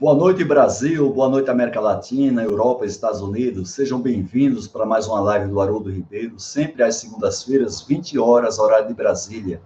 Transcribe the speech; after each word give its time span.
Boa 0.00 0.14
noite, 0.14 0.44
Brasil. 0.44 1.12
Boa 1.12 1.28
noite, 1.28 1.50
América 1.50 1.80
Latina, 1.80 2.44
Europa, 2.44 2.86
Estados 2.86 3.20
Unidos. 3.20 3.72
Sejam 3.72 4.00
bem-vindos 4.00 4.68
para 4.68 4.86
mais 4.86 5.08
uma 5.08 5.20
live 5.20 5.48
do 5.48 5.60
Haroldo 5.60 5.90
Ribeiro, 5.90 6.38
sempre 6.38 6.84
às 6.84 6.94
segundas-feiras, 6.94 7.82
20 7.82 8.16
horas, 8.16 8.60
horário 8.60 8.86
de 8.86 8.94
Brasília. 8.94 9.60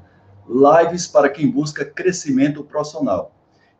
Lives 0.48 1.06
para 1.06 1.28
quem 1.28 1.50
busca 1.50 1.84
crescimento 1.84 2.64
profissional. 2.64 3.30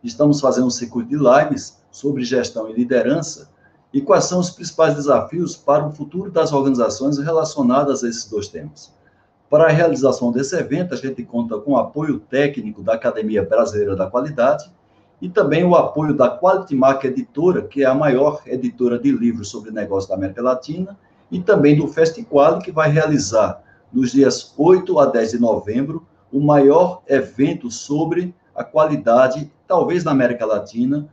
Estamos 0.05 0.43
fazendo 0.43 0.67
um 0.67 0.71
circuito 0.71 1.09
de 1.09 1.17
lives 1.17 1.83
sobre 1.91 2.23
gestão 2.23 2.69
e 2.69 2.75
liderança 2.75 3.49
e 3.91 4.03
quais 4.03 4.25
são 4.25 4.39
os 4.39 4.51
principais 4.51 4.95
desafios 4.95 5.57
para 5.57 5.87
o 5.87 5.91
futuro 5.91 6.31
das 6.31 6.53
organizações 6.53 7.17
relacionadas 7.17 8.05
a 8.05 8.09
esses 8.11 8.27
dois 8.27 8.49
temas. 8.49 8.93
Para 9.49 9.69
a 9.69 9.73
realização 9.73 10.31
desse 10.31 10.55
evento, 10.55 10.93
a 10.93 10.99
gente 10.99 11.25
conta 11.25 11.59
com 11.59 11.73
o 11.73 11.79
apoio 11.79 12.21
técnico 12.21 12.83
da 12.83 12.93
Academia 12.93 13.43
Brasileira 13.43 13.97
da 13.97 14.11
Qualidade 14.11 14.71
e 15.23 15.29
também 15.29 15.63
o 15.65 15.77
apoio 15.77 16.13
da 16.13 16.37
Quality 16.37 16.75
Mark 16.75 17.05
Editora, 17.05 17.63
que 17.63 17.85
é 17.85 17.87
a 17.87 17.95
maior 17.95 18.43
editora 18.45 18.99
de 18.99 19.13
livros 19.13 19.51
sobre 19.51 19.71
negócios 19.71 20.09
da 20.09 20.17
América 20.17 20.43
Latina, 20.43 20.99
e 21.31 21.41
também 21.41 21.77
do 21.77 21.87
Festival, 21.87 22.59
que 22.59 22.73
vai 22.73 22.91
realizar 22.91 23.63
nos 23.93 24.11
dias 24.11 24.53
8 24.59 24.99
a 24.99 25.07
10 25.07 25.31
de 25.31 25.39
novembro 25.39 26.05
o 26.33 26.41
maior 26.41 27.03
evento 27.07 27.71
sobre 27.71 28.35
a 28.53 28.65
qualidade, 28.65 29.49
talvez 29.69 30.03
na 30.03 30.11
América 30.11 30.45
Latina, 30.45 31.09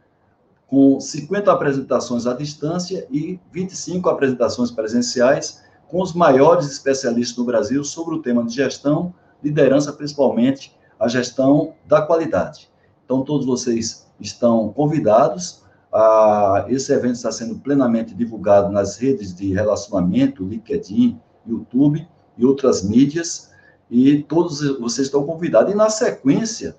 com 0.66 1.00
50 1.00 1.52
apresentações 1.52 2.26
à 2.26 2.34
distância 2.34 3.08
e 3.12 3.40
25 3.52 4.10
apresentações 4.10 4.72
presenciais 4.72 5.64
com 5.88 6.02
os 6.02 6.14
maiores 6.14 6.66
especialistas 6.66 7.36
do 7.36 7.46
Brasil 7.46 7.84
sobre 7.84 8.16
o 8.16 8.22
tema 8.24 8.44
de 8.44 8.56
gestão, 8.56 9.14
liderança, 9.44 9.94
principalmente 9.94 10.76
a 11.00 11.08
gestão 11.08 11.76
da 11.86 12.02
qualidade. 12.02 12.70
Então, 13.10 13.24
todos 13.24 13.48
vocês 13.48 14.06
estão 14.20 14.72
convidados. 14.72 15.64
A, 15.92 16.68
esse 16.70 16.94
evento 16.94 17.16
está 17.16 17.32
sendo 17.32 17.58
plenamente 17.58 18.14
divulgado 18.14 18.72
nas 18.72 18.98
redes 18.98 19.34
de 19.34 19.52
relacionamento, 19.52 20.46
LinkedIn, 20.46 21.20
YouTube 21.44 22.08
e 22.38 22.46
outras 22.46 22.84
mídias. 22.84 23.50
E 23.90 24.22
todos 24.22 24.62
vocês 24.78 25.08
estão 25.08 25.24
convidados. 25.24 25.74
E 25.74 25.76
na 25.76 25.90
sequência 25.90 26.76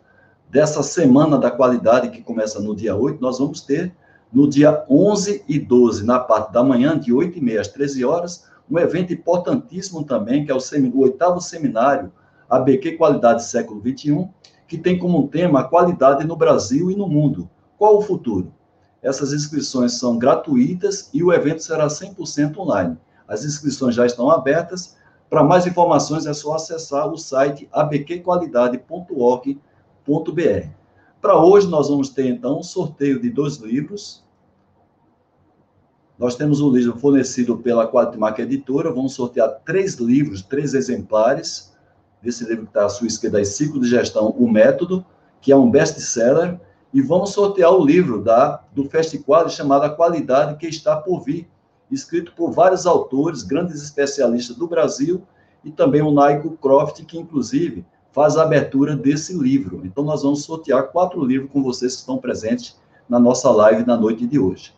dessa 0.49 0.85
Semana 0.85 1.37
da 1.37 1.51
Qualidade, 1.51 2.11
que 2.11 2.23
começa 2.23 2.61
no 2.61 2.77
dia 2.77 2.95
8, 2.95 3.21
nós 3.21 3.41
vamos 3.41 3.63
ter 3.63 3.93
no 4.33 4.49
dia 4.49 4.85
11 4.89 5.45
e 5.49 5.59
12, 5.59 6.05
na 6.05 6.21
parte 6.21 6.53
da 6.53 6.63
manhã, 6.63 6.97
de 6.97 7.13
8 7.13 7.39
e 7.39 7.41
meia 7.41 7.61
às 7.61 7.67
13 7.67 8.05
horas, 8.05 8.45
um 8.71 8.79
evento 8.79 9.13
importantíssimo 9.13 10.05
também, 10.05 10.45
que 10.45 10.53
é 10.53 10.55
o 10.55 10.99
oitavo 11.01 11.41
seminário 11.41 12.13
ABQ 12.49 12.97
Qualidade 12.97 13.43
Século 13.43 13.81
XXI, 13.81 14.29
que 14.71 14.79
tem 14.79 14.97
como 14.97 15.27
tema 15.27 15.61
a 15.61 15.65
qualidade 15.65 16.25
no 16.25 16.37
Brasil 16.37 16.93
e 16.93 16.95
no 16.95 17.09
mundo. 17.09 17.51
Qual 17.77 17.99
o 17.99 18.03
futuro? 18.03 18.55
Essas 19.03 19.33
inscrições 19.33 19.99
são 19.99 20.17
gratuitas 20.17 21.11
e 21.13 21.25
o 21.25 21.33
evento 21.33 21.61
será 21.61 21.89
100% 21.89 22.57
online. 22.57 22.97
As 23.27 23.45
inscrições 23.45 23.97
já 23.97 24.07
estão 24.07 24.31
abertas. 24.31 24.97
Para 25.29 25.43
mais 25.43 25.67
informações 25.67 26.25
é 26.25 26.33
só 26.33 26.55
acessar 26.55 27.09
o 27.09 27.19
site 27.19 27.69
abqqualidade.org.br. 27.73 30.69
Para 31.21 31.43
hoje 31.43 31.67
nós 31.67 31.89
vamos 31.89 32.11
ter 32.11 32.29
então 32.29 32.61
um 32.61 32.63
sorteio 32.63 33.21
de 33.21 33.29
dois 33.29 33.57
livros. 33.57 34.25
Nós 36.17 36.37
temos 36.37 36.61
um 36.61 36.71
livro 36.71 36.97
fornecido 36.97 37.59
pela 37.59 37.91
Qualimark 37.91 38.39
Editora, 38.39 38.93
vamos 38.93 39.15
sortear 39.15 39.49
três 39.65 39.97
livros, 39.97 40.43
três 40.43 40.75
exemplares 40.75 41.70
desse 42.23 42.45
livro 42.45 42.65
que 42.65 42.71
está 42.71 42.87
à 42.87 42.89
sua 42.89 43.07
esquerda, 43.07 43.45
Ciclo 43.45 43.81
de 43.81 43.89
Gestão, 43.89 44.29
O 44.31 44.51
Método, 44.51 45.05
que 45.41 45.53
é 45.53 45.57
um 45.57 45.71
best-seller, 45.71 46.61
e 46.93 47.01
vamos 47.01 47.31
sortear 47.31 47.73
o 47.73 47.85
livro 47.85 48.23
da, 48.23 48.63
do 48.73 48.85
Festival 48.85 49.49
chamado 49.49 49.85
A 49.85 49.91
Qualidade 49.91 50.57
que 50.57 50.67
está 50.67 50.97
por 50.97 51.21
vir, 51.21 51.49
escrito 51.91 52.33
por 52.35 52.53
vários 52.53 52.87
autores, 52.87 53.43
grandes 53.43 53.83
especialistas 53.83 54.57
do 54.57 54.67
Brasil, 54.67 55.23
e 55.65 55.71
também 55.71 56.03
o 56.03 56.11
Nigel 56.11 56.57
Croft, 56.61 57.05
que 57.05 57.19
inclusive 57.19 57.85
faz 58.13 58.37
a 58.37 58.43
abertura 58.43 58.97
desse 58.97 59.37
livro. 59.37 59.83
Então, 59.85 60.03
nós 60.03 60.23
vamos 60.23 60.43
sortear 60.43 60.89
quatro 60.89 61.25
livros 61.25 61.51
com 61.53 61.63
vocês 61.63 61.95
que 61.95 62.01
estão 62.01 62.19
presentes 62.19 62.79
na 63.09 63.19
nossa 63.19 63.51
live 63.51 63.87
na 63.87 63.97
noite 63.97 64.27
de 64.27 64.39
hoje. 64.39 64.75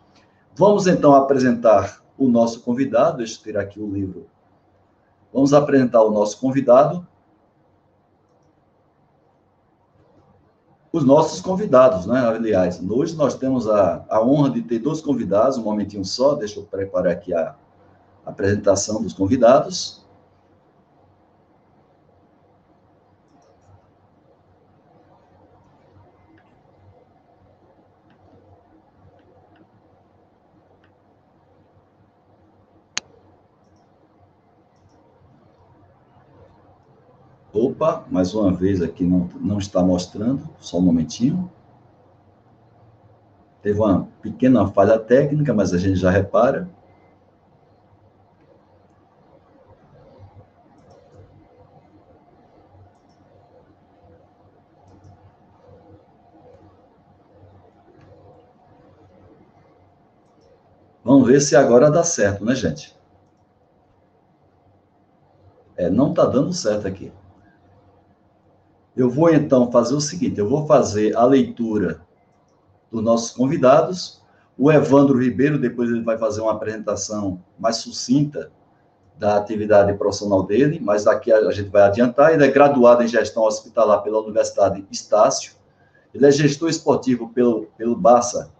Vamos 0.54 0.86
então 0.86 1.14
apresentar 1.14 2.02
o 2.16 2.28
nosso 2.28 2.60
convidado, 2.60 3.18
deixa 3.18 3.38
eu 3.38 3.42
tirar 3.42 3.62
aqui 3.62 3.80
o 3.80 3.90
livro. 3.90 4.26
Vamos 5.32 5.54
apresentar 5.54 6.02
o 6.02 6.10
nosso 6.10 6.38
convidado, 6.38 7.06
os 10.92 11.04
nossos 11.04 11.40
convidados, 11.40 12.04
né? 12.04 12.20
Aliás, 12.20 12.80
hoje 12.86 13.16
nós 13.16 13.34
temos 13.34 13.66
a, 13.66 14.04
a 14.10 14.22
honra 14.22 14.50
de 14.50 14.62
ter 14.62 14.78
dois 14.78 15.00
convidados, 15.00 15.56
um 15.56 15.62
momentinho 15.62 16.04
só, 16.04 16.34
deixa 16.34 16.60
eu 16.60 16.64
preparar 16.64 17.12
aqui 17.12 17.32
a, 17.32 17.54
a 18.26 18.30
apresentação 18.30 19.02
dos 19.02 19.14
convidados. 19.14 20.01
Opa, 37.82 38.04
mais 38.08 38.32
uma 38.32 38.52
vez 38.52 38.80
aqui 38.80 39.04
não, 39.04 39.28
não 39.40 39.58
está 39.58 39.82
mostrando, 39.82 40.48
só 40.60 40.78
um 40.78 40.82
momentinho. 40.82 41.50
Teve 43.60 43.80
uma 43.80 44.06
pequena 44.22 44.68
falha 44.68 44.96
técnica, 45.00 45.52
mas 45.52 45.74
a 45.74 45.78
gente 45.78 45.96
já 45.96 46.08
repara. 46.08 46.70
Vamos 61.02 61.26
ver 61.26 61.40
se 61.40 61.56
agora 61.56 61.90
dá 61.90 62.04
certo, 62.04 62.44
né, 62.44 62.54
gente? 62.54 62.96
É, 65.76 65.90
não 65.90 66.10
está 66.10 66.24
dando 66.26 66.52
certo 66.52 66.86
aqui. 66.86 67.12
Eu 68.96 69.08
vou 69.08 69.30
então 69.30 69.70
fazer 69.70 69.94
o 69.94 70.00
seguinte: 70.00 70.38
eu 70.38 70.48
vou 70.48 70.66
fazer 70.66 71.16
a 71.16 71.24
leitura 71.24 72.02
dos 72.90 73.02
nossos 73.02 73.30
convidados. 73.30 74.20
O 74.56 74.70
Evandro 74.70 75.18
Ribeiro, 75.18 75.58
depois 75.58 75.90
ele 75.90 76.02
vai 76.02 76.18
fazer 76.18 76.42
uma 76.42 76.52
apresentação 76.52 77.42
mais 77.58 77.76
sucinta 77.76 78.52
da 79.18 79.36
atividade 79.36 79.92
profissional 79.94 80.42
dele, 80.42 80.78
mas 80.80 81.04
daqui 81.04 81.32
a, 81.32 81.50
gente 81.50 81.70
vai 81.70 81.82
adiantar. 81.82 82.34
Ele 82.34 82.44
é 82.44 82.50
graduado 82.50 83.02
em 83.02 83.08
gestão 83.08 83.44
hospitalar 83.44 84.02
pela 84.02 84.20
Universidade 84.20 84.86
Estácio. 84.90 85.54
Ele 86.12 86.26
é 86.26 86.30
gestor 86.30 86.68
esportivo 86.68 87.30
pelo, 87.30 87.68
pelo 87.78 87.96
BASA 87.96 88.52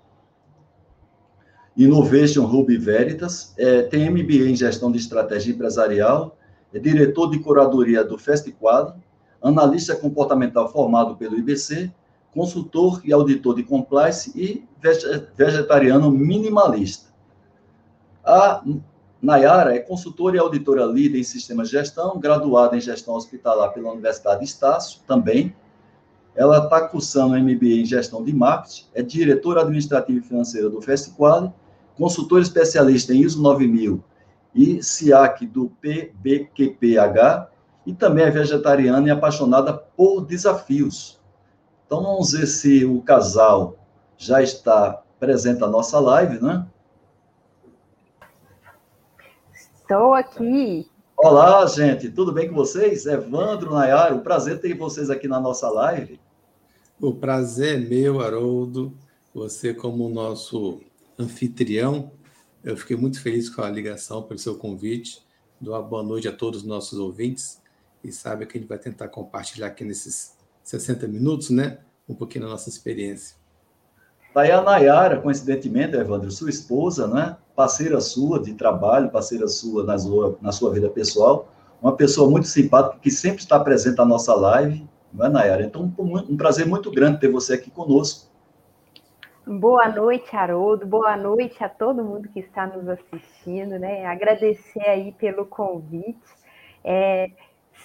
Innovation 1.77 2.45
Ruby 2.45 2.77
Veritas, 2.77 3.55
é, 3.57 3.83
tem 3.83 4.11
MBA 4.11 4.51
em 4.51 4.57
gestão 4.57 4.93
de 4.93 4.99
estratégia 4.99 5.53
empresarial, 5.53 6.37
é 6.73 6.79
diretor 6.79 7.31
de 7.31 7.39
curadoria 7.39 8.05
do 8.05 8.19
Festiquad, 8.19 8.95
analista 9.43 9.97
comportamental 9.97 10.71
formado 10.71 11.17
pelo 11.17 11.37
IBC, 11.37 11.93
consultor 12.33 13.01
e 13.05 13.13
auditor 13.13 13.57
de 13.57 13.63
compliance 13.63 14.33
e 14.35 14.65
vegetariano 15.37 16.11
minimalista. 16.11 17.11
A 18.25 18.63
Nayara 19.21 19.75
é 19.75 19.79
consultora 19.79 20.37
e 20.37 20.39
auditora 20.39 20.85
líder 20.85 21.19
em 21.19 21.25
sistemas 21.25 21.69
de 21.69 21.77
gestão, 21.77 22.19
graduada 22.19 22.77
em 22.77 22.81
gestão 22.81 23.15
hospitalar 23.15 23.73
pela 23.73 23.93
Universidade 23.93 24.45
Estácio, 24.45 25.01
também. 25.07 25.55
Ela 26.35 26.65
está 26.65 26.89
cursando 26.89 27.39
MBA 27.39 27.83
em 27.83 27.85
gestão 27.85 28.25
de 28.25 28.33
marketing, 28.33 28.87
é 28.95 29.03
diretora 29.03 29.61
administrativa 29.61 30.19
e 30.19 30.23
financeira 30.23 30.71
do 30.71 30.81
Festiquale, 30.81 31.53
consultora 31.97 32.43
especialista 32.43 33.13
em 33.13 33.21
ISO 33.21 33.41
9000 33.43 34.03
e 34.55 34.83
SIAC 34.83 35.47
do 35.47 35.71
PBQPH, 35.81 37.52
e 37.87 37.93
também 37.93 38.25
é 38.25 38.31
vegetariana 38.31 39.07
e 39.09 39.11
apaixonada 39.11 39.73
por 39.73 40.25
desafios. 40.25 41.21
Então 41.87 42.03
vamos 42.03 42.33
ver 42.33 42.47
se 42.47 42.85
o 42.85 43.03
casal 43.03 43.77
já 44.17 44.43
está 44.43 45.03
presente 45.19 45.61
na 45.61 45.69
nossa 45.69 45.99
live, 45.99 46.41
né? 46.41 46.67
Estou 49.53 50.15
aqui. 50.15 50.89
Olá, 51.17 51.67
gente, 51.67 52.11
tudo 52.11 52.33
bem 52.33 52.49
com 52.49 52.55
vocês? 52.55 53.07
Evandro, 53.07 53.73
Nayara, 53.73 54.15
um 54.15 54.21
prazer 54.21 54.61
ter 54.61 54.75
vocês 54.75 55.11
aqui 55.11 55.29
na 55.29 55.41
nossa 55.41 55.69
live. 55.69 56.21
O 57.01 57.13
prazer 57.13 57.77
é 57.77 57.89
meu, 57.89 58.21
Haroldo. 58.21 58.97
Você, 59.35 59.75
como 59.75 60.09
nosso 60.09 60.81
anfitrião, 61.19 62.13
eu 62.63 62.77
fiquei 62.77 62.97
muito 62.97 63.21
feliz 63.21 63.49
com 63.49 63.63
a 63.63 63.71
ligação, 63.71 64.23
pelo 64.23 64.39
seu 64.39 64.57
convite. 64.57 65.25
Dou 65.61 65.75
uma 65.75 65.83
boa 65.83 66.03
noite 66.03 66.29
a 66.29 66.33
todos 66.33 66.61
os 66.61 66.67
nossos 66.67 66.99
ouvintes 66.99 67.62
e 68.03 68.11
sabe 68.11 68.47
que 68.47 68.57
a 68.57 68.61
gente 68.61 68.69
vai 68.69 68.79
tentar 68.79 69.09
compartilhar 69.09 69.69
aqui 69.69 69.85
nesses 69.85 70.37
60 70.63 71.07
minutos, 71.09 71.51
né? 71.51 71.79
Um 72.09 72.15
pouquinho 72.15 72.45
da 72.45 72.51
nossa 72.51 72.69
experiência. 72.69 73.37
Daí 74.35 74.51
a 74.51 74.63
Nayara, 74.63 75.21
coincidentemente, 75.21 75.95
Evandro, 75.95 76.31
sua 76.31 76.51
esposa, 76.51 77.07
né? 77.07 77.37
Parceira 77.55 78.01
sua 78.01 78.41
de 78.41 78.55
trabalho, 78.55 79.11
parceira 79.11 79.47
sua 79.47 79.85
na 79.85 79.99
sua, 79.99 80.39
na 80.41 80.53
sua 80.53 80.73
vida 80.73 80.89
pessoal, 80.89 81.53
uma 81.83 81.95
pessoa 81.95 82.31
muito 82.31 82.49
simpática 82.49 82.99
que 83.01 83.11
sempre 83.11 83.43
está 83.43 83.61
presente 83.61 83.99
na 83.99 84.05
nossa 84.05 84.35
live, 84.35 84.89
não 85.13 85.27
é, 85.27 85.29
Nayara? 85.29 85.65
Então, 85.65 85.93
um, 85.99 86.19
um 86.19 86.37
prazer 86.37 86.67
muito 86.67 86.91
grande 86.91 87.21
ter 87.21 87.31
você 87.31 87.55
aqui 87.55 87.71
conosco. 87.71 88.33
Boa 89.47 89.89
noite, 89.89 90.35
Haroldo. 90.35 90.87
Boa 90.87 91.17
noite 91.17 91.63
a 91.63 91.69
todo 91.69 92.05
mundo 92.05 92.29
que 92.29 92.41
está 92.41 92.67
nos 92.67 92.89
assistindo, 92.89 93.79
né? 93.79 94.07
Agradecer 94.07 94.87
aí 94.87 95.13
pelo 95.13 95.45
convite. 95.45 96.17
É, 96.85 97.29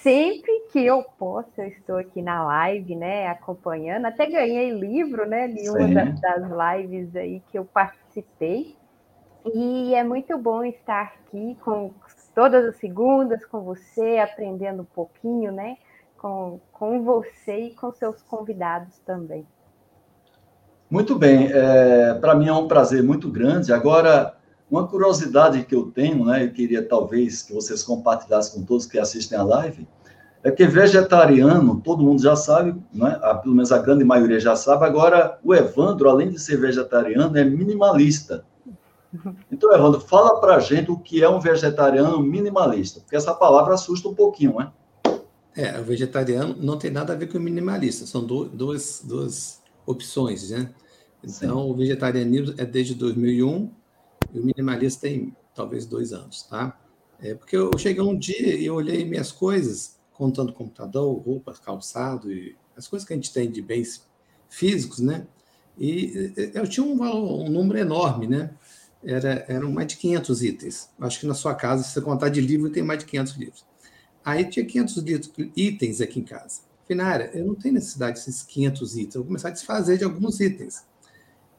sempre 0.02 0.52
que 0.72 0.86
eu 0.86 1.04
posso, 1.18 1.50
eu 1.58 1.68
estou 1.68 1.98
aqui 1.98 2.22
na 2.22 2.44
live, 2.46 2.96
né, 2.96 3.28
acompanhando. 3.28 4.06
Até 4.06 4.26
ganhei 4.26 4.72
livro, 4.72 5.28
né, 5.28 5.48
de 5.48 5.70
uma 5.70 5.88
das, 5.88 6.20
das 6.20 6.78
lives 6.78 7.16
aí 7.16 7.42
que 7.52 7.58
eu 7.58 7.66
participei. 7.66 8.76
E 9.54 9.96
é 9.96 10.04
muito 10.04 10.38
bom 10.38 10.64
estar 10.64 11.02
aqui 11.02 11.58
com 11.64 11.94
todas 12.36 12.66
as 12.66 12.76
segundas 12.78 13.46
com 13.46 13.62
você, 13.62 14.18
aprendendo 14.18 14.82
um 14.82 14.86
pouquinho, 14.86 15.52
né, 15.52 15.78
com, 16.18 16.60
com 16.72 17.04
você 17.04 17.58
e 17.68 17.76
com 17.76 17.92
seus 17.92 18.22
convidados 18.22 19.00
também. 19.00 19.46
Muito 20.90 21.18
bem, 21.18 21.52
é, 21.52 22.14
para 22.14 22.34
mim 22.34 22.48
é 22.48 22.54
um 22.54 22.68
prazer 22.68 23.04
muito 23.04 23.30
grande. 23.30 23.74
Agora, 23.74 24.38
uma 24.70 24.88
curiosidade 24.88 25.64
que 25.64 25.74
eu 25.74 25.92
tenho, 25.92 26.26
né, 26.26 26.44
eu 26.44 26.52
queria 26.52 26.84
talvez 26.84 27.42
que 27.42 27.54
vocês 27.54 27.82
compartilhassem 27.84 28.60
com 28.60 28.66
todos 28.66 28.86
que 28.86 29.00
assistem 29.00 29.38
a 29.38 29.44
live, 29.44 29.88
é 30.44 30.52
que 30.52 30.66
vegetariano, 30.66 31.82
todo 31.82 32.04
mundo 32.04 32.22
já 32.22 32.36
sabe, 32.36 32.80
né, 32.94 33.20
pelo 33.42 33.56
menos 33.56 33.72
a 33.72 33.80
grande 33.80 34.04
maioria 34.04 34.40
já 34.40 34.56
sabe, 34.56 34.86
agora 34.86 35.40
o 35.44 35.54
Evandro, 35.56 36.10
além 36.10 36.30
de 36.30 36.40
ser 36.40 36.58
vegetariano, 36.58 37.38
é 37.38 37.44
minimalista. 37.44 38.46
Então, 39.52 39.74
Evandro, 39.74 40.02
fala 40.02 40.40
para 40.40 40.56
a 40.56 40.60
gente 40.60 40.92
o 40.92 40.98
que 40.98 41.24
é 41.24 41.30
um 41.30 41.40
vegetariano 41.40 42.20
minimalista, 42.22 43.00
porque 43.00 43.16
essa 43.16 43.34
palavra 43.34 43.74
assusta 43.74 44.08
um 44.10 44.14
pouquinho, 44.14 44.58
né? 44.58 44.72
É, 45.56 45.80
o 45.80 45.84
vegetariano 45.84 46.56
não 46.60 46.78
tem 46.78 46.92
nada 46.92 47.14
a 47.14 47.16
ver 47.16 47.28
com 47.28 47.38
o 47.38 47.42
minimalista, 47.42 48.06
são 48.06 48.24
duas, 48.24 49.02
duas 49.04 49.62
opções, 49.86 50.52
né? 50.52 50.70
Então, 51.24 51.64
Sim. 51.64 51.72
o 51.72 51.74
vegetarianismo 51.74 52.54
é 52.58 52.66
desde 52.66 52.94
2001 52.94 53.72
e 54.34 54.40
o 54.40 54.46
minimalista 54.46 55.08
tem 55.08 55.36
talvez 55.54 55.86
dois 55.86 56.14
anos, 56.14 56.44
tá? 56.44 56.80
É 57.20 57.34
porque 57.34 57.56
eu 57.58 57.72
cheguei 57.78 58.02
um 58.02 58.18
dia 58.18 58.56
e 58.56 58.70
olhei 58.70 59.04
minhas 59.04 59.32
coisas, 59.32 59.98
contando 60.14 60.54
computador, 60.54 61.18
roupas, 61.18 61.60
calçado 61.60 62.32
e 62.32 62.56
as 62.76 62.88
coisas 62.88 63.08
que 63.08 63.14
a 63.14 63.16
gente 63.16 63.34
tem 63.34 63.50
de 63.50 63.62
bens 63.62 64.08
físicos, 64.50 65.00
né? 65.00 65.28
E 65.78 66.34
eu 66.54 66.68
tinha 66.68 66.86
um, 66.86 66.98
valor, 66.98 67.42
um 67.42 67.50
número 67.50 67.80
enorme, 67.80 68.28
né? 68.28 68.52
Era, 69.04 69.46
eram 69.48 69.72
mais 69.72 69.88
de 69.88 69.98
500 69.98 70.44
itens. 70.44 70.90
Acho 71.00 71.20
que 71.20 71.28
na 71.28 71.34
sua 71.34 71.54
casa, 71.54 71.84
se 71.84 71.92
você 71.92 72.02
contar 72.02 72.30
de 72.30 72.42
livro, 72.42 72.70
tem 72.70 72.84
mais 72.84 73.00
de 73.00 73.06
500 73.06 73.36
livros. 73.36 73.66
Aí 74.26 74.46
tinha 74.46 74.66
500 74.66 75.04
itens 75.56 76.02
aqui 76.02 76.20
em 76.20 76.24
casa. 76.24 76.62
Finara, 76.88 77.30
eu 77.34 77.46
não 77.46 77.56
tenho 77.56 77.76
necessidade 77.76 78.18
desses 78.18 78.42
500 78.44 78.98
itens. 78.98 79.16
Eu 79.16 79.22
vou 79.22 79.28
começar 79.28 79.50
a 79.50 79.52
desfazer 79.52 79.98
de 79.98 80.04
alguns 80.04 80.40
itens. 80.40 80.84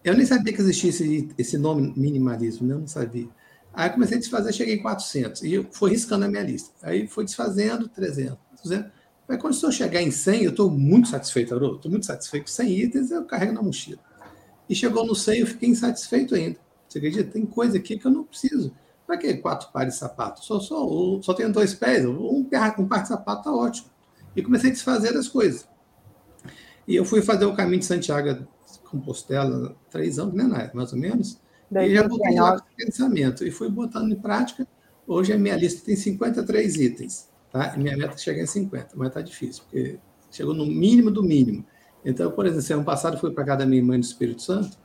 Eu 0.05 0.15
nem 0.17 0.25
sabia 0.25 0.53
que 0.53 0.61
existia 0.61 0.91
esse, 0.91 1.29
esse 1.37 1.59
nome 1.59 1.93
minimalismo, 1.97 2.67
né? 2.67 2.75
Eu 2.75 2.81
não 2.81 2.87
sabia. 2.87 3.29
Aí 3.73 3.91
comecei 3.91 4.17
a 4.17 4.21
desfazer, 4.21 4.53
cheguei 4.53 4.75
em 4.75 4.83
400. 4.83 5.43
E 5.43 5.67
fui 5.71 5.91
riscando 5.91 6.25
a 6.25 6.29
minha 6.29 6.43
lista. 6.43 6.71
Aí 6.83 7.07
foi 7.07 7.25
desfazendo 7.25 7.89
300, 7.89 8.39
200. 8.63 8.91
Aí 9.29 9.37
quando 9.37 9.57
eu 9.63 9.73
chegar 9.73 10.03
em 10.03 10.11
100, 10.11 10.45
eu 10.45 10.51
estou 10.51 10.71
muito 10.71 11.09
satisfeito, 11.09 11.55
Haroldo. 11.55 11.77
Estou 11.77 11.91
muito 11.91 12.07
satisfeito. 12.07 12.51
100 12.51 12.79
itens 12.81 13.11
eu 13.11 13.25
carrego 13.25 13.53
na 13.53 13.63
mochila. 13.63 13.99
E 14.69 14.75
chegou 14.75 15.07
no 15.07 15.15
100, 15.15 15.41
eu 15.41 15.47
fiquei 15.47 15.69
insatisfeito 15.69 16.35
ainda. 16.35 16.59
Você 16.89 16.99
acredita? 16.99 17.31
Tem 17.31 17.45
coisa 17.45 17.77
aqui 17.77 17.99
que 17.99 18.07
eu 18.07 18.11
não 18.11 18.25
preciso. 18.25 18.73
Para 19.07 19.17
que 19.17 19.35
quatro 19.35 19.71
pares 19.73 19.95
de 19.95 20.01
sapato? 20.01 20.45
Só, 20.45 20.61
só, 20.61 21.21
só 21.23 21.35
tenho 21.35 21.53
dois 21.53 21.75
pés. 21.75 22.05
Um, 22.05 22.41
um 22.41 22.45
par 22.45 23.03
de 23.03 23.09
sapato 23.09 23.41
está 23.41 23.53
ótimo. 23.53 23.89
E 24.35 24.43
comecei 24.43 24.71
a 24.71 24.73
desfazer 24.73 25.17
as 25.17 25.29
coisas. 25.29 25.69
E 26.87 26.97
eu 26.97 27.05
fui 27.05 27.23
fazer 27.23 27.45
o 27.45 27.55
caminho 27.55 27.81
de 27.81 27.87
Santiago 27.87 28.47
Compostela 28.91 29.77
três 29.91 30.19
anos, 30.19 30.35
né, 30.35 30.45
Nath, 30.45 30.75
mais 30.75 30.93
ou 30.93 30.99
menos. 30.99 31.39
E 31.71 31.95
já 31.95 32.07
botei 32.09 32.41
lá 32.41 32.57
esse 32.57 32.87
pensamento. 32.87 33.45
E 33.45 33.51
fui 33.51 33.69
botando 33.69 34.11
em 34.11 34.17
prática. 34.17 34.67
Hoje 35.07 35.33
a 35.33 35.39
minha 35.39 35.57
lista 35.57 35.85
tem 35.85 35.97
53 35.97 36.77
itens. 36.77 37.29
Tá? 37.51 37.75
E 37.75 37.79
minha 37.79 37.97
meta 37.97 38.15
é 38.15 38.19
chegar 38.19 38.43
em 38.43 38.47
50, 38.47 38.91
mas 38.95 39.09
está 39.09 39.21
difícil, 39.21 39.63
porque 39.65 39.99
chegou 40.31 40.55
no 40.55 40.67
mínimo 40.67 41.11
do 41.11 41.23
mínimo. 41.23 41.65
Então, 42.05 42.31
por 42.31 42.47
exemplo, 42.47 42.77
ano 42.77 42.85
passado 42.85 43.19
fui 43.19 43.31
para 43.31 43.45
casa 43.45 43.59
da 43.61 43.67
minha 43.67 43.83
mãe 43.83 43.99
do 43.99 44.05
Espírito 44.05 44.43
Santo, 44.43 44.79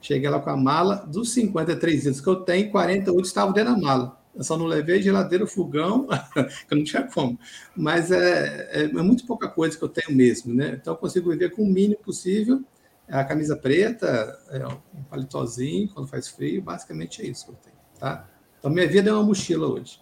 cheguei 0.00 0.28
lá 0.28 0.40
com 0.40 0.50
a 0.50 0.56
mala, 0.56 0.96
dos 1.06 1.32
53 1.32 2.00
itens 2.00 2.20
que 2.20 2.28
eu 2.28 2.36
tenho, 2.36 2.70
48 2.70 3.24
estavam 3.24 3.52
dentro 3.52 3.74
da 3.74 3.80
mala. 3.80 4.18
Eu 4.34 4.44
só 4.44 4.56
não 4.56 4.66
levei 4.66 5.02
geladeira, 5.02 5.46
fogão, 5.46 6.06
que 6.34 6.74
eu 6.74 6.76
não 6.76 6.84
tinha 6.84 7.02
como. 7.02 7.38
Mas 7.76 8.10
é, 8.10 8.68
é, 8.70 8.84
é, 8.84 8.88
muito 8.88 9.26
pouca 9.26 9.48
coisa 9.48 9.76
que 9.76 9.82
eu 9.82 9.88
tenho 9.88 10.16
mesmo, 10.16 10.54
né? 10.54 10.78
Então 10.80 10.94
eu 10.94 10.98
consigo 10.98 11.30
viver 11.30 11.50
com 11.50 11.62
o 11.62 11.66
mínimo 11.66 12.00
possível. 12.00 12.62
A 13.10 13.24
camisa 13.24 13.56
preta, 13.56 14.38
é 14.50 14.66
um 14.66 15.02
palitozinho 15.08 15.88
quando 15.94 16.08
faz 16.08 16.28
frio, 16.28 16.60
basicamente 16.60 17.22
é 17.22 17.26
isso 17.26 17.46
que 17.46 17.52
eu 17.52 17.56
tenho, 17.56 17.76
tá? 17.98 18.28
Então 18.58 18.70
minha 18.70 18.86
vida 18.86 19.08
é 19.08 19.12
uma 19.12 19.22
mochila 19.22 19.66
hoje. 19.66 19.98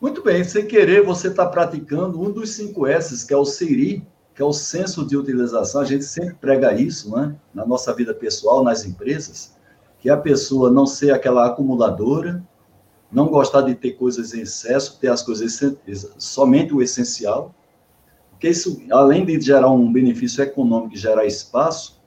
Muito 0.00 0.22
bem, 0.22 0.44
sem 0.44 0.66
querer 0.66 1.02
você 1.02 1.28
está 1.28 1.46
praticando 1.46 2.20
um 2.20 2.30
dos 2.30 2.50
cinco 2.50 2.86
S's, 2.86 3.24
que 3.24 3.32
é 3.32 3.36
o 3.36 3.44
SERI, 3.44 4.06
que 4.34 4.42
é 4.42 4.44
o 4.44 4.52
senso 4.52 5.06
de 5.06 5.16
utilização. 5.16 5.80
A 5.80 5.84
gente 5.84 6.04
sempre 6.04 6.34
prega 6.34 6.72
isso, 6.74 7.14
né? 7.16 7.34
Na 7.52 7.64
nossa 7.66 7.92
vida 7.94 8.12
pessoal, 8.12 8.62
nas 8.62 8.84
empresas, 8.84 9.56
que 9.98 10.10
a 10.10 10.16
pessoa 10.16 10.70
não 10.70 10.86
ser 10.86 11.12
aquela 11.12 11.46
acumuladora, 11.46 12.46
não 13.10 13.28
gostar 13.28 13.62
de 13.62 13.74
ter 13.74 13.92
coisas 13.92 14.34
em 14.34 14.42
excesso, 14.42 14.98
ter 15.00 15.08
as 15.08 15.22
coisas 15.22 15.60
somente 16.18 16.74
o 16.74 16.82
essencial, 16.82 17.54
porque 18.30 18.48
isso, 18.48 18.82
além 18.90 19.24
de 19.24 19.40
gerar 19.40 19.70
um 19.70 19.90
benefício 19.90 20.42
econômico 20.42 20.94
e 20.94 20.98
gerar 20.98 21.24
espaço, 21.24 22.02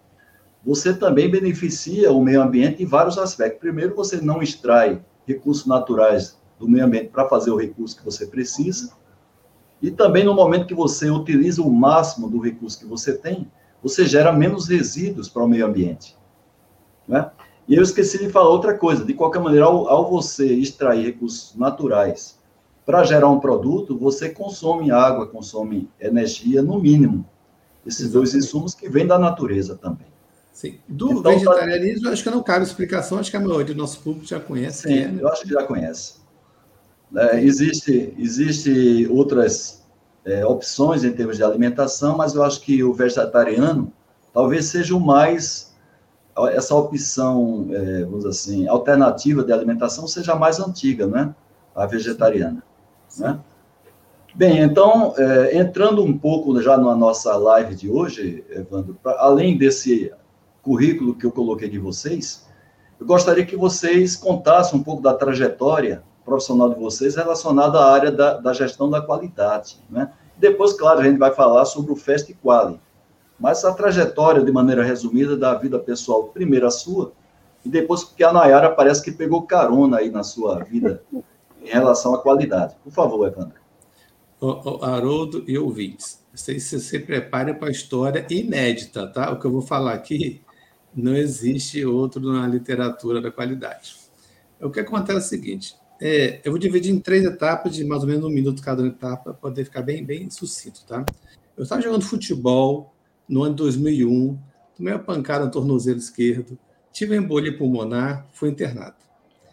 você 0.68 0.94
também 0.94 1.32
beneficia 1.32 2.12
o 2.12 2.22
meio 2.22 2.42
ambiente 2.42 2.84
em 2.84 2.86
vários 2.86 3.18
aspectos. 3.18 3.62
Primeiro, 3.62 3.96
você 3.96 4.20
não 4.20 4.42
extrai 4.42 5.02
recursos 5.26 5.66
naturais 5.66 6.38
do 6.60 6.68
meio 6.68 6.84
ambiente 6.84 7.08
para 7.08 7.30
fazer 7.30 7.52
o 7.52 7.56
recurso 7.56 7.96
que 7.96 8.04
você 8.04 8.28
precisa, 8.28 8.92
e 9.82 9.90
também 9.90 10.26
no 10.26 10.34
momento 10.34 10.68
que 10.68 10.74
você 10.74 11.10
utiliza 11.10 11.62
o 11.62 11.72
máximo 11.72 12.30
do 12.30 12.42
recurso 12.42 12.78
que 12.78 12.86
você 12.86 13.14
tem, 13.14 13.50
você 13.82 14.06
gera 14.06 14.34
menos 14.34 14.68
resíduos 14.68 15.30
para 15.30 15.42
o 15.42 15.48
meio 15.48 15.66
ambiente. 15.66 16.18
Né? 17.08 17.32
E 17.66 17.76
eu 17.76 17.84
esqueci 17.84 18.18
de 18.18 18.30
falar 18.30 18.50
outra 18.50 18.78
coisa. 18.78 19.06
De 19.06 19.14
qualquer 19.14 19.40
maneira, 19.40 19.68
ao, 19.68 19.88
ao 19.88 20.10
você 20.10 20.52
extrair 20.52 21.06
recursos 21.06 21.56
naturais 21.56 22.40
para 22.86 23.06
gerar 23.06 23.30
um 23.30 23.40
produto, 23.40 23.98
você 23.98 24.30
consome 24.30 24.92
água, 24.92 25.28
consome 25.28 25.90
energia, 25.98 26.62
no 26.62 26.78
mínimo. 26.78 27.26
Esses 27.86 28.02
Exatamente. 28.02 28.32
dois 28.32 28.44
insumos 28.44 28.74
que 28.74 28.90
vêm 28.90 29.08
da 29.08 29.18
natureza 29.18 29.78
também. 29.78 30.17
Sim. 30.58 30.80
Do 30.88 31.20
então, 31.20 31.34
vegetarianismo, 31.34 32.06
tá... 32.06 32.14
acho 32.14 32.24
que 32.24 32.30
não 32.32 32.42
cabe 32.42 32.66
explicação, 32.66 33.20
acho 33.20 33.30
que 33.30 33.38
a 33.38 33.40
maioria 33.40 33.76
do 33.76 33.78
nosso 33.78 34.00
público 34.00 34.26
já 34.26 34.40
conhece. 34.40 34.88
Sim, 34.88 34.98
é, 34.98 35.08
né? 35.08 35.22
eu 35.22 35.30
acho 35.30 35.44
que 35.44 35.50
já 35.50 35.62
conhece. 35.62 36.16
É, 37.16 37.40
existe, 37.44 38.12
existe 38.18 39.08
outras 39.12 39.86
é, 40.26 40.44
opções 40.44 41.04
em 41.04 41.14
termos 41.14 41.38
de 41.38 41.44
alimentação, 41.44 42.18
mas 42.18 42.34
eu 42.34 42.44
acho 42.44 42.60
que 42.62 42.84
o 42.84 42.92
vegetariano 42.92 43.94
talvez 44.34 44.66
seja 44.66 44.96
o 44.96 45.00
mais 45.00 45.76
essa 46.50 46.74
opção, 46.74 47.68
é, 47.70 48.02
vamos 48.06 48.24
dizer 48.24 48.30
assim, 48.30 48.68
alternativa 48.68 49.44
de 49.44 49.54
alimentação 49.54 50.08
seja 50.08 50.36
mais 50.36 50.60
antiga, 50.60 51.06
né? 51.06 51.36
A 51.76 51.86
vegetariana, 51.86 52.64
né? 53.20 53.40
Bem, 54.34 54.60
então, 54.62 55.14
é, 55.20 55.56
entrando 55.56 56.04
um 56.04 56.18
pouco 56.18 56.60
já 56.64 56.78
na 56.78 56.96
nossa 56.96 57.36
live 57.36 57.76
de 57.76 57.92
hoje, 57.92 58.44
Evandro, 58.50 58.98
pra, 59.04 59.18
além 59.20 59.56
desse 59.56 60.12
currículo 60.68 61.16
que 61.16 61.26
eu 61.26 61.32
coloquei 61.32 61.70
de 61.70 61.80
vocês, 61.80 62.46
eu 63.00 63.08
gostaria 63.08 63.46
que 63.46 63.56
vocês 63.56 64.18
contassem 64.18 64.78
um 64.78 64.84
pouco 64.84 65.02
da 65.02 65.14
trajetória 65.14 66.04
profissional 66.26 66.74
de 66.74 66.78
vocês 66.78 67.16
relacionada 67.16 67.80
à 67.80 67.94
área 67.94 68.12
da, 68.12 68.34
da 68.34 68.52
gestão 68.52 68.90
da 68.90 69.00
qualidade, 69.00 69.78
né? 69.90 70.12
Depois, 70.36 70.74
claro, 70.74 71.00
a 71.00 71.04
gente 71.04 71.18
vai 71.18 71.34
falar 71.34 71.64
sobre 71.64 71.94
o 71.94 71.96
Fast 71.96 72.32
Quali, 72.44 72.78
mas 73.40 73.64
a 73.64 73.74
trajetória, 73.74 74.44
de 74.44 74.52
maneira 74.52 74.84
resumida, 74.84 75.38
da 75.38 75.54
vida 75.54 75.80
pessoal, 75.80 76.26
primeiro 76.26 76.68
a 76.68 76.72
sua, 76.72 77.14
e 77.64 77.70
depois 77.70 78.04
porque 78.04 78.26
a 78.26 78.34
Nayara 78.34 78.70
parece 78.72 79.02
que 79.02 79.12
pegou 79.12 79.44
carona 79.44 80.00
aí 80.00 80.12
na 80.12 80.24
sua 80.24 80.64
vida 80.66 81.02
em 81.64 81.70
relação 81.70 82.14
à 82.14 82.18
qualidade. 82.18 82.76
Por 82.84 82.92
favor, 82.92 83.26
Evandro. 83.26 83.56
O, 84.40 84.80
o 84.80 84.86
Haroldo 84.86 85.46
e 85.48 85.58
ouvintes, 85.58 86.22
vocês 86.34 86.64
se, 86.64 86.80
se 86.82 87.00
preparem 87.00 87.56
para 87.56 87.70
a 87.70 87.72
história 87.72 88.26
inédita, 88.30 89.08
tá? 89.08 89.32
O 89.32 89.40
que 89.40 89.46
eu 89.46 89.52
vou 89.52 89.62
falar 89.62 89.94
aqui 89.94 90.42
não 90.98 91.16
existe 91.16 91.86
outro 91.86 92.22
na 92.22 92.48
literatura 92.48 93.22
da 93.22 93.32
qualidade. 93.32 93.96
O 94.60 94.72
que 94.72 94.80
acontece 94.80 95.14
é 95.14 95.20
o 95.20 95.22
seguinte: 95.22 95.76
é, 96.02 96.42
eu 96.44 96.52
vou 96.52 96.60
dividir 96.60 96.92
em 96.92 97.00
três 97.00 97.24
etapas 97.24 97.76
de 97.76 97.86
mais 97.86 98.02
ou 98.02 98.08
menos 98.08 98.26
um 98.26 98.30
minuto 98.30 98.62
cada 98.62 98.86
etapa, 98.86 99.24
para 99.26 99.34
poder 99.34 99.66
ficar 99.66 99.84
bem, 99.84 100.04
bem 100.04 100.30
sucinto, 100.30 100.84
tá? 100.86 101.06
Eu 101.56 101.64
estava 101.64 101.82
jogando 101.82 102.04
futebol 102.04 102.94
no 103.30 103.44
ano 103.44 103.56
de 103.56 103.64
2001, 103.64 104.38
tomei 104.76 104.94
uma 104.94 105.00
pancada 105.00 105.46
no 105.46 105.52
tornozelo 105.52 106.00
esquerdo, 106.00 106.58
tive 106.92 107.16
embolia 107.16 107.56
pulmonar, 107.56 108.28
fui 108.34 108.50
internado. 108.50 108.96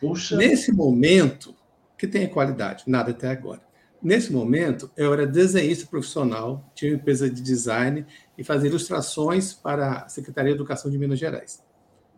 Puxa. 0.00 0.36
Nesse 0.36 0.72
momento, 0.72 1.54
que 1.98 2.06
tem 2.06 2.26
qualidade, 2.28 2.84
nada 2.86 3.10
até 3.10 3.28
agora. 3.28 3.60
Nesse 4.04 4.30
momento, 4.30 4.90
eu 4.98 5.14
era 5.14 5.26
desenhista 5.26 5.86
profissional, 5.86 6.70
tinha 6.74 6.92
uma 6.92 6.98
empresa 6.98 7.30
de 7.30 7.40
design 7.40 8.04
e 8.36 8.44
fazia 8.44 8.68
ilustrações 8.68 9.54
para 9.54 10.02
a 10.02 10.08
Secretaria 10.10 10.52
de 10.52 10.58
Educação 10.58 10.90
de 10.90 10.98
Minas 10.98 11.18
Gerais. 11.18 11.64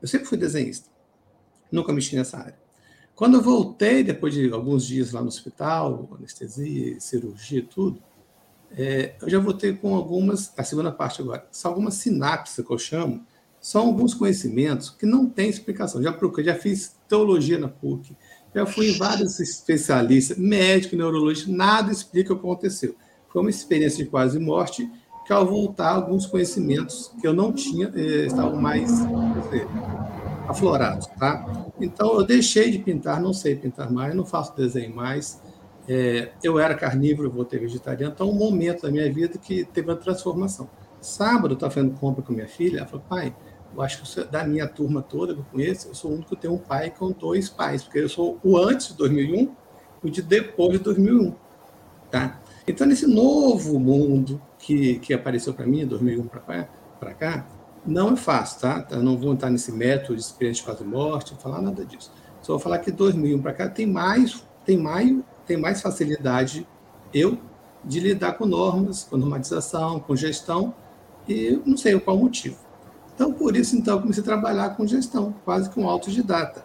Eu 0.02 0.08
sempre 0.08 0.26
fui 0.26 0.36
desenhista, 0.36 0.90
nunca 1.70 1.92
mexi 1.92 2.16
nessa 2.16 2.38
área. 2.38 2.58
Quando 3.14 3.36
eu 3.36 3.40
voltei, 3.40 4.02
depois 4.02 4.34
de 4.34 4.50
alguns 4.50 4.84
dias 4.84 5.12
lá 5.12 5.20
no 5.20 5.28
hospital, 5.28 6.10
anestesia, 6.18 6.98
cirurgia, 6.98 7.62
tudo, 7.62 8.02
é, 8.72 9.14
eu 9.22 9.30
já 9.30 9.38
voltei 9.38 9.72
com 9.72 9.94
algumas, 9.94 10.52
a 10.58 10.64
segunda 10.64 10.90
parte 10.90 11.22
agora, 11.22 11.46
são 11.52 11.70
algumas 11.70 11.94
sinapses 11.94 12.66
que 12.66 12.72
eu 12.72 12.78
chamo, 12.78 13.24
são 13.60 13.86
alguns 13.86 14.12
conhecimentos 14.12 14.90
que 14.90 15.06
não 15.06 15.30
têm 15.30 15.48
explicação. 15.48 16.02
Já 16.02 16.18
já 16.38 16.54
fiz 16.56 16.96
teologia 17.08 17.58
na 17.58 17.68
PUC, 17.68 18.16
já 18.56 18.64
fui 18.64 18.88
em 18.88 18.96
vários 18.96 19.38
especialistas, 19.38 20.38
médico, 20.38 20.96
neurologista, 20.96 21.52
nada 21.52 21.92
explica 21.92 22.32
o 22.32 22.36
que 22.36 22.46
aconteceu. 22.46 22.96
Foi 23.28 23.42
uma 23.42 23.50
experiência 23.50 24.02
de 24.02 24.10
quase 24.10 24.38
morte 24.38 24.90
que 25.26 25.32
ao 25.32 25.44
voltar 25.44 25.90
alguns 25.90 26.24
conhecimentos 26.24 27.12
que 27.20 27.26
eu 27.26 27.34
não 27.34 27.52
tinha 27.52 27.92
eh, 27.94 28.24
estavam 28.26 28.56
mais 28.56 28.90
dizer, 28.90 29.66
aflorados, 30.48 31.06
tá? 31.18 31.44
Então 31.78 32.14
eu 32.18 32.24
deixei 32.24 32.70
de 32.70 32.78
pintar, 32.78 33.20
não 33.20 33.34
sei 33.34 33.56
pintar 33.56 33.92
mais, 33.92 34.14
não 34.14 34.24
faço 34.24 34.56
desenho 34.56 34.94
mais, 34.96 35.38
é, 35.86 36.30
eu 36.42 36.58
era 36.58 36.74
carnívoro, 36.74 37.30
voltei 37.30 37.58
vegetariano, 37.58 38.14
então 38.14 38.30
um 38.30 38.34
momento 38.34 38.82
da 38.82 38.90
minha 38.90 39.12
vida 39.12 39.36
que 39.36 39.64
teve 39.64 39.90
uma 39.90 39.96
transformação. 39.96 40.70
Sábado, 40.98 41.48
eu 41.48 41.54
estava 41.54 41.74
fazendo 41.74 41.94
compra 41.98 42.22
com 42.22 42.32
minha 42.32 42.48
filha, 42.48 42.78
ela 42.78 42.86
falou, 42.86 43.04
pai, 43.06 43.34
eu 43.76 43.82
acho 43.82 44.02
que 44.02 44.24
da 44.24 44.44
minha 44.44 44.66
turma 44.66 45.02
toda 45.02 45.34
que 45.34 45.40
eu 45.40 45.46
conheço, 45.52 45.88
eu 45.88 45.94
sou 45.94 46.10
o 46.10 46.14
único 46.14 46.34
que 46.34 46.42
tem 46.42 46.50
um 46.50 46.58
pai 46.58 46.90
com 46.90 47.12
dois 47.12 47.48
pais, 47.48 47.82
porque 47.82 47.98
eu 47.98 48.08
sou 48.08 48.38
o 48.42 48.56
antes 48.56 48.88
de 48.88 48.94
2001 48.94 49.54
e 50.02 50.08
o 50.08 50.10
de 50.10 50.22
depois 50.22 50.72
de 50.72 50.78
2001, 50.78 51.34
tá? 52.10 52.40
Então, 52.66 52.86
nesse 52.86 53.06
novo 53.06 53.78
mundo 53.78 54.40
que, 54.58 54.98
que 54.98 55.12
apareceu 55.12 55.52
para 55.54 55.66
mim, 55.66 55.86
2001 55.86 56.26
para 56.98 57.14
cá, 57.14 57.46
não 57.84 58.14
é 58.14 58.16
fácil, 58.16 58.60
tá? 58.60 58.86
Eu 58.90 59.02
não 59.02 59.16
vou 59.16 59.32
entrar 59.32 59.50
nesse 59.50 59.70
método 59.70 60.16
de 60.16 60.22
experiência 60.22 60.62
de 60.62 60.66
quase 60.66 60.84
morte, 60.84 61.36
falar 61.40 61.60
nada 61.60 61.84
disso. 61.84 62.10
Só 62.42 62.54
vou 62.54 62.60
falar 62.60 62.78
que 62.78 62.90
2001 62.90 63.42
para 63.42 63.52
cá 63.52 63.68
tem 63.68 63.86
mais, 63.86 64.44
tem 64.64 64.78
mais 64.78 65.22
tem 65.46 65.56
mais 65.56 65.80
facilidade, 65.80 66.66
eu, 67.14 67.38
de 67.84 68.00
lidar 68.00 68.32
com 68.32 68.44
normas, 68.44 69.04
com 69.04 69.16
normatização, 69.16 70.00
com 70.00 70.16
gestão, 70.16 70.74
e 71.28 71.60
não 71.64 71.76
sei 71.76 71.98
qual 72.00 72.18
motivo. 72.18 72.65
Então, 73.16 73.32
por 73.32 73.56
isso, 73.56 73.74
então, 73.74 73.98
comecei 73.98 74.22
a 74.22 74.26
trabalhar 74.26 74.76
com 74.76 74.86
gestão, 74.86 75.34
quase 75.42 75.70
que 75.70 75.80
um 75.80 75.88
autodidata. 75.88 76.62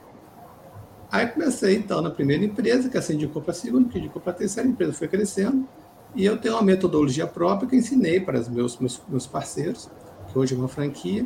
Aí 1.10 1.26
comecei, 1.28 1.78
então, 1.78 2.02
na 2.02 2.10
primeira 2.10 2.44
empresa, 2.44 2.90
que 2.90 2.98
assim 2.98 3.14
indicou 3.14 3.42
para 3.42 3.52
a 3.52 3.56
segunda, 3.56 3.88
que 3.88 3.98
indicou 3.98 4.22
para 4.22 4.34
a 4.34 4.36
terceira, 4.36 4.68
a 4.68 4.72
empresa 4.72 4.92
foi 4.92 5.08
crescendo, 5.08 5.66
e 6.14 6.26
eu 6.26 6.38
tenho 6.38 6.56
uma 6.56 6.62
metodologia 6.62 7.26
própria 7.26 7.70
que 7.70 7.76
ensinei 7.78 8.20
para 8.20 8.38
os 8.38 8.50
meus, 8.50 8.78
meus, 8.78 9.02
meus 9.08 9.26
parceiros, 9.26 9.90
que 10.28 10.38
hoje 10.38 10.54
é 10.54 10.58
uma 10.58 10.68
franquia, 10.68 11.26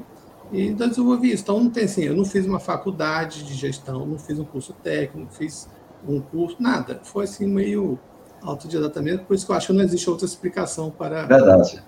e 0.52 0.72
desenvolvi 0.72 1.32
isso. 1.32 1.42
Então, 1.42 1.60
não 1.60 1.72
tem 1.72 1.86
assim, 1.86 2.04
eu 2.04 2.16
não 2.16 2.24
fiz 2.24 2.46
uma 2.46 2.60
faculdade 2.60 3.44
de 3.44 3.56
gestão, 3.56 4.06
não 4.06 4.20
fiz 4.20 4.38
um 4.38 4.46
curso 4.46 4.74
técnico, 4.74 5.18
não 5.18 5.28
fiz 5.28 5.68
um 6.08 6.22
curso, 6.22 6.58
nada. 6.60 7.02
Foi 7.04 7.24
assim 7.24 7.48
meio 7.48 7.98
autodidatamento, 8.44 9.26
por 9.26 9.34
isso 9.34 9.44
que 9.44 9.52
eu 9.52 9.56
acho 9.56 9.68
que 9.68 9.74
não 9.74 9.84
existe 9.84 10.08
outra 10.08 10.28
explicação 10.28 10.92
para. 10.92 11.26
Verdade. 11.26 11.84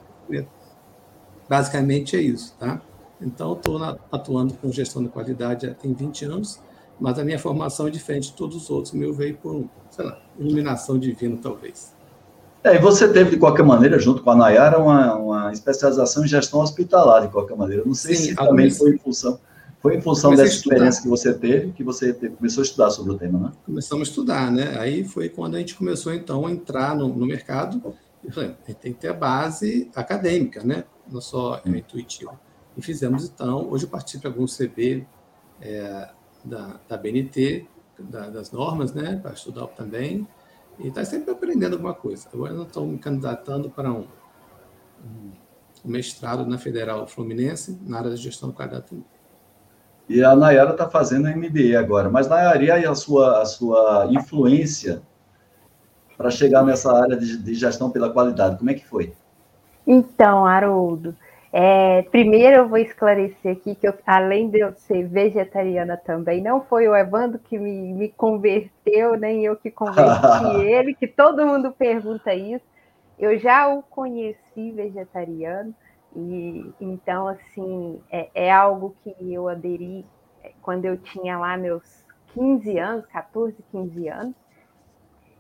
Basicamente 1.48 2.16
é 2.16 2.20
isso, 2.20 2.56
tá? 2.60 2.82
Então, 3.22 3.54
estou 3.54 3.82
atuando 4.12 4.54
com 4.54 4.72
gestão 4.72 5.02
de 5.02 5.10
qualidade 5.10 5.68
há 5.68 5.74
tem 5.74 5.94
20 5.94 6.26
anos, 6.26 6.60
mas 7.00 7.18
a 7.18 7.24
minha 7.24 7.40
formação 7.40 7.88
é 7.88 7.90
diferente 7.90 8.32
de 8.32 8.34
todos 8.34 8.56
os 8.56 8.70
outros. 8.70 8.94
O 8.94 8.98
meu 8.98 9.14
veio 9.14 9.36
por, 9.38 9.66
sei 9.90 10.06
lá, 10.06 10.20
iluminação 10.38 10.98
divina, 11.00 11.38
talvez. 11.42 11.96
É, 12.64 12.76
e 12.76 12.80
você 12.80 13.08
teve, 13.12 13.32
de 13.32 13.38
qualquer 13.38 13.64
maneira, 13.64 13.98
junto 13.98 14.22
com 14.22 14.32
a 14.32 14.36
Nayara, 14.36 14.78
uma, 14.78 15.16
uma 15.16 15.52
especialização 15.52 16.26
em 16.26 16.28
gestão 16.28 16.60
hospitalar, 16.60 17.22
de 17.22 17.30
qualquer 17.30 17.56
maneira. 17.56 17.84
Não 17.86 17.94
sei 17.94 18.16
Sim, 18.16 18.24
se 18.30 18.36
também 18.36 18.70
foi 18.70 18.96
em 18.96 18.98
função 18.98 19.40
foi 19.80 19.96
em 19.96 20.02
função 20.02 20.32
dessa 20.32 20.56
experiência 20.56 21.02
que 21.02 21.08
você 21.08 21.34
teve 21.34 21.72
que 21.72 21.84
você 21.84 22.12
começou 22.14 22.62
a 22.62 22.66
estudar 22.66 22.90
sobre 22.90 23.14
o 23.14 23.18
tema, 23.18 23.40
né? 23.40 23.52
Começamos 23.66 24.08
a 24.08 24.10
estudar, 24.10 24.52
né? 24.52 24.78
Aí 24.80 25.04
foi 25.04 25.30
quando 25.30 25.56
a 25.56 25.60
gente 25.60 25.76
começou, 25.76 26.14
então, 26.14 26.46
a 26.46 26.52
entrar 26.52 26.96
no, 26.96 27.08
no 27.08 27.26
mercado. 27.26 27.94
E 28.24 28.32
falei, 28.32 28.50
a 28.50 28.68
gente 28.68 28.80
tem 28.80 28.92
que 28.92 29.00
ter 29.00 29.10
a 29.10 29.14
base 29.14 29.90
acadêmica, 29.96 30.64
né? 30.64 30.84
Não 31.10 31.22
só 31.22 31.62
é 31.64 31.70
intuitivo. 31.70 32.32
E 32.78 32.82
fizemos, 32.82 33.26
então, 33.26 33.68
hoje 33.70 33.86
eu 33.86 33.90
participo 33.90 34.22
de 34.22 34.28
algum 34.28 34.46
CB 34.46 35.06
é, 35.60 36.10
da, 36.46 36.80
da 36.88 36.98
BNT, 36.98 37.68
da, 38.00 38.30
das 38.30 38.52
normas, 38.52 38.94
né? 38.94 39.20
Para 39.22 39.34
estudar 39.34 39.66
também. 39.68 40.28
E 40.80 40.88
está 40.90 41.04
sempre 41.04 41.32
aprendendo 41.32 41.74
alguma 41.74 41.94
coisa. 41.94 42.30
Agora 42.32 42.54
eu 42.54 42.64
estou 42.64 42.86
me 42.86 43.00
candidatando 43.00 43.70
para 43.70 43.92
um, 43.92 44.06
um 45.04 45.32
mestrado 45.84 46.46
na 46.46 46.60
Federal 46.60 47.08
Fluminense, 47.08 47.80
na 47.82 47.98
área 47.98 48.12
de 48.12 48.18
gestão 48.18 48.50
do 48.50 48.56
qualidade 48.56 48.86
também. 48.86 49.06
E 50.08 50.24
a 50.24 50.36
Nayara 50.36 50.72
está 50.72 50.88
fazendo 50.88 51.28
MBA 51.28 51.78
agora. 51.78 52.10
Mas, 52.10 52.28
Nayara, 52.28 52.64
e 52.64 52.72
aí 52.72 52.86
a 52.86 52.94
sua, 52.94 53.42
a 53.42 53.46
sua 53.46 54.08
influência 54.12 55.02
para 56.16 56.32
chegar 56.32 56.64
nessa 56.64 56.92
área 56.92 57.18
de, 57.18 57.38
de, 57.38 57.54
gestão 57.54 57.90
pela 57.90 58.10
qualidade? 58.10 58.58
Como 58.58 58.70
é 58.70 58.74
que 58.74 58.86
foi? 58.86 59.14
Então, 59.86 60.46
Haroldo, 60.46 61.16
é, 61.52 62.02
primeiro 62.04 62.58
eu 62.58 62.68
vou 62.68 62.78
esclarecer 62.78 63.54
aqui 63.54 63.76
que 63.76 63.88
eu, 63.88 63.94
além 64.06 64.50
de 64.50 64.60
eu 64.60 64.74
ser 64.74 65.08
vegetariana 65.08 65.96
também, 65.96 66.42
não 66.42 66.62
foi 66.62 66.88
o 66.88 66.96
Evandro 66.96 67.40
que 67.40 67.58
me, 67.58 67.94
me 67.94 68.10
converteu, 68.10 69.16
nem 69.18 69.46
eu 69.46 69.56
que 69.56 69.72
converti 69.72 70.62
ele, 70.62 70.94
que 70.94 71.08
todo 71.08 71.46
mundo 71.46 71.72
pergunta 71.72 72.34
isso. 72.34 72.66
Eu 73.18 73.38
já 73.40 73.68
o 73.68 73.82
conheci 73.82 74.72
vegetariano, 74.72 75.74
e 76.16 76.72
então, 76.80 77.28
assim, 77.28 78.02
é, 78.12 78.30
é 78.34 78.52
algo 78.52 78.96
que 79.04 79.16
eu 79.34 79.48
aderi 79.48 80.06
é, 80.44 80.52
quando 80.62 80.86
eu 80.86 80.98
tinha 80.98 81.38
lá 81.38 81.58
meus 81.58 82.06
15 82.34 82.78
anos, 82.78 83.06
14, 83.08 83.56
15 83.72 84.08
anos. 84.08 84.36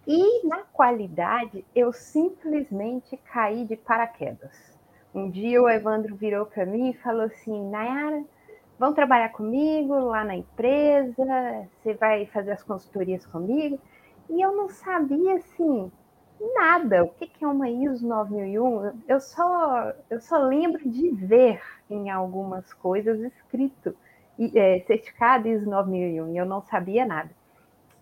E 0.08 0.48
na 0.48 0.60
qualidade, 0.72 1.66
eu 1.76 1.92
simplesmente 1.92 3.18
caí 3.32 3.66
de 3.66 3.76
paraquedas. 3.76 4.67
Um 5.18 5.32
dia 5.32 5.60
o 5.60 5.68
Evandro 5.68 6.16
virou 6.16 6.46
para 6.46 6.64
mim 6.64 6.92
e 6.92 6.94
falou 6.94 7.24
assim: 7.24 7.72
Nayara, 7.72 8.24
vão 8.78 8.94
trabalhar 8.94 9.30
comigo 9.30 9.96
lá 9.96 10.24
na 10.24 10.36
empresa, 10.36 11.68
você 11.82 11.96
vai 11.96 12.28
fazer 12.28 12.52
as 12.52 12.62
consultorias 12.62 13.26
comigo. 13.26 13.80
E 14.30 14.40
eu 14.40 14.56
não 14.56 14.70
sabia 14.70 15.34
assim 15.34 15.92
nada. 16.54 17.04
O 17.04 17.10
que 17.10 17.44
é 17.44 17.48
uma 17.48 17.68
ISO 17.68 18.08
9001? 18.08 18.92
Eu 19.08 19.20
só, 19.20 19.92
eu 20.08 20.22
só 20.22 20.38
lembro 20.38 20.88
de 20.88 21.10
ver 21.10 21.64
em 21.90 22.12
algumas 22.12 22.72
coisas 22.74 23.20
escrito 23.20 23.96
é, 24.54 24.82
certificado 24.82 25.48
ISO 25.48 25.68
9001 25.68 26.34
e 26.34 26.38
eu 26.38 26.46
não 26.46 26.62
sabia 26.62 27.08
nada. 27.08 27.32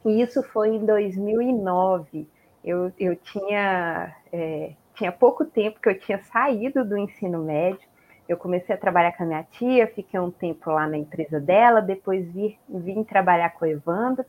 E 0.06 0.22
isso 0.22 0.44
foi 0.44 0.76
em 0.76 0.86
2009. 0.86 2.28
Eu, 2.62 2.92
eu 3.00 3.16
tinha, 3.16 4.14
é, 4.34 4.74
tinha 4.96 5.12
pouco 5.12 5.46
tempo 5.46 5.80
que 5.80 5.90
eu 5.90 6.00
tinha 6.00 6.20
saído 6.24 6.84
do 6.84 6.98
ensino 6.98 7.44
médio. 7.44 7.88
Eu 8.28 8.38
comecei 8.38 8.74
a 8.74 8.78
trabalhar 8.78 9.12
com 9.16 9.24
a 9.24 9.26
minha 9.26 9.44
tia, 9.44 9.88
fiquei 9.88 10.20
um 10.20 10.32
tempo 10.32 10.72
lá 10.72 10.88
na 10.88 10.98
empresa 10.98 11.40
dela, 11.40 11.82
depois 11.82 12.28
vi, 12.32 12.58
vim 12.68 13.04
trabalhar 13.04 13.52
com 13.52 13.66
o 13.66 13.68
Evandro, 13.68 14.26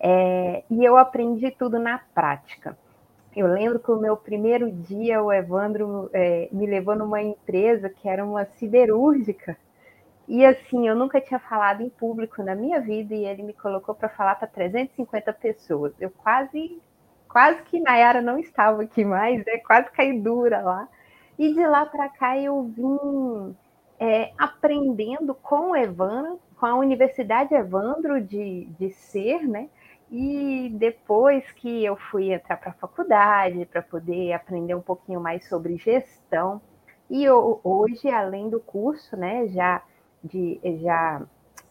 é, 0.00 0.64
e 0.68 0.84
eu 0.84 0.96
aprendi 0.96 1.50
tudo 1.52 1.78
na 1.78 1.98
prática. 2.12 2.76
Eu 3.36 3.46
lembro 3.46 3.78
que 3.78 3.90
o 3.90 4.00
meu 4.00 4.16
primeiro 4.16 4.70
dia, 4.70 5.22
o 5.22 5.32
Evandro 5.32 6.10
é, 6.12 6.48
me 6.50 6.66
levou 6.66 6.96
numa 6.96 7.22
empresa 7.22 7.88
que 7.88 8.08
era 8.08 8.24
uma 8.24 8.44
siderúrgica. 8.44 9.56
E 10.26 10.44
assim, 10.44 10.88
eu 10.88 10.96
nunca 10.96 11.20
tinha 11.20 11.38
falado 11.38 11.80
em 11.80 11.88
público 11.88 12.42
na 12.42 12.54
minha 12.54 12.80
vida 12.80 13.14
e 13.14 13.24
ele 13.24 13.42
me 13.42 13.52
colocou 13.52 13.94
para 13.94 14.08
falar 14.08 14.34
para 14.34 14.48
350 14.48 15.32
pessoas. 15.34 15.92
Eu 16.00 16.10
quase, 16.10 16.80
quase 17.28 17.62
que 17.62 17.80
Nayara 17.80 18.20
não 18.20 18.38
estava 18.38 18.82
aqui 18.82 19.04
mais, 19.04 19.44
né? 19.44 19.58
quase 19.58 19.90
caí 19.90 20.18
dura 20.20 20.60
lá. 20.60 20.88
E 21.38 21.54
de 21.54 21.66
lá 21.66 21.86
para 21.86 22.08
cá 22.08 22.36
eu 22.38 22.64
vim 22.64 23.56
é, 24.00 24.32
aprendendo 24.36 25.34
com 25.34 25.70
o 25.70 25.76
Evandro, 25.76 26.40
com 26.58 26.66
a 26.66 26.74
Universidade 26.74 27.54
Evandro 27.54 28.20
de, 28.20 28.64
de 28.78 28.90
ser, 28.90 29.46
né? 29.46 29.68
E 30.10 30.70
depois 30.74 31.50
que 31.52 31.84
eu 31.84 31.94
fui 31.94 32.32
entrar 32.32 32.56
para 32.56 32.70
a 32.70 32.74
faculdade 32.74 33.66
para 33.66 33.82
poder 33.82 34.32
aprender 34.32 34.74
um 34.74 34.80
pouquinho 34.80 35.20
mais 35.20 35.46
sobre 35.48 35.76
gestão, 35.76 36.60
e 37.10 37.24
eu, 37.24 37.60
hoje, 37.64 38.08
além 38.08 38.50
do 38.50 38.60
curso, 38.60 39.16
né, 39.16 39.46
já, 39.48 39.82
de, 40.22 40.60
já 40.82 41.22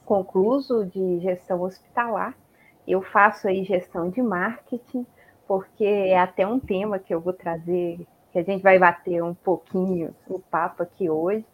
concluso 0.06 0.86
de 0.86 1.20
gestão 1.20 1.62
hospitalar, 1.62 2.36
eu 2.88 3.02
faço 3.02 3.48
aí 3.48 3.64
gestão 3.64 4.10
de 4.10 4.22
marketing, 4.22 5.06
porque 5.48 5.86
é 5.86 6.20
até 6.20 6.46
um 6.46 6.60
tema 6.60 7.00
que 7.00 7.14
eu 7.14 7.22
vou 7.22 7.34
trazer, 7.34 8.06
que 8.32 8.40
a 8.40 8.44
gente 8.44 8.62
vai 8.62 8.78
bater 8.78 9.24
um 9.24 9.34
pouquinho 9.34 10.14
o 10.28 10.40
papo 10.40 10.84
aqui 10.84 11.10
hoje, 11.10 11.46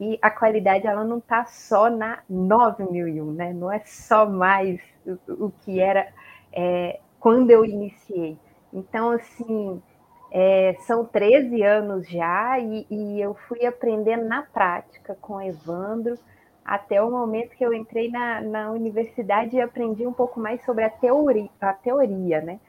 e 0.00 0.18
a 0.22 0.30
qualidade 0.30 0.86
ela 0.86 1.02
não 1.02 1.18
está 1.18 1.44
só 1.46 1.90
na 1.90 2.20
9001, 2.28 3.32
né? 3.32 3.52
Não 3.52 3.72
é 3.72 3.80
só 3.80 4.28
mais 4.28 4.80
o, 5.28 5.50
que 5.64 5.80
era 5.80 6.06
é, 6.52 7.00
quando 7.18 7.50
eu 7.50 7.64
iniciei. 7.64 8.38
Então, 8.72 9.10
assim, 9.10 9.82
é, 10.30 10.76
são 10.86 11.04
13 11.04 11.62
anos 11.62 12.08
já 12.08 12.58
e, 12.60 12.86
e, 12.90 13.20
eu 13.20 13.34
fui 13.48 13.64
aprendendo 13.66 14.24
na 14.26 14.42
prática 14.42 15.16
com 15.20 15.40
Evandro 15.40 16.16
até 16.64 17.02
o 17.02 17.10
momento 17.10 17.56
que 17.56 17.64
eu 17.64 17.72
entrei 17.72 18.10
na, 18.10 18.40
na 18.42 18.70
universidade 18.70 19.56
e 19.56 19.60
aprendi 19.60 20.06
um 20.06 20.12
pouco 20.12 20.38
mais 20.38 20.62
sobre 20.64 20.84
a 20.84 20.90
teoria, 20.90 21.48
a 21.60 21.72
teoria 21.72 22.40
né? 22.42 22.60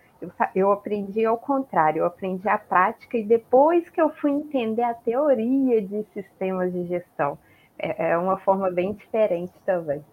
Eu, 0.54 0.72
aprendi 0.72 1.26
ao 1.26 1.38
contrário, 1.38 2.00
eu 2.00 2.06
aprendi 2.06 2.48
a 2.50 2.58
prática 2.58 3.18
e 3.18 3.24
depois 3.24 3.90
que 3.90 4.02
eu 4.02 4.10
fui 4.10 4.32
entender 4.32 4.84
a 4.84 4.94
teoria 4.94 5.82
de 5.82 6.06
sistemas 6.14 6.74
de 6.74 6.86
gestão. 6.88 7.38
É, 7.78 8.12
é 8.12 8.18
uma 8.18 8.38
forma 8.38 8.70
bem 8.70 8.94
diferente 8.94 9.54
também. 9.66 10.04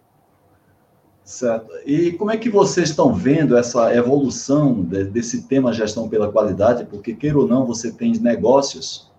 Certo. 1.23 1.69
E 1.85 2.13
como 2.13 2.31
é 2.31 2.37
que 2.37 2.49
vocês 2.49 2.89
estão 2.89 3.13
vendo 3.13 3.57
essa 3.57 3.93
evolução 3.93 4.81
de, 4.81 5.03
desse 5.03 5.45
tema 5.45 5.73
gestão 5.73 6.07
pela 6.07 6.31
qualidade? 6.31 6.85
Porque, 6.85 7.13
queira 7.13 7.37
ou 7.37 7.45
não, 7.45 7.65
você 7.65 7.91
tem 7.91 8.13
negócios 8.13 9.11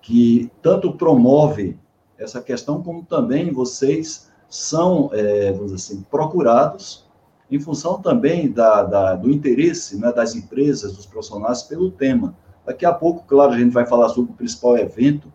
que 0.00 0.50
tanto 0.62 0.94
promove 0.94 1.78
essa 2.18 2.40
questão, 2.40 2.82
como 2.82 3.04
também 3.04 3.52
vocês 3.52 4.30
são, 4.48 5.10
é, 5.12 5.52
vamos 5.52 5.72
dizer 5.72 5.94
assim, 5.94 6.06
procurados 6.10 7.01
em 7.52 7.60
função 7.60 8.00
também 8.00 8.50
da, 8.50 8.82
da, 8.82 9.14
do 9.14 9.30
interesse 9.30 10.00
né, 10.00 10.10
das 10.10 10.34
empresas, 10.34 10.96
dos 10.96 11.04
profissionais 11.04 11.62
pelo 11.62 11.90
tema. 11.90 12.34
Daqui 12.64 12.86
a 12.86 12.92
pouco, 12.92 13.26
claro, 13.26 13.52
a 13.52 13.58
gente 13.58 13.72
vai 13.72 13.84
falar 13.84 14.08
sobre 14.08 14.32
o 14.32 14.34
principal 14.34 14.78
evento 14.78 15.30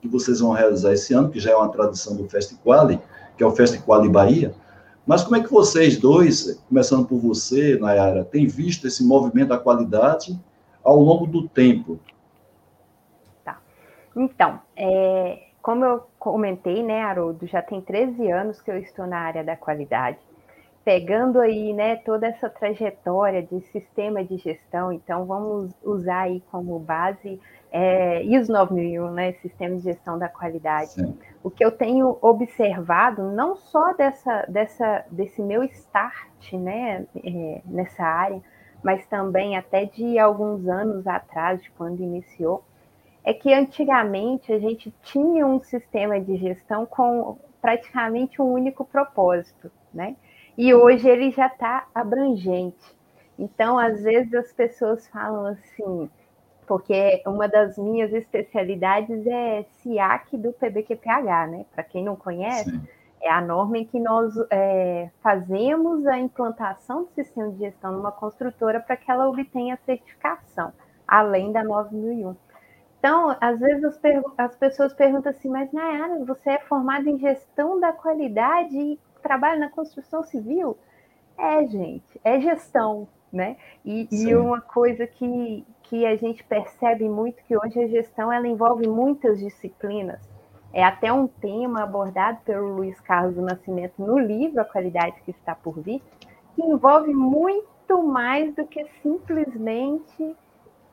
que 0.00 0.08
vocês 0.08 0.40
vão 0.40 0.52
realizar 0.52 0.94
esse 0.94 1.12
ano, 1.12 1.28
que 1.28 1.38
já 1.38 1.50
é 1.50 1.56
uma 1.56 1.68
tradição 1.68 2.16
do 2.16 2.26
Festiquali, 2.28 2.98
que 3.36 3.42
é 3.42 3.46
o 3.46 3.50
Festiquali 3.50 4.08
Bahia. 4.08 4.54
Mas 5.04 5.22
como 5.24 5.36
é 5.36 5.42
que 5.42 5.50
vocês 5.50 5.98
dois, 5.98 6.62
começando 6.68 7.06
por 7.06 7.18
você, 7.18 7.76
Nayara, 7.78 8.24
têm 8.24 8.46
visto 8.46 8.86
esse 8.86 9.04
movimento 9.04 9.48
da 9.48 9.58
qualidade 9.58 10.38
ao 10.82 10.98
longo 10.98 11.26
do 11.26 11.48
tempo? 11.48 11.98
Tá. 13.44 13.58
Então, 14.16 14.60
é, 14.74 15.48
como 15.60 15.84
eu 15.84 16.06
comentei, 16.18 16.82
né, 16.82 17.02
Haroldo, 17.02 17.46
já 17.46 17.60
tem 17.60 17.80
13 17.80 18.30
anos 18.30 18.62
que 18.62 18.70
eu 18.70 18.78
estou 18.78 19.06
na 19.06 19.18
área 19.18 19.44
da 19.44 19.56
qualidade 19.56 20.18
pegando 20.84 21.40
aí, 21.40 21.72
né, 21.72 21.96
toda 21.96 22.26
essa 22.26 22.48
trajetória 22.48 23.42
de 23.42 23.60
sistema 23.66 24.24
de 24.24 24.36
gestão, 24.38 24.92
então 24.92 25.26
vamos 25.26 25.70
usar 25.82 26.22
aí 26.22 26.42
como 26.50 26.78
base 26.78 27.40
é, 27.70 28.22
ISO 28.24 28.52
9001, 28.52 29.10
né, 29.10 29.32
sistema 29.34 29.76
de 29.76 29.82
gestão 29.82 30.18
da 30.18 30.28
qualidade. 30.28 30.92
Sim. 30.92 31.18
O 31.42 31.50
que 31.50 31.64
eu 31.64 31.70
tenho 31.70 32.16
observado, 32.22 33.22
não 33.30 33.56
só 33.56 33.92
dessa, 33.92 34.46
dessa, 34.48 35.04
desse 35.10 35.42
meu 35.42 35.62
start, 35.64 36.52
né, 36.54 37.06
é, 37.22 37.60
nessa 37.66 38.02
área, 38.02 38.40
mas 38.82 39.06
também 39.06 39.56
até 39.56 39.84
de 39.84 40.18
alguns 40.18 40.66
anos 40.66 41.06
atrás, 41.06 41.62
de 41.62 41.70
quando 41.72 42.00
iniciou, 42.00 42.64
é 43.24 43.34
que 43.34 43.52
antigamente 43.52 44.52
a 44.52 44.58
gente 44.58 44.90
tinha 45.02 45.46
um 45.46 45.60
sistema 45.60 46.18
de 46.20 46.36
gestão 46.36 46.86
com 46.86 47.36
praticamente 47.60 48.40
um 48.40 48.46
único 48.46 48.84
propósito, 48.84 49.70
né? 49.92 50.16
E 50.58 50.74
hoje 50.74 51.08
ele 51.08 51.30
já 51.30 51.46
está 51.46 51.86
abrangente. 51.94 52.98
Então, 53.38 53.78
às 53.78 54.02
vezes 54.02 54.34
as 54.34 54.52
pessoas 54.52 55.06
falam 55.06 55.46
assim, 55.46 56.10
porque 56.66 57.22
uma 57.24 57.46
das 57.46 57.78
minhas 57.78 58.12
especialidades 58.12 59.24
é 59.24 59.62
SIAC 59.62 60.36
do 60.36 60.52
PBQPH, 60.52 61.46
né? 61.46 61.64
Para 61.72 61.84
quem 61.84 62.02
não 62.02 62.16
conhece, 62.16 62.70
Sim. 62.70 62.82
é 63.22 63.30
a 63.30 63.40
norma 63.40 63.78
em 63.78 63.84
que 63.84 64.00
nós 64.00 64.34
é, 64.50 65.08
fazemos 65.22 66.04
a 66.08 66.18
implantação 66.18 67.04
do 67.04 67.10
sistema 67.10 67.52
de 67.52 67.58
gestão 67.58 67.92
numa 67.92 68.10
construtora 68.10 68.80
para 68.80 68.96
que 68.96 69.08
ela 69.08 69.28
obtenha 69.28 69.74
a 69.74 69.86
certificação, 69.86 70.72
além 71.06 71.52
da 71.52 71.62
9001. 71.62 72.34
Então, 72.98 73.36
às 73.40 73.60
vezes 73.60 73.84
as, 73.84 74.00
as 74.36 74.56
pessoas 74.56 74.92
perguntam 74.92 75.30
assim, 75.30 75.48
mas 75.48 75.70
Nayara, 75.70 76.24
você 76.24 76.50
é 76.50 76.58
formada 76.58 77.08
em 77.08 77.16
gestão 77.16 77.78
da 77.78 77.92
qualidade 77.92 78.76
e 78.76 78.98
trabalho 79.28 79.60
na 79.60 79.68
construção 79.68 80.24
civil? 80.24 80.78
É, 81.36 81.64
gente, 81.66 82.18
é 82.24 82.40
gestão, 82.40 83.06
né? 83.30 83.58
E, 83.84 84.08
e, 84.10 84.34
uma 84.34 84.60
coisa 84.60 85.06
que, 85.06 85.64
que 85.82 86.06
a 86.06 86.16
gente 86.16 86.42
percebe 86.42 87.06
muito 87.08 87.44
que 87.44 87.56
hoje 87.56 87.78
a 87.78 87.86
gestão 87.86 88.32
ela 88.32 88.48
envolve 88.48 88.88
muitas 88.88 89.38
disciplinas. 89.38 90.18
É 90.72 90.82
até 90.82 91.12
um 91.12 91.26
tema 91.26 91.82
abordado 91.82 92.38
pelo 92.44 92.76
Luiz 92.76 92.98
Carlos 93.00 93.34
do 93.34 93.42
Nascimento 93.42 93.94
no 93.98 94.18
livro 94.18 94.60
A 94.60 94.64
Qualidade 94.64 95.20
que 95.22 95.30
está 95.30 95.54
por 95.54 95.78
vir, 95.80 96.02
que 96.54 96.62
envolve 96.62 97.12
muito 97.12 98.02
mais 98.02 98.54
do 98.54 98.66
que 98.66 98.84
simplesmente 99.02 100.36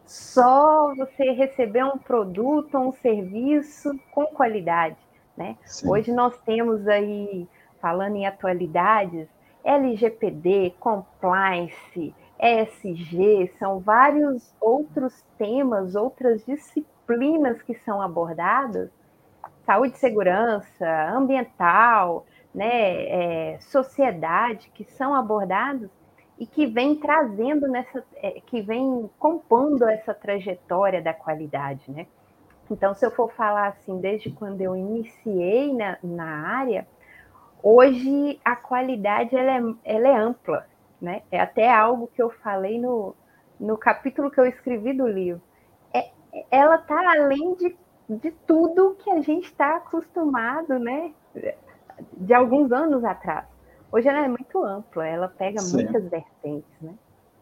só 0.06 0.94
você 0.96 1.32
receber 1.32 1.84
um 1.86 1.98
produto 1.98 2.76
ou 2.76 2.90
um 2.90 2.92
serviço 2.92 3.98
com 4.12 4.26
qualidade. 4.28 4.98
Né? 5.36 5.58
Hoje 5.86 6.12
nós 6.14 6.38
temos 6.46 6.88
aí 6.88 7.48
falando 7.86 8.16
em 8.16 8.26
atualidades, 8.26 9.28
LGPD, 9.64 10.74
compliance, 10.80 12.16
ESG, 12.40 13.54
são 13.60 13.80
vários 13.80 14.56
outros 14.60 15.24
temas, 15.38 15.94
outras 15.94 16.44
disciplinas 16.44 17.62
que 17.62 17.76
são 17.76 18.02
abordadas, 18.02 18.90
saúde 19.68 19.94
e 19.94 20.00
segurança, 20.00 21.12
ambiental, 21.12 22.26
né, 22.52 23.54
é, 23.54 23.60
sociedade, 23.60 24.72
que 24.74 24.84
são 24.84 25.14
abordados 25.14 25.92
e 26.40 26.48
que 26.48 26.66
vem 26.66 26.96
trazendo 26.96 27.68
nessa, 27.68 28.04
é, 28.16 28.42
que 28.48 28.64
vem 28.64 29.08
compondo 29.20 29.88
essa 29.88 30.12
trajetória 30.12 31.04
da 31.04 31.14
qualidade, 31.14 31.92
né? 31.92 32.08
Então, 32.72 32.96
se 32.96 33.06
eu 33.06 33.12
for 33.12 33.32
falar 33.32 33.68
assim, 33.68 34.00
desde 34.00 34.32
quando 34.32 34.60
eu 34.60 34.76
iniciei 34.76 35.72
na, 35.72 36.00
na 36.02 36.48
área, 36.48 36.88
Hoje 37.68 38.40
a 38.46 38.56
qualidade 38.56 39.36
ela 39.36 39.58
é, 39.58 39.96
ela 39.96 40.08
é 40.08 40.16
ampla, 40.16 40.68
né? 41.02 41.24
É 41.32 41.40
até 41.40 41.68
algo 41.68 42.08
que 42.14 42.22
eu 42.22 42.30
falei 42.30 42.80
no, 42.80 43.16
no 43.60 43.76
capítulo 43.76 44.30
que 44.30 44.40
eu 44.40 44.46
escrevi 44.46 44.94
do 44.94 45.08
livro. 45.08 45.42
É, 45.92 46.12
ela 46.52 46.76
está 46.76 46.96
além 47.14 47.56
de, 47.56 47.76
de 48.08 48.30
tudo 48.46 48.96
que 49.04 49.10
a 49.10 49.20
gente 49.20 49.46
está 49.48 49.78
acostumado, 49.78 50.78
né? 50.78 51.12
De 52.14 52.36
alguns 52.36 52.72
anos 52.72 53.04
atrás. 53.04 53.46
Hoje 53.92 54.08
ela 54.08 54.24
é 54.24 54.28
muito 54.28 54.64
ampla, 54.64 55.08
ela 55.08 55.28
pega 55.28 55.60
Sim. 55.60 55.78
muitas 55.78 56.08
vertentes, 56.08 56.70
né? 56.80 56.94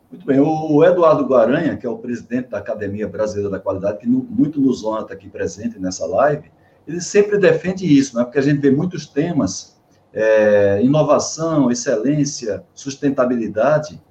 Muito 0.10 0.26
bem. 0.26 0.40
O 0.40 0.82
Eduardo 0.86 1.26
Guaranha, 1.26 1.76
que 1.76 1.86
é 1.86 1.90
o 1.90 1.98
presidente 1.98 2.48
da 2.48 2.60
Academia 2.60 3.10
Brasileira 3.10 3.50
da 3.50 3.60
Qualidade, 3.60 3.98
que 3.98 4.08
muito 4.08 4.62
nos 4.62 4.86
honra 4.86 5.02
estar 5.02 5.16
aqui 5.16 5.28
presente 5.28 5.78
nessa 5.78 6.06
live, 6.06 6.50
ele 6.88 7.02
sempre 7.02 7.38
defende 7.38 7.86
isso, 7.86 8.18
né? 8.18 8.24
porque 8.24 8.40
a 8.40 8.42
gente 8.42 8.62
vê 8.62 8.72
muitos 8.72 9.06
temas 9.06 9.73
é, 10.14 10.80
inovação, 10.84 11.72
excelência, 11.72 12.64
sustentabilidade. 12.74 14.02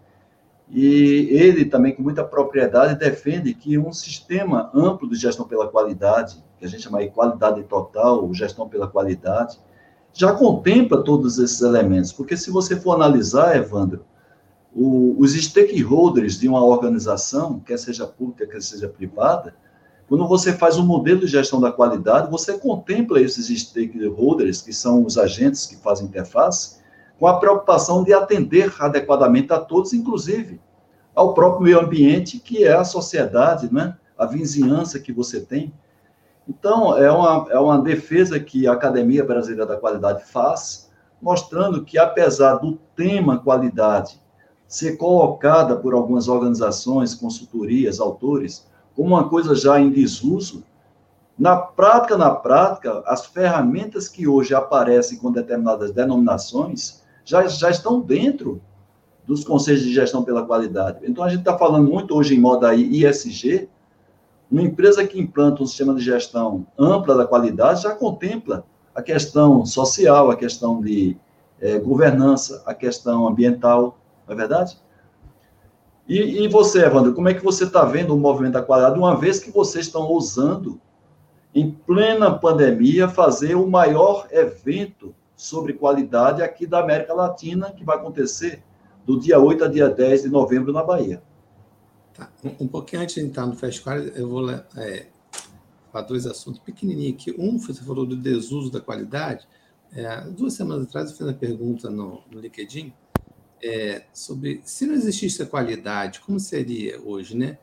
E 0.69 1.29
ele 1.31 1.65
também, 1.67 1.95
com 1.95 2.03
muita 2.03 2.25
propriedade, 2.25 2.99
defende 2.99 3.55
que 3.55 3.79
um 3.79 3.93
sistema 3.93 4.71
amplo 4.75 5.09
de 5.09 5.17
gestão 5.17 5.47
pela 5.47 5.69
qualidade, 5.69 6.43
que 6.59 6.65
a 6.65 6.69
gente 6.69 6.83
chama 6.83 7.03
de 7.03 7.11
qualidade 7.11 7.63
total, 7.65 8.25
ou 8.25 8.35
gestão 8.35 8.69
pela 8.69 8.89
qualidade, 8.89 9.61
já 10.13 10.33
contempla 10.33 11.03
todos 11.05 11.39
esses 11.39 11.61
elementos. 11.61 12.13
Porque 12.13 12.37
se 12.37 12.51
você 12.51 12.75
for 12.77 12.95
analisar, 12.95 13.57
Evandro, 13.57 14.05
o, 14.75 15.15
os 15.19 15.35
stakeholders 15.35 16.39
de 16.39 16.49
uma 16.49 16.65
organização, 16.65 17.61
quer 17.61 17.79
seja 17.79 18.07
pública, 18.07 18.47
quer 18.47 18.63
seja 18.63 18.89
privada, 18.89 19.55
quando 20.13 20.29
você 20.29 20.53
faz 20.53 20.77
um 20.77 20.85
modelo 20.85 21.21
de 21.21 21.27
gestão 21.27 21.59
da 21.59 21.73
qualidade, 21.73 22.31
você 22.31 22.59
contempla 22.59 23.19
esses 23.19 23.47
stakeholders, 23.59 24.61
que 24.61 24.71
são 24.71 25.07
os 25.07 25.17
agentes 25.17 25.65
que 25.65 25.75
fazem 25.77 26.07
interface, 26.07 26.83
com 27.19 27.27
a 27.27 27.41
preocupação 27.41 28.05
de 28.05 28.13
atender 28.13 28.71
adequadamente 28.79 29.55
a 29.55 29.59
todos, 29.59 29.95
inclusive 29.95 30.61
ao 31.15 31.33
próprio 31.33 31.63
meio 31.63 31.81
ambiente, 31.81 32.39
que 32.39 32.63
é 32.63 32.75
a 32.75 32.85
sociedade, 32.85 33.73
né? 33.73 33.97
a 34.19 34.27
vizinhança 34.27 35.01
que 35.01 35.15
você 35.15 35.41
tem. 35.41 35.73
Então, 36.47 36.95
é 36.99 37.11
uma, 37.11 37.47
é 37.51 37.59
uma 37.59 37.81
defesa 37.81 38.39
que 38.39 38.67
a 38.67 38.75
Academia 38.75 39.25
Brasileira 39.25 39.65
da 39.65 39.79
Qualidade 39.79 40.25
faz, 40.27 40.91
mostrando 41.23 41.87
que, 41.87 41.97
apesar 41.97 42.57
do 42.57 42.79
tema 42.95 43.39
qualidade 43.39 44.21
ser 44.69 44.99
colocada 44.99 45.75
por 45.75 45.95
algumas 45.95 46.29
organizações, 46.29 47.15
consultorias, 47.15 47.99
autores, 47.99 48.71
como 48.95 49.09
uma 49.09 49.29
coisa 49.29 49.55
já 49.55 49.81
em 49.81 49.91
desuso, 49.91 50.65
na 51.39 51.57
prática, 51.57 52.17
na 52.17 52.31
prática, 52.31 53.03
as 53.07 53.27
ferramentas 53.27 54.09
que 54.09 54.29
hoje 54.29 54.55
aparecem 54.55 55.19
com 55.19 55.33
determinadas 55.33 55.91
denominações 55.91 57.03
já, 57.25 57.47
já 57.47 57.71
estão 57.71 58.01
dentro 58.01 58.61
dos 59.27 59.45
conselhos 59.45 59.83
de 59.83 59.93
gestão 59.93 60.23
pela 60.23 60.45
qualidade. 60.45 60.99
Então, 61.03 61.25
a 61.25 61.29
gente 61.29 61.41
está 61.41 61.57
falando 61.57 61.91
muito 61.91 62.15
hoje 62.15 62.35
em 62.35 62.41
moda 62.41 62.75
ISG, 62.75 63.69
uma 64.51 64.63
empresa 64.63 65.07
que 65.07 65.19
implanta 65.19 65.63
um 65.63 65.67
sistema 65.67 65.95
de 65.95 66.03
gestão 66.03 66.67
ampla 66.79 67.17
da 67.17 67.27
qualidade 67.27 67.83
já 67.83 67.95
contempla 67.95 68.65
a 68.95 69.01
questão 69.01 69.65
social, 69.65 70.31
a 70.31 70.37
questão 70.37 70.81
de 70.81 71.17
é, 71.59 71.79
governança, 71.79 72.63
a 72.67 72.75
questão 72.75 73.27
ambiental, 73.27 73.99
não 74.27 74.35
é 74.35 74.37
verdade? 74.37 74.77
E, 76.13 76.45
e 76.45 76.49
você, 76.49 76.85
Evandro, 76.85 77.15
como 77.15 77.31
é 77.31 77.33
que 77.33 77.43
você 77.43 77.65
está 77.65 77.87
vendo 77.87 78.15
o 78.15 78.19
movimento 78.19 78.53
da 78.53 78.63
qualidade, 78.63 78.99
uma 78.99 79.17
vez 79.17 79.39
que 79.39 79.51
vocês 79.51 79.87
estão 79.87 80.03
ousando, 80.03 80.79
em 81.55 81.71
plena 81.71 82.39
pandemia, 82.39 83.09
fazer 83.09 83.55
o 83.55 83.67
maior 83.67 84.29
evento 84.31 85.15
sobre 85.35 85.73
qualidade 85.73 86.43
aqui 86.43 86.67
da 86.67 86.81
América 86.81 87.15
Latina, 87.15 87.73
que 87.73 87.83
vai 87.83 87.97
acontecer 87.97 88.63
do 89.07 89.19
dia 89.19 89.41
8 89.41 89.65
a 89.65 89.69
dia 89.69 89.89
10 89.89 90.25
de 90.25 90.29
novembro 90.29 90.71
na 90.71 90.83
Bahia? 90.83 91.23
Tá. 92.13 92.31
Um, 92.45 92.65
um 92.65 92.69
pouquinho 92.69 93.01
antes 93.01 93.15
de 93.15 93.23
entrar 93.23 93.47
no 93.47 93.57
festival, 93.57 93.97
eu 93.97 94.29
vou 94.29 94.51
é, 94.51 95.07
falar 95.91 96.05
dois 96.05 96.27
assuntos 96.27 96.61
pequenininhos 96.61 97.15
aqui. 97.15 97.35
Um, 97.39 97.59
você 97.59 97.83
falou 97.83 98.05
do 98.05 98.17
desuso 98.17 98.71
da 98.71 98.83
qualidade. 98.83 99.49
É, 99.95 100.21
duas 100.29 100.53
semanas 100.53 100.89
atrás, 100.89 101.11
eu 101.11 101.17
fiz 101.17 101.27
uma 101.27 101.33
pergunta 101.33 101.89
no, 101.89 102.21
no 102.31 102.39
LinkedIn 102.39 102.93
é, 103.63 104.03
sobre 104.13 104.61
se 104.65 104.87
não 104.87 104.95
existisse 104.95 105.43
a 105.43 105.47
qualidade, 105.47 106.21
como 106.21 106.41
seria 106.41 107.01
hoje, 107.01 107.37
né? 107.37 107.59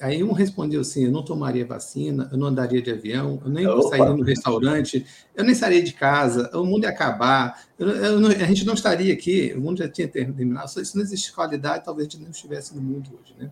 Aí 0.00 0.22
um 0.22 0.32
respondeu 0.32 0.82
assim: 0.82 1.06
eu 1.06 1.12
não 1.12 1.24
tomaria 1.24 1.64
vacina, 1.64 2.28
eu 2.30 2.38
não 2.38 2.48
andaria 2.48 2.82
de 2.82 2.90
avião, 2.90 3.40
eu 3.44 3.50
nem 3.50 3.66
Opa. 3.66 3.88
sairia 3.88 4.14
no 4.14 4.22
restaurante, 4.22 5.06
eu 5.34 5.44
nem 5.44 5.54
sairia 5.54 5.82
de 5.82 5.94
casa, 5.94 6.50
o 6.56 6.64
mundo 6.64 6.84
ia 6.84 6.90
acabar, 6.90 7.64
eu, 7.78 7.88
eu 7.88 8.20
não, 8.20 8.28
a 8.28 8.44
gente 8.44 8.66
não 8.66 8.74
estaria 8.74 9.12
aqui, 9.12 9.54
o 9.56 9.60
mundo 9.60 9.78
já 9.78 9.88
tinha 9.88 10.06
terminado. 10.06 10.68
Se 10.68 10.94
não 10.94 11.02
existe 11.02 11.32
qualidade, 11.32 11.84
talvez 11.84 12.06
a 12.06 12.10
gente 12.10 12.22
não 12.22 12.30
estivesse 12.30 12.74
no 12.76 12.82
mundo 12.82 13.18
hoje, 13.20 13.34
né? 13.38 13.50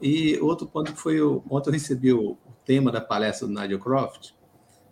E 0.00 0.36
outro 0.40 0.66
ponto 0.66 0.92
que 0.92 0.98
foi: 0.98 1.20
o, 1.20 1.42
ontem 1.48 1.70
eu 1.70 1.74
recebi 1.74 2.12
o, 2.12 2.32
o 2.32 2.38
tema 2.66 2.90
da 2.90 3.00
palestra 3.00 3.46
do 3.46 3.54
Nigel 3.54 3.78
Croft 3.78 4.32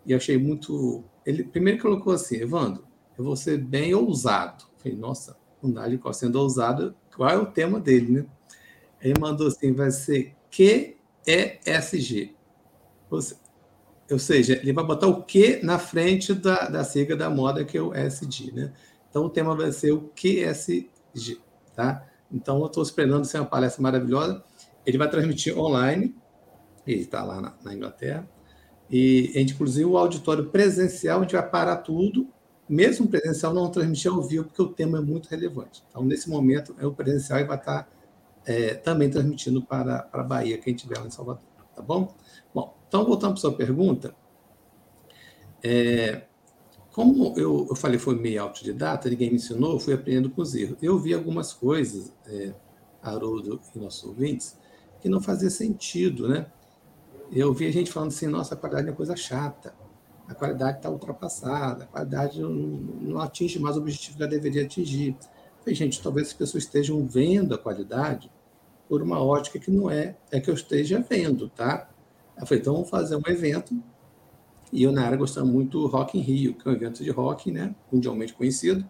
e 0.05 0.13
achei 0.13 0.37
muito. 0.37 1.03
Ele 1.25 1.43
primeiro 1.43 1.81
colocou 1.81 2.13
assim: 2.13 2.37
Evandro, 2.37 2.85
eu 3.17 3.25
vou 3.25 3.35
ser 3.35 3.57
bem 3.57 3.93
ousado. 3.93 4.63
Eu 4.63 4.81
falei, 4.81 4.97
nossa, 4.97 5.37
o 5.61 5.99
Croft 5.99 6.19
sendo 6.19 6.39
ousado, 6.39 6.95
qual 7.15 7.29
é 7.29 7.37
o 7.37 7.45
tema 7.45 7.79
dele, 7.79 8.11
né? 8.11 8.25
Ele 9.01 9.19
mandou 9.19 9.47
assim: 9.47 9.73
vai 9.73 9.91
ser 9.91 10.35
QESG. 10.49 12.35
Ou 13.09 14.19
seja, 14.19 14.53
ele 14.53 14.73
vai 14.73 14.85
botar 14.85 15.07
o 15.07 15.23
Q 15.23 15.61
na 15.63 15.79
frente 15.79 16.33
da, 16.33 16.67
da 16.67 16.83
sigla 16.83 17.15
da 17.15 17.29
moda, 17.29 17.63
que 17.63 17.77
é 17.77 17.81
o 17.81 17.93
SD, 17.93 18.51
né? 18.51 18.73
Então, 19.09 19.25
o 19.25 19.29
tema 19.29 19.55
vai 19.55 19.71
ser 19.71 19.91
o 19.91 20.09
QSG, 20.15 21.39
tá? 21.75 22.07
Então, 22.31 22.59
eu 22.59 22.65
estou 22.65 22.81
esperando 22.83 23.25
ser 23.25 23.39
uma 23.39 23.45
palestra 23.45 23.81
maravilhosa. 23.81 24.43
Ele 24.85 24.97
vai 24.97 25.09
transmitir 25.09 25.57
online, 25.57 26.15
ele 26.87 27.01
está 27.01 27.23
lá 27.23 27.41
na, 27.41 27.53
na, 27.63 27.73
Inglaterra, 27.73 28.27
e 28.89 29.33
inclusive, 29.35 29.85
o 29.85 29.97
auditório 29.97 30.49
presencial, 30.49 31.19
a 31.19 31.21
gente 31.23 31.33
vai 31.33 31.49
parar 31.49 31.77
tudo, 31.77 32.27
mesmo 32.71 33.05
presencial, 33.07 33.53
não 33.53 33.69
transmitir 33.69 34.09
ao 34.09 34.23
vivo, 34.23 34.45
porque 34.45 34.61
o 34.61 34.69
tema 34.69 34.97
é 34.97 35.01
muito 35.01 35.27
relevante. 35.27 35.83
Então, 35.89 36.05
nesse 36.05 36.29
momento, 36.29 36.73
é 36.79 36.85
o 36.85 36.93
presencial 36.93 37.39
e 37.39 37.43
vai 37.43 37.57
estar 37.57 37.89
é, 38.45 38.75
também 38.75 39.09
transmitindo 39.09 39.61
para, 39.61 40.03
para 40.03 40.21
a 40.21 40.23
Bahia, 40.23 40.57
quem 40.57 40.73
estiver 40.73 40.97
lá 40.97 41.05
em 41.05 41.11
Salvador, 41.11 41.43
tá 41.75 41.81
bom? 41.81 42.15
Bom, 42.53 42.77
então 42.87 43.05
voltando 43.05 43.31
para 43.31 43.39
a 43.39 43.41
sua 43.41 43.53
pergunta, 43.53 44.15
é, 45.61 46.23
como 46.93 47.33
eu, 47.37 47.67
eu 47.69 47.75
falei 47.75 47.99
foi 47.99 48.15
meio 48.15 48.41
autodidata, 48.41 49.09
ninguém 49.09 49.29
me 49.29 49.35
ensinou, 49.35 49.77
fui 49.77 49.93
aprendendo 49.93 50.29
com 50.29 50.41
os 50.41 50.55
erros. 50.55 50.77
Eu 50.81 50.97
vi 50.97 51.13
algumas 51.13 51.51
coisas, 51.51 52.13
é, 52.25 52.53
Haroldo 53.01 53.59
e 53.75 53.79
nossos 53.79 54.05
ouvintes, 54.05 54.57
que 55.01 55.09
não 55.09 55.19
fazia 55.19 55.49
sentido, 55.49 56.29
né? 56.29 56.47
Eu 57.31 57.53
vi 57.53 57.67
a 57.67 57.71
gente 57.71 57.91
falando 57.91 58.09
assim, 58.09 58.27
nossa, 58.27 58.55
a 58.55 58.57
qualidade 58.57 58.89
é 58.89 58.91
coisa 58.93 59.15
chata, 59.15 59.73
a 60.31 60.35
qualidade 60.35 60.77
está 60.77 60.89
ultrapassada, 60.89 61.83
a 61.83 61.87
qualidade 61.87 62.41
não, 62.41 62.49
não 62.49 63.19
atinge 63.19 63.59
mais 63.59 63.75
o 63.75 63.79
objetivo 63.79 64.17
que 64.17 64.23
ela 64.23 64.31
deveria 64.31 64.63
atingir. 64.63 65.15
Falei, 65.59 65.75
gente, 65.75 66.01
talvez 66.01 66.27
as 66.27 66.33
pessoas 66.33 66.63
estejam 66.63 67.05
vendo 67.05 67.53
a 67.53 67.57
qualidade 67.57 68.31
por 68.87 69.01
uma 69.01 69.21
ótica 69.21 69.59
que 69.59 69.69
não 69.69 69.89
é, 69.89 70.15
é 70.31 70.39
que 70.39 70.49
eu 70.49 70.53
esteja 70.53 71.05
vendo, 71.07 71.49
tá? 71.49 71.89
Eu 72.39 72.45
falei, 72.45 72.61
então 72.61 72.73
vamos 72.73 72.89
fazer 72.89 73.15
um 73.15 73.21
evento. 73.27 73.77
E 74.71 74.83
eu, 74.83 74.91
na 74.91 75.03
área, 75.05 75.17
gostava 75.17 75.45
muito 75.45 75.81
do 75.81 75.87
Rock 75.87 76.17
in 76.17 76.21
Rio, 76.21 76.53
que 76.53 76.67
é 76.67 76.71
um 76.71 76.75
evento 76.75 77.03
de 77.03 77.09
rock, 77.09 77.51
né? 77.51 77.75
Mundialmente 77.91 78.33
conhecido. 78.33 78.89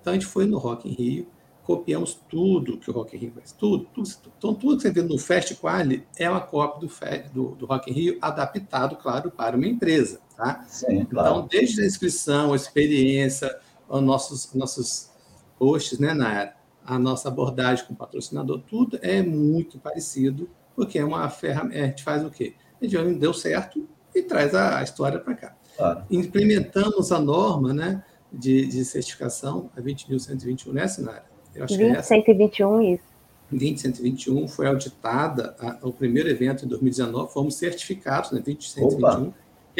Então 0.00 0.12
a 0.12 0.14
gente 0.14 0.26
foi 0.26 0.46
no 0.46 0.56
Rock 0.56 0.88
in 0.88 0.92
Rio, 0.92 1.26
copiamos 1.64 2.14
tudo 2.28 2.78
que 2.78 2.90
o 2.90 2.94
Rock 2.94 3.16
in 3.16 3.20
Rio 3.20 3.32
faz, 3.32 3.52
tudo, 3.52 3.86
tudo. 3.92 4.08
Então 4.38 4.54
tudo 4.54 4.76
que 4.76 4.82
você 4.82 4.90
vê 4.90 5.02
no 5.02 5.18
Fest 5.18 5.56
Quali 5.56 6.06
é 6.16 6.30
uma 6.30 6.40
cópia 6.40 6.88
do, 6.88 7.32
do, 7.32 7.54
do 7.56 7.66
Rock 7.66 7.90
in 7.90 7.94
Rio, 7.94 8.18
adaptado, 8.20 8.96
claro, 8.96 9.30
para 9.30 9.56
uma 9.56 9.66
empresa, 9.66 10.20
tá? 10.40 10.64
Sim, 10.66 11.04
claro. 11.04 11.28
Então, 11.28 11.48
desde 11.50 11.82
a 11.82 11.86
inscrição, 11.86 12.52
a 12.52 12.56
experiência, 12.56 13.54
os 13.88 14.02
nossos, 14.02 14.52
nossos 14.54 15.10
posts, 15.58 15.98
né, 15.98 16.14
Nayara? 16.14 16.54
A 16.84 16.98
nossa 16.98 17.28
abordagem 17.28 17.84
com 17.84 17.92
o 17.92 17.96
patrocinador, 17.96 18.62
tudo 18.62 18.98
é 19.02 19.22
muito 19.22 19.78
parecido, 19.78 20.48
porque 20.74 20.98
é 20.98 21.04
uma 21.04 21.28
ferramenta. 21.28 21.78
A 21.78 21.86
gente 21.86 22.02
faz 22.02 22.24
o 22.24 22.30
quê? 22.30 22.54
A 22.80 22.86
gente 22.86 23.18
deu 23.18 23.34
certo 23.34 23.86
e 24.14 24.22
traz 24.22 24.54
a, 24.54 24.78
a 24.78 24.82
história 24.82 25.18
para 25.18 25.34
cá. 25.34 25.56
Claro. 25.76 26.04
Implementamos 26.10 27.12
a 27.12 27.20
norma 27.20 27.72
né, 27.74 28.02
de, 28.32 28.66
de 28.66 28.84
certificação, 28.84 29.70
a 29.76 29.80
20.121, 29.80 30.72
né, 30.72 30.88
Sinara? 30.88 31.24
Eu 31.54 31.64
acho 31.64 31.74
20.121, 31.74 32.80
é 32.80 32.94
isso. 32.94 33.04
20.121 33.52 34.48
foi 34.48 34.66
auditada 34.66 35.54
a, 35.58 35.86
o 35.86 35.92
primeiro 35.92 36.28
evento 36.28 36.64
em 36.64 36.68
2019, 36.68 37.32
fomos 37.32 37.56
certificados, 37.56 38.32
né, 38.32 38.40
20.121, 38.40 39.32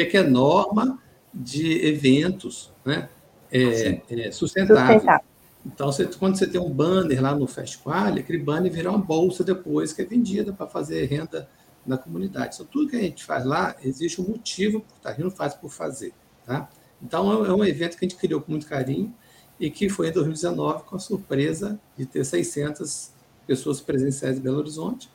que 0.05 0.17
é, 0.17 0.23
que 0.23 0.27
é 0.27 0.29
norma 0.29 0.99
de 1.33 1.85
eventos 1.85 2.73
né, 2.83 3.09
é, 3.51 4.01
é, 4.09 4.31
sustentável. 4.31 4.93
sustentável. 4.93 5.25
Então, 5.65 5.91
você, 5.91 6.05
quando 6.05 6.37
você 6.37 6.47
tem 6.47 6.59
um 6.59 6.69
banner 6.69 7.21
lá 7.21 7.35
no 7.35 7.45
Festqual, 7.45 8.13
aquele 8.13 8.39
banner 8.39 8.71
vira 8.71 8.89
uma 8.89 8.97
bolsa 8.97 9.43
depois 9.43 9.93
que 9.93 10.01
é 10.01 10.05
vendida 10.05 10.51
para 10.51 10.65
fazer 10.65 11.05
renda 11.05 11.47
na 11.85 11.97
comunidade. 11.97 12.55
Então, 12.55 12.65
tudo 12.65 12.89
que 12.89 12.95
a 12.95 13.01
gente 13.01 13.23
faz 13.23 13.45
lá, 13.45 13.75
existe 13.83 14.19
um 14.19 14.27
motivo 14.27 14.81
por 14.81 14.95
estar, 14.95 15.09
a 15.09 15.13
gente 15.13 15.23
não 15.23 15.31
faz 15.31 15.53
por 15.53 15.69
fazer. 15.69 16.13
Tá? 16.45 16.67
Então, 17.01 17.45
é 17.45 17.53
um 17.53 17.63
evento 17.63 17.97
que 17.97 18.05
a 18.05 18.09
gente 18.09 18.17
criou 18.19 18.41
com 18.41 18.51
muito 18.51 18.65
carinho 18.65 19.13
e 19.59 19.69
que 19.69 19.87
foi 19.87 20.09
em 20.09 20.11
2019 20.11 20.83
com 20.83 20.95
a 20.95 20.99
surpresa 20.99 21.79
de 21.95 22.05
ter 22.05 22.25
600 22.25 23.11
pessoas 23.45 23.79
presenciais 23.79 24.37
em 24.37 24.41
Belo 24.41 24.57
Horizonte. 24.57 25.09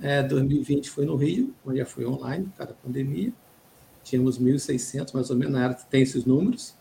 É, 0.00 0.22
2020 0.22 0.90
foi 0.90 1.04
no 1.04 1.14
Rio, 1.14 1.54
onde 1.64 1.78
já 1.78 1.86
foi 1.86 2.06
online, 2.06 2.46
por 2.46 2.56
causa 2.56 2.72
da 2.72 2.78
pandemia. 2.78 3.32
Tínhamos 4.04 4.38
1.600, 4.38 5.12
mais 5.12 5.30
ou 5.30 5.36
menos, 5.36 5.52
na 5.52 5.64
área 5.64 5.76
tem 5.90 6.02
esses 6.02 6.24
números. 6.24 6.74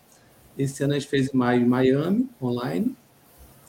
Esse 0.57 0.83
ano 0.83 0.93
a 0.93 0.99
gente 0.99 1.09
fez 1.09 1.33
em 1.33 1.37
maio 1.37 1.61
em 1.61 1.65
Miami, 1.65 2.29
online, 2.41 2.95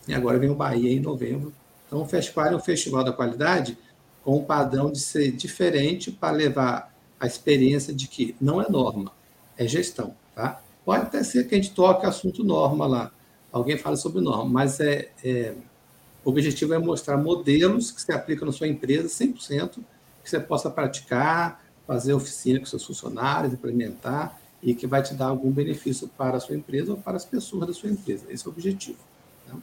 e 0.07 0.12
agora 0.12 0.38
vem 0.38 0.51
o 0.51 0.55
Bahia 0.55 0.93
em 0.93 1.01
novembro. 1.01 1.53
Então, 1.87 2.03
o 2.03 2.07
festival 2.07 2.49
é 2.49 2.57
um 2.57 2.61
festival 2.61 3.05
da 3.05 3.12
qualidade 3.12 3.79
com 4.23 4.38
um 4.38 4.45
padrão 4.45 4.90
de 4.90 5.01
ser 5.01 5.33
diferente 5.33 6.11
para 6.11 6.35
levar 6.35 6.95
a 7.19 7.27
experiência 7.27 7.95
de 7.95 8.09
que 8.09 8.35
não 8.40 8.61
é 8.61 8.69
norma, 8.69 9.12
é 9.57 9.67
gestão. 9.67 10.14
Tá? 10.35 10.61
Pode 10.85 11.05
até 11.05 11.23
ser 11.23 11.47
que 11.47 11.55
a 11.55 11.59
gente 11.59 11.73
toque 11.73 12.05
assunto 12.05 12.45
norma 12.45 12.87
lá, 12.87 13.11
alguém 13.53 13.79
fala 13.79 13.97
sobre 13.97 14.21
norma, 14.21 14.51
mas 14.51 14.81
é, 14.81 15.11
é 15.25 15.55
o 16.25 16.31
objetivo 16.31 16.73
é 16.73 16.79
mostrar 16.79 17.17
modelos 17.19 17.90
que 17.90 18.01
se 18.01 18.11
aplicam 18.11 18.47
na 18.47 18.53
sua 18.53 18.67
empresa 18.67 19.09
100%, 19.09 19.79
que 20.23 20.31
você 20.31 20.40
possa 20.40 20.71
praticar, 20.71 21.63
fazer 21.87 22.12
oficina 22.12 22.59
com 22.59 22.66
seus 22.66 22.85
funcionários, 22.85 23.53
implementar, 23.53 24.38
e 24.62 24.75
que 24.75 24.87
vai 24.87 25.03
te 25.03 25.14
dar 25.14 25.27
algum 25.27 25.51
benefício 25.51 26.09
para 26.16 26.38
a 26.38 26.40
sua 26.40 26.57
empresa 26.57 26.92
ou 26.92 26.97
para 26.97 27.16
as 27.16 27.25
pessoas 27.25 27.66
da 27.66 27.75
sua 27.75 27.90
empresa. 27.90 28.25
Esse 28.31 28.47
é 28.47 28.49
o 28.49 28.53
objetivo. 28.53 28.99
Né? 29.47 29.55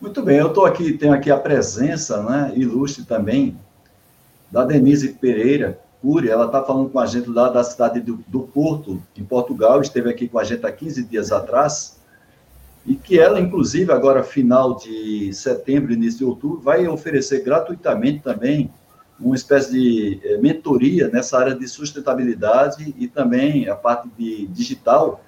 Muito 0.00 0.22
bem, 0.22 0.38
eu 0.38 0.48
estou 0.48 0.64
aqui, 0.64 0.94
tenho 0.94 1.12
aqui 1.12 1.30
a 1.30 1.36
presença, 1.36 2.22
né, 2.22 2.52
ilustre 2.56 3.04
também, 3.04 3.58
da 4.50 4.64
Denise 4.64 5.10
Pereira 5.10 5.78
Cury, 6.00 6.30
ela 6.30 6.46
está 6.46 6.62
falando 6.62 6.88
com 6.88 6.98
a 6.98 7.06
gente 7.06 7.28
lá 7.28 7.50
da 7.50 7.62
cidade 7.62 8.00
do, 8.00 8.24
do, 8.26 8.40
Porto, 8.40 9.02
em 9.16 9.24
Portugal, 9.24 9.82
esteve 9.82 10.08
aqui 10.08 10.28
com 10.28 10.38
a 10.38 10.44
gente 10.44 10.64
há 10.64 10.72
15 10.72 11.04
dias 11.04 11.32
atrás, 11.32 11.98
e 12.86 12.94
que 12.94 13.18
ela, 13.18 13.38
inclusive, 13.38 13.92
agora 13.92 14.22
final 14.22 14.76
de 14.76 15.30
setembro, 15.34 15.92
início 15.92 16.18
de 16.18 16.24
outubro, 16.24 16.60
vai 16.60 16.86
oferecer 16.88 17.42
gratuitamente 17.42 18.20
também 18.20 18.70
uma 19.20 19.34
espécie 19.34 19.72
de 19.72 20.20
eh, 20.22 20.38
mentoria 20.38 21.08
nessa 21.08 21.38
área 21.38 21.54
de 21.54 21.66
sustentabilidade 21.66 22.94
e 22.96 23.08
também 23.08 23.68
a 23.68 23.74
parte 23.74 24.08
de 24.16 24.46
digital. 24.46 25.20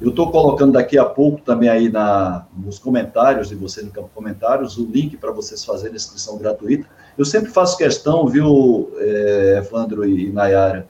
Eu 0.00 0.10
estou 0.10 0.30
colocando 0.30 0.72
daqui 0.72 0.96
a 0.96 1.04
pouco 1.04 1.40
também 1.40 1.68
aí 1.68 1.88
na, 1.88 2.46
nos 2.56 2.78
comentários 2.78 3.48
de 3.48 3.54
vocês, 3.54 3.84
no 3.84 3.92
campo 3.92 4.10
comentários, 4.14 4.76
o 4.76 4.84
link 4.84 5.16
para 5.16 5.32
vocês 5.32 5.64
fazerem 5.64 5.96
inscrição 5.96 6.38
gratuita. 6.38 6.86
Eu 7.16 7.24
sempre 7.24 7.50
faço 7.50 7.76
questão, 7.76 8.28
viu, 8.28 8.92
é, 8.98 9.60
e 10.06 10.30
Nayara, 10.30 10.88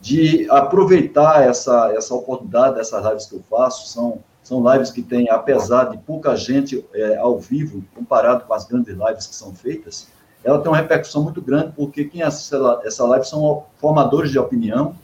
de 0.00 0.48
aproveitar 0.48 1.42
essa, 1.42 1.92
essa 1.94 2.14
oportunidade 2.14 2.76
dessas 2.76 3.04
lives 3.04 3.26
que 3.26 3.34
eu 3.34 3.42
faço. 3.50 3.88
São, 3.88 4.20
são 4.42 4.72
lives 4.72 4.90
que 4.90 5.02
têm, 5.02 5.28
apesar 5.28 5.90
de 5.90 5.98
pouca 5.98 6.34
gente 6.34 6.82
é, 6.94 7.16
ao 7.16 7.38
vivo, 7.38 7.84
comparado 7.94 8.44
com 8.44 8.54
as 8.54 8.64
grandes 8.64 8.96
lives 8.96 9.26
que 9.26 9.34
são 9.34 9.54
feitas, 9.54 10.08
ela 10.44 10.60
tem 10.60 10.70
uma 10.70 10.76
repercussão 10.76 11.22
muito 11.22 11.42
grande, 11.42 11.72
porque 11.74 12.04
quem 12.04 12.22
assiste 12.22 12.54
essa 12.84 13.04
live 13.04 13.26
são 13.26 13.64
formadores 13.78 14.30
de 14.30 14.38
opinião, 14.38 14.94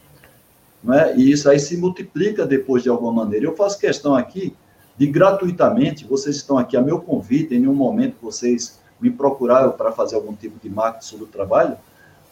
né? 0.83 1.15
e 1.17 1.31
isso 1.31 1.49
aí 1.49 1.59
se 1.59 1.77
multiplica 1.77 2.47
depois 2.47 2.83
de 2.83 2.89
alguma 2.89 3.13
maneira. 3.13 3.47
Eu 3.47 3.57
faço 3.57 3.79
questão 3.79 4.15
aqui 4.15 4.55
de 4.97 5.07
gratuitamente, 5.07 6.05
vocês 6.05 6.37
estão 6.37 6.57
aqui 6.57 6.77
a 6.77 6.83
meu 6.83 7.01
convite, 7.01 7.55
em 7.55 7.61
nenhum 7.61 7.75
momento 7.75 8.17
vocês 8.23 8.81
me 9.01 9.11
procuraram 9.11 9.73
para 9.73 9.91
fazer 9.93 10.15
algum 10.15 10.35
tipo 10.35 10.59
de 10.63 10.73
marketing 10.73 11.07
sobre 11.07 11.25
o 11.25 11.29
trabalho, 11.29 11.77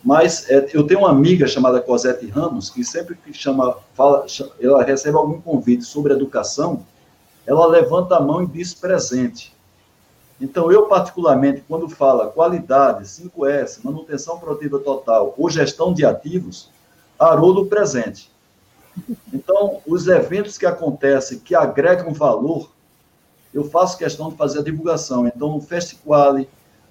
mas 0.05 0.49
é, 0.51 0.69
eu 0.73 0.85
tenho 0.87 1.01
uma 1.01 1.11
amiga 1.11 1.47
chamada 1.47 1.81
Cosette 1.81 2.27
Ramos, 2.27 2.71
que 2.71 2.85
sempre 2.85 3.15
que 3.15 3.33
chama, 3.33 3.77
fala, 3.95 4.27
ela 4.61 4.83
recebe 4.83 5.17
algum 5.17 5.41
convite 5.41 5.85
sobre 5.85 6.12
educação, 6.12 6.85
ela 7.47 7.67
levanta 7.67 8.17
a 8.17 8.21
mão 8.21 8.43
e 8.43 8.47
diz 8.47 8.75
presente. 8.75 9.55
Então, 10.43 10.73
eu, 10.73 10.87
particularmente, 10.87 11.63
quando 11.69 11.89
fala 11.89 12.27
qualidade, 12.27 13.05
5S, 13.05 13.79
manutenção 13.85 14.41
produtiva 14.41 14.81
total 14.81 15.33
ou 15.39 15.49
gestão 15.49 15.95
de 15.95 16.05
ativos, 16.05 16.69
Haroldo 17.17 17.67
presente. 17.67 18.29
Então, 19.33 19.81
os 19.87 20.09
eventos 20.09 20.59
que 20.59 20.67
acontecem, 20.67 21.39
que 21.39 21.55
agregam 21.55 22.13
valor, 22.13 22.69
eu 23.55 23.63
faço 23.63 23.97
questão 23.97 24.31
de 24.31 24.37
fazer 24.37 24.59
a 24.59 24.63
divulgação. 24.63 25.29
Então, 25.29 25.57
o 25.57 25.61
Festiquale, 25.61 26.49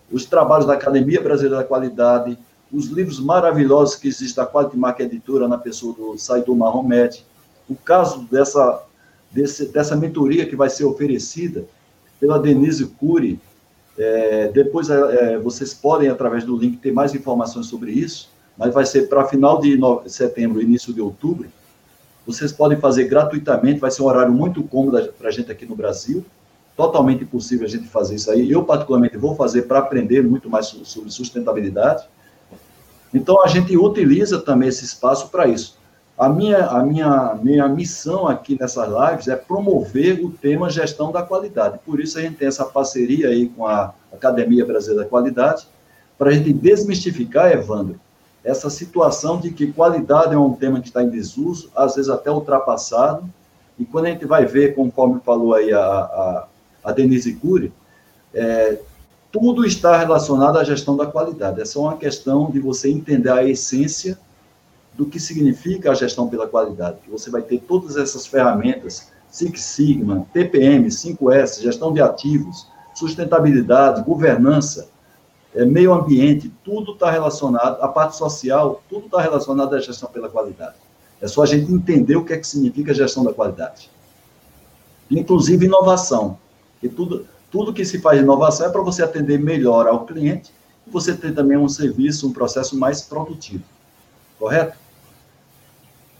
os 0.09 0.25
trabalhos 0.25 0.65
da 0.65 0.73
Academia 0.73 1.19
Brasileira 1.19 1.57
da 1.57 1.65
Qualidade, 1.65 2.37
os 2.71 2.85
livros 2.85 3.19
maravilhosos 3.19 3.95
que 3.95 4.07
existem 4.07 4.41
da 4.41 4.49
Quality 4.49 4.77
Market 4.77 5.07
Editora 5.07 5.49
na 5.49 5.57
pessoa 5.57 5.93
do 5.93 6.17
Saidu 6.17 6.55
Mahomet, 6.55 7.25
o 7.69 7.75
caso 7.75 8.21
dessa, 8.31 8.81
desse, 9.29 9.65
dessa 9.65 9.93
mentoria 9.93 10.45
que 10.45 10.55
vai 10.55 10.69
ser 10.69 10.85
oferecida 10.85 11.65
pela 12.21 12.39
Denise 12.39 12.85
Cury. 12.85 13.39
É, 13.97 14.47
depois 14.53 14.89
é, 14.89 15.37
vocês 15.39 15.73
podem, 15.73 16.07
através 16.07 16.45
do 16.45 16.55
link, 16.55 16.77
ter 16.77 16.93
mais 16.93 17.13
informações 17.13 17.65
sobre 17.65 17.91
isso, 17.91 18.29
mas 18.57 18.73
vai 18.73 18.85
ser 18.85 19.09
para 19.09 19.27
final 19.27 19.59
de 19.59 19.77
setembro, 20.05 20.61
início 20.61 20.93
de 20.93 21.01
outubro. 21.01 21.49
Vocês 22.25 22.51
podem 22.51 22.79
fazer 22.79 23.05
gratuitamente, 23.05 23.79
vai 23.79 23.89
ser 23.89 24.03
um 24.03 24.05
horário 24.05 24.31
muito 24.31 24.63
cômodo 24.63 25.11
para 25.17 25.29
a 25.29 25.31
gente 25.31 25.51
aqui 25.51 25.65
no 25.65 25.75
Brasil, 25.75 26.23
totalmente 26.77 27.25
possível 27.25 27.65
a 27.65 27.69
gente 27.69 27.87
fazer 27.87 28.15
isso 28.15 28.29
aí. 28.29 28.49
Eu, 28.49 28.63
particularmente, 28.63 29.17
vou 29.17 29.35
fazer 29.35 29.63
para 29.63 29.79
aprender 29.79 30.23
muito 30.23 30.49
mais 30.49 30.67
sobre 30.67 31.09
sustentabilidade. 31.09 32.05
Então, 33.13 33.43
a 33.43 33.47
gente 33.47 33.75
utiliza 33.75 34.39
também 34.39 34.69
esse 34.69 34.85
espaço 34.85 35.29
para 35.29 35.47
isso. 35.47 35.80
A 36.17 36.29
minha, 36.29 36.65
a 36.67 36.83
minha, 36.83 37.39
minha 37.41 37.67
missão 37.67 38.27
aqui 38.27 38.57
nessas 38.59 38.87
lives 38.87 39.27
é 39.27 39.35
promover 39.35 40.23
o 40.23 40.29
tema 40.29 40.69
gestão 40.69 41.11
da 41.11 41.23
qualidade. 41.23 41.79
Por 41.85 41.99
isso, 41.99 42.19
a 42.19 42.21
gente 42.21 42.35
tem 42.35 42.47
essa 42.47 42.65
parceria 42.65 43.29
aí 43.29 43.49
com 43.49 43.65
a 43.65 43.93
Academia 44.13 44.65
Brasileira 44.65 45.03
da 45.03 45.09
Qualidade, 45.09 45.67
para 46.17 46.29
a 46.29 46.33
gente 46.33 46.53
desmistificar, 46.53 47.51
Evandro, 47.51 47.99
essa 48.43 48.69
situação 48.69 49.39
de 49.39 49.51
que 49.51 49.71
qualidade 49.71 50.33
é 50.33 50.37
um 50.37 50.53
tema 50.53 50.79
que 50.79 50.87
está 50.87 51.01
em 51.01 51.09
desuso, 51.09 51.71
às 51.75 51.95
vezes 51.95 52.09
até 52.09 52.29
ultrapassado, 52.29 53.27
e 53.79 53.85
quando 53.85 54.05
a 54.05 54.09
gente 54.09 54.25
vai 54.25 54.45
ver, 54.45 54.75
conforme 54.75 55.19
falou 55.21 55.55
aí 55.55 55.73
a, 55.73 55.81
a, 55.81 56.47
a 56.83 56.91
Denise 56.91 57.33
Cury, 57.33 57.73
é, 58.33 58.77
tudo 59.31 59.65
está 59.65 59.97
relacionado 59.97 60.57
à 60.57 60.63
gestão 60.63 60.95
da 60.95 61.05
qualidade. 61.05 61.61
É 61.61 61.65
só 61.65 61.81
uma 61.81 61.97
questão 61.97 62.51
de 62.51 62.59
você 62.59 62.89
entender 62.89 63.31
a 63.31 63.43
essência 63.43 64.19
do 64.93 65.05
que 65.05 65.19
significa 65.19 65.91
a 65.91 65.95
gestão 65.95 66.27
pela 66.27 66.47
qualidade. 66.47 66.97
Que 67.03 67.09
você 67.09 67.29
vai 67.29 67.41
ter 67.41 67.59
todas 67.59 67.97
essas 67.97 68.25
ferramentas, 68.25 69.11
Six 69.29 69.61
Sigma, 69.61 70.27
TPM, 70.33 70.87
5S, 70.87 71.61
gestão 71.61 71.93
de 71.93 72.01
ativos, 72.01 72.67
sustentabilidade, 72.93 74.03
governança, 74.03 74.89
é, 75.53 75.65
meio 75.65 75.93
ambiente, 75.93 76.51
tudo 76.63 76.93
está 76.93 77.11
relacionado, 77.11 77.81
a 77.81 77.87
parte 77.87 78.15
social, 78.15 78.81
tudo 78.89 79.05
está 79.05 79.21
relacionado 79.21 79.73
à 79.75 79.79
gestão 79.79 80.09
pela 80.09 80.29
qualidade. 80.29 80.75
É 81.21 81.27
só 81.27 81.43
a 81.43 81.45
gente 81.45 81.71
entender 81.71 82.15
o 82.15 82.25
que 82.25 82.33
é 82.33 82.37
que 82.37 82.47
significa 82.47 82.93
gestão 82.93 83.23
da 83.23 83.33
qualidade. 83.33 83.89
Inclusive 85.09 85.65
inovação. 85.65 86.37
E 86.81 86.89
tudo, 86.89 87.27
tudo 87.51 87.73
que 87.73 87.85
se 87.85 87.99
faz 87.99 88.17
de 88.17 88.23
inovação 88.23 88.65
é 88.65 88.69
para 88.69 88.81
você 88.81 89.03
atender 89.03 89.37
melhor 89.37 89.87
ao 89.87 90.05
cliente 90.05 90.51
e 90.87 90.89
você 90.89 91.13
ter 91.13 91.35
também 91.35 91.57
um 91.57 91.69
serviço, 91.69 92.27
um 92.27 92.33
processo 92.33 92.77
mais 92.77 93.01
produtivo. 93.01 93.63
Correto? 94.39 94.77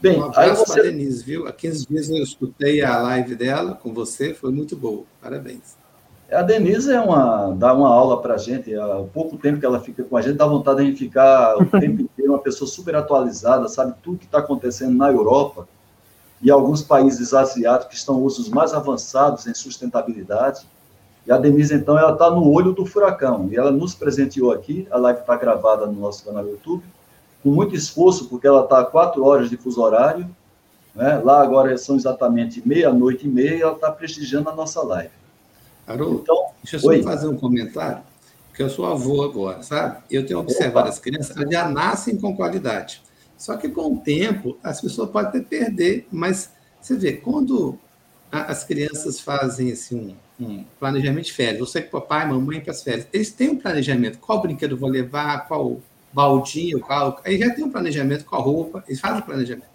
Bem, 0.02 0.18
um 0.18 0.24
abraço 0.24 0.40
aí 0.40 0.56
você... 0.56 0.72
para 0.72 0.82
a 0.82 0.84
Denise, 0.86 1.24
viu? 1.24 1.46
Há 1.46 1.52
15 1.52 1.86
dias 1.86 2.10
eu 2.10 2.16
escutei 2.16 2.82
a 2.82 3.00
live 3.00 3.36
dela 3.36 3.78
com 3.80 3.94
você, 3.94 4.34
foi 4.34 4.50
muito 4.50 4.74
boa. 4.74 5.04
Parabéns. 5.22 5.76
A 6.28 6.42
Denise 6.42 6.90
é 6.90 7.00
uma, 7.00 7.52
dá 7.52 7.72
uma 7.72 7.88
aula 7.88 8.20
para 8.20 8.34
a 8.34 8.38
gente, 8.38 8.74
há 8.74 9.04
pouco 9.14 9.36
tempo 9.36 9.60
que 9.60 9.66
ela 9.66 9.78
fica 9.78 10.02
com 10.02 10.16
a 10.16 10.22
gente, 10.22 10.36
dá 10.36 10.46
vontade 10.46 10.78
de 10.78 10.82
a 10.82 10.86
gente 10.86 10.98
ficar 10.98 11.56
o 11.56 11.66
tempo 11.78 12.02
inteiro 12.02 12.32
uma 12.32 12.40
pessoa 12.40 12.68
super 12.68 12.96
atualizada, 12.96 13.68
sabe 13.68 13.94
tudo 14.02 14.18
que 14.18 14.24
está 14.24 14.38
acontecendo 14.38 14.96
na 14.96 15.08
Europa 15.08 15.68
e 16.42 16.50
alguns 16.50 16.82
países 16.82 17.32
asiáticos 17.32 17.88
que 17.88 17.94
estão 17.94 18.24
os 18.24 18.48
mais 18.48 18.74
avançados 18.74 19.46
em 19.46 19.54
sustentabilidade. 19.54 20.66
E 21.24 21.30
a 21.30 21.38
Denise, 21.38 21.74
então, 21.74 21.96
ela 21.96 22.14
está 22.14 22.28
no 22.28 22.50
olho 22.50 22.72
do 22.72 22.84
furacão. 22.84 23.48
E 23.48 23.56
ela 23.56 23.70
nos 23.70 23.94
presenteou 23.94 24.50
aqui, 24.50 24.88
a 24.90 24.98
live 24.98 25.20
está 25.20 25.36
gravada 25.36 25.86
no 25.86 25.92
nosso 25.92 26.24
canal 26.24 26.42
do 26.42 26.50
YouTube, 26.50 26.82
com 27.42 27.50
muito 27.50 27.74
esforço, 27.74 28.28
porque 28.28 28.46
ela 28.46 28.64
está 28.64 28.80
a 28.80 28.84
quatro 28.84 29.24
horas 29.24 29.50
de 29.50 29.56
fuso 29.56 29.82
horário. 29.82 30.28
Né? 30.94 31.20
Lá 31.24 31.42
agora 31.42 31.76
são 31.76 31.96
exatamente 31.96 32.66
meia-noite 32.66 33.26
e 33.26 33.30
meia 33.30 33.56
e 33.56 33.62
ela 33.62 33.72
está 33.72 33.90
prestigiando 33.90 34.48
a 34.48 34.54
nossa 34.54 34.82
live. 34.82 35.10
Haroldo, 35.86 36.20
então, 36.22 36.46
deixa 36.62 36.76
eu 36.76 36.80
só 36.80 36.88
oi. 36.88 37.02
fazer 37.02 37.26
um 37.26 37.36
comentário, 37.36 38.02
porque 38.48 38.62
eu 38.62 38.70
sou 38.70 38.86
avô 38.86 39.24
agora, 39.24 39.62
sabe? 39.62 40.02
Eu 40.10 40.24
tenho 40.24 40.38
observado 40.38 40.86
Opa. 40.86 40.90
as 40.90 40.98
crianças, 40.98 41.36
elas 41.36 41.50
já 41.50 41.68
nascem 41.68 42.16
com 42.16 42.36
qualidade. 42.36 43.02
Só 43.36 43.56
que 43.56 43.68
com 43.68 43.94
o 43.94 43.98
tempo, 43.98 44.56
as 44.62 44.80
pessoas 44.80 45.10
podem 45.10 45.28
até 45.28 45.40
perder, 45.40 46.06
mas 46.12 46.50
você 46.80 46.96
vê, 46.96 47.14
quando 47.14 47.76
as 48.30 48.62
crianças 48.64 49.20
fazem 49.20 49.72
assim, 49.72 50.16
um, 50.40 50.44
um 50.44 50.64
planejamento 50.78 51.26
de 51.26 51.32
férias, 51.32 51.58
você 51.58 51.82
com 51.82 51.98
papai, 51.98 52.26
mamãe 52.26 52.60
para 52.60 52.70
as 52.70 52.82
férias, 52.82 53.06
eles 53.12 53.32
têm 53.32 53.50
um 53.50 53.56
planejamento, 53.56 54.18
qual 54.18 54.40
brinquedo 54.40 54.76
vou 54.76 54.88
levar, 54.88 55.46
qual 55.48 55.80
baldinho, 56.12 56.80
qual. 56.80 57.20
Aí 57.24 57.38
já 57.38 57.54
tem 57.54 57.64
um 57.64 57.70
planejamento 57.70 58.24
com 58.24 58.36
a 58.36 58.38
roupa, 58.38 58.84
eles 58.86 59.00
fazem 59.00 59.20
o 59.20 59.24
planejamento. 59.24 59.72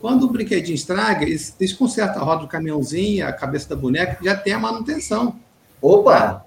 Quando 0.00 0.24
o 0.24 0.30
brinquedinho 0.30 0.74
estraga, 0.74 1.24
eles, 1.24 1.54
eles 1.58 1.72
consertam 1.72 2.22
a 2.22 2.24
roda 2.24 2.42
do 2.42 2.48
caminhãozinho, 2.48 3.26
a 3.26 3.32
cabeça 3.32 3.68
da 3.68 3.76
boneca, 3.76 4.18
já 4.22 4.36
tem 4.36 4.52
a 4.52 4.58
manutenção. 4.58 5.36
Opa! 5.80 6.44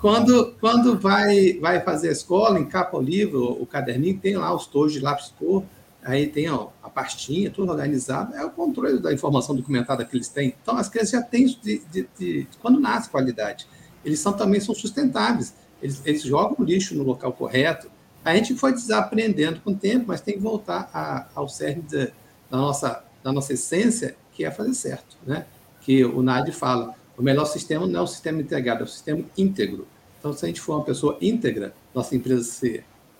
Quando, 0.00 0.56
quando 0.60 0.98
vai, 0.98 1.54
vai 1.60 1.80
fazer 1.80 2.08
a 2.08 2.12
escola, 2.12 2.58
encapa 2.58 2.96
o 2.96 3.00
livro, 3.00 3.52
o 3.52 3.64
caderninho, 3.64 4.18
tem 4.18 4.36
lá 4.36 4.52
os 4.52 4.66
tojos 4.66 4.94
de 4.94 5.00
lápis 5.00 5.32
cor, 5.38 5.62
aí 6.02 6.26
tem 6.26 6.50
ó, 6.50 6.68
a 6.82 6.90
pastinha, 6.90 7.50
tudo 7.50 7.70
organizado, 7.70 8.34
é 8.34 8.44
o 8.44 8.50
controle 8.50 8.98
da 8.98 9.12
informação 9.12 9.54
documentada 9.54 10.04
que 10.04 10.16
eles 10.16 10.28
têm. 10.28 10.54
Então, 10.60 10.76
as 10.76 10.88
crianças 10.88 11.12
já 11.12 11.22
têm, 11.22 11.46
de, 11.46 11.82
de, 11.90 12.08
de, 12.18 12.48
quando 12.60 12.80
nasce 12.80 13.08
qualidade, 13.08 13.66
eles 14.04 14.18
são, 14.18 14.32
também 14.32 14.60
são 14.60 14.74
sustentáveis, 14.74 15.54
eles, 15.80 16.02
eles 16.04 16.22
jogam 16.22 16.56
o 16.58 16.64
lixo 16.64 16.94
no 16.96 17.04
local 17.04 17.32
correto. 17.32 17.90
A 18.30 18.36
gente 18.36 18.54
foi 18.54 18.72
desaprendendo 18.72 19.60
com 19.60 19.72
o 19.72 19.76
tempo, 19.76 20.06
mas 20.08 20.20
tem 20.20 20.34
que 20.34 20.40
voltar 20.40 20.90
a, 20.92 21.26
ao 21.34 21.48
cerne 21.48 21.82
da, 21.82 22.04
da, 22.50 22.56
nossa, 22.58 23.04
da 23.22 23.32
nossa 23.32 23.52
essência, 23.52 24.16
que 24.32 24.44
é 24.44 24.50
fazer 24.50 24.74
certo. 24.74 25.16
Né? 25.26 25.44
Que 25.80 26.04
o 26.04 26.22
NAD 26.22 26.52
fala, 26.52 26.94
o 27.16 27.22
melhor 27.22 27.44
sistema 27.44 27.86
não 27.86 28.00
é 28.00 28.02
o 28.02 28.06
sistema 28.06 28.40
integrado, 28.40 28.82
é 28.82 28.84
o 28.84 28.88
sistema 28.88 29.24
íntegro. 29.36 29.86
Então, 30.18 30.32
se 30.32 30.44
a 30.44 30.48
gente 30.48 30.60
for 30.60 30.76
uma 30.76 30.84
pessoa 30.84 31.16
íntegra, 31.20 31.74
nossa 31.94 32.14
empresa 32.14 32.42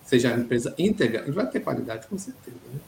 seja 0.03 0.29
uma 0.29 0.43
empresa 0.43 0.73
íntegra, 0.77 1.21
a 1.21 1.25
gente 1.25 1.35
vai 1.35 1.47
ter 1.47 1.59
qualidade 1.59 2.07
com 2.07 2.17
certeza. 2.17 2.57
Né? 2.71 2.79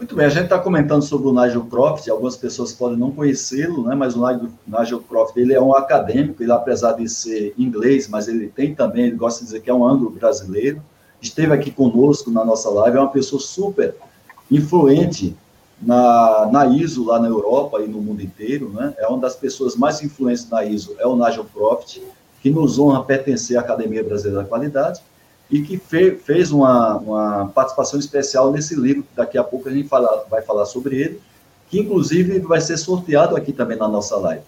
Muito 0.00 0.16
bem, 0.16 0.24
a 0.24 0.30
gente 0.30 0.44
está 0.44 0.58
comentando 0.58 1.02
sobre 1.02 1.28
o 1.28 1.32
Nigel 1.32 1.66
Croft, 1.66 2.08
algumas 2.08 2.34
pessoas 2.34 2.72
podem 2.72 2.96
não 2.96 3.10
conhecê-lo, 3.10 3.86
né, 3.86 3.94
mas 3.94 4.16
o 4.16 4.50
Nigel 4.66 5.00
Croft 5.00 5.36
ele 5.36 5.52
é 5.52 5.60
um 5.60 5.74
acadêmico, 5.74 6.42
ele 6.42 6.50
apesar 6.50 6.92
de 6.92 7.06
ser 7.06 7.52
inglês, 7.58 8.08
mas 8.08 8.26
ele 8.26 8.48
tem 8.48 8.74
também, 8.74 9.04
ele 9.04 9.16
gosta 9.16 9.40
de 9.40 9.46
dizer 9.46 9.60
que 9.60 9.68
é 9.68 9.74
um 9.74 9.86
anglo-brasileiro, 9.86 10.82
esteve 11.20 11.52
aqui 11.52 11.70
conosco 11.70 12.30
na 12.30 12.44
nossa 12.44 12.70
live, 12.70 12.96
é 12.96 13.00
uma 13.00 13.10
pessoa 13.10 13.40
super 13.40 13.94
influente 14.50 15.36
na, 15.80 16.48
na 16.52 16.66
ISO 16.66 17.04
lá 17.04 17.18
na 17.18 17.28
Europa 17.28 17.80
e 17.80 17.88
no 17.88 18.00
mundo 18.00 18.22
inteiro, 18.22 18.70
né? 18.70 18.94
É 18.98 19.06
uma 19.06 19.18
das 19.18 19.36
pessoas 19.36 19.76
mais 19.76 20.02
influentes 20.02 20.48
na 20.48 20.64
ISO, 20.64 20.94
é 20.98 21.06
o 21.06 21.16
Nigel 21.16 21.46
Croft, 21.54 22.00
que 22.42 22.50
nos 22.50 22.78
honra 22.78 23.02
pertencer 23.04 23.56
à 23.56 23.60
Academia 23.60 24.02
Brasileira 24.04 24.42
da 24.42 24.48
Qualidade 24.48 25.00
e 25.50 25.62
que 25.62 25.76
fe, 25.78 26.12
fez 26.12 26.52
uma, 26.52 26.96
uma 26.96 27.48
participação 27.48 27.98
especial 27.98 28.52
nesse 28.52 28.74
livro, 28.74 29.02
que 29.02 29.16
daqui 29.16 29.36
a 29.36 29.44
pouco 29.44 29.68
a 29.68 29.72
gente 29.72 29.88
fala, 29.88 30.24
vai 30.30 30.42
falar 30.42 30.64
sobre 30.64 30.96
ele, 31.00 31.20
que 31.68 31.80
inclusive 31.80 32.38
vai 32.40 32.60
ser 32.60 32.76
sorteado 32.76 33.36
aqui 33.36 33.52
também 33.52 33.76
na 33.76 33.88
nossa 33.88 34.16
live. 34.16 34.42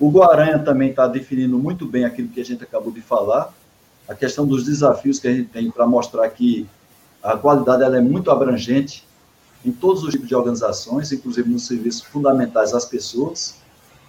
O 0.00 0.10
Guaranha 0.10 0.58
também 0.58 0.90
está 0.90 1.06
definindo 1.06 1.58
muito 1.58 1.86
bem 1.86 2.04
aquilo 2.04 2.28
que 2.28 2.40
a 2.40 2.44
gente 2.44 2.62
acabou 2.62 2.92
de 2.92 3.00
falar, 3.00 3.52
a 4.08 4.14
questão 4.14 4.46
dos 4.46 4.64
desafios 4.64 5.18
que 5.18 5.28
a 5.28 5.32
gente 5.32 5.48
tem 5.48 5.70
para 5.70 5.86
mostrar 5.86 6.28
que 6.28 6.66
a 7.22 7.36
qualidade 7.36 7.82
ela 7.82 7.96
é 7.96 8.00
muito 8.00 8.30
abrangente 8.30 9.06
em 9.64 9.70
todos 9.70 10.02
os 10.02 10.10
tipos 10.10 10.28
de 10.28 10.34
organizações, 10.34 11.12
inclusive 11.12 11.48
nos 11.48 11.66
serviços 11.66 12.02
fundamentais 12.02 12.74
às 12.74 12.84
pessoas, 12.84 13.56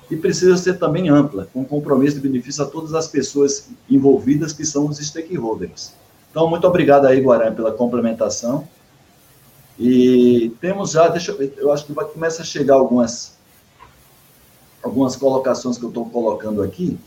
e 0.09 0.17
precisa 0.17 0.57
ser 0.57 0.79
também 0.79 1.09
ampla, 1.09 1.47
com 1.53 1.63
compromisso 1.63 2.15
de 2.15 2.27
benefício 2.27 2.63
a 2.63 2.67
todas 2.67 2.93
as 2.93 3.07
pessoas 3.07 3.69
envolvidas, 3.89 4.51
que 4.51 4.65
são 4.65 4.87
os 4.87 4.97
stakeholders. 4.97 5.93
Então, 6.29 6.49
muito 6.49 6.67
obrigado 6.67 7.05
aí, 7.05 7.21
Guarani, 7.21 7.55
pela 7.55 7.71
complementação. 7.71 8.67
E 9.79 10.51
temos 10.59 10.91
já, 10.91 11.07
deixa 11.07 11.31
eu, 11.31 11.53
eu 11.57 11.71
acho 11.71 11.85
que 11.85 11.93
vai 11.93 12.05
começar 12.05 12.43
a 12.43 12.45
chegar 12.45 12.75
algumas 12.75 13.33
algumas 14.83 15.15
colocações 15.15 15.77
que 15.77 15.85
eu 15.85 15.89
estou 15.89 16.05
colocando 16.09 16.61
aqui. 16.61 16.97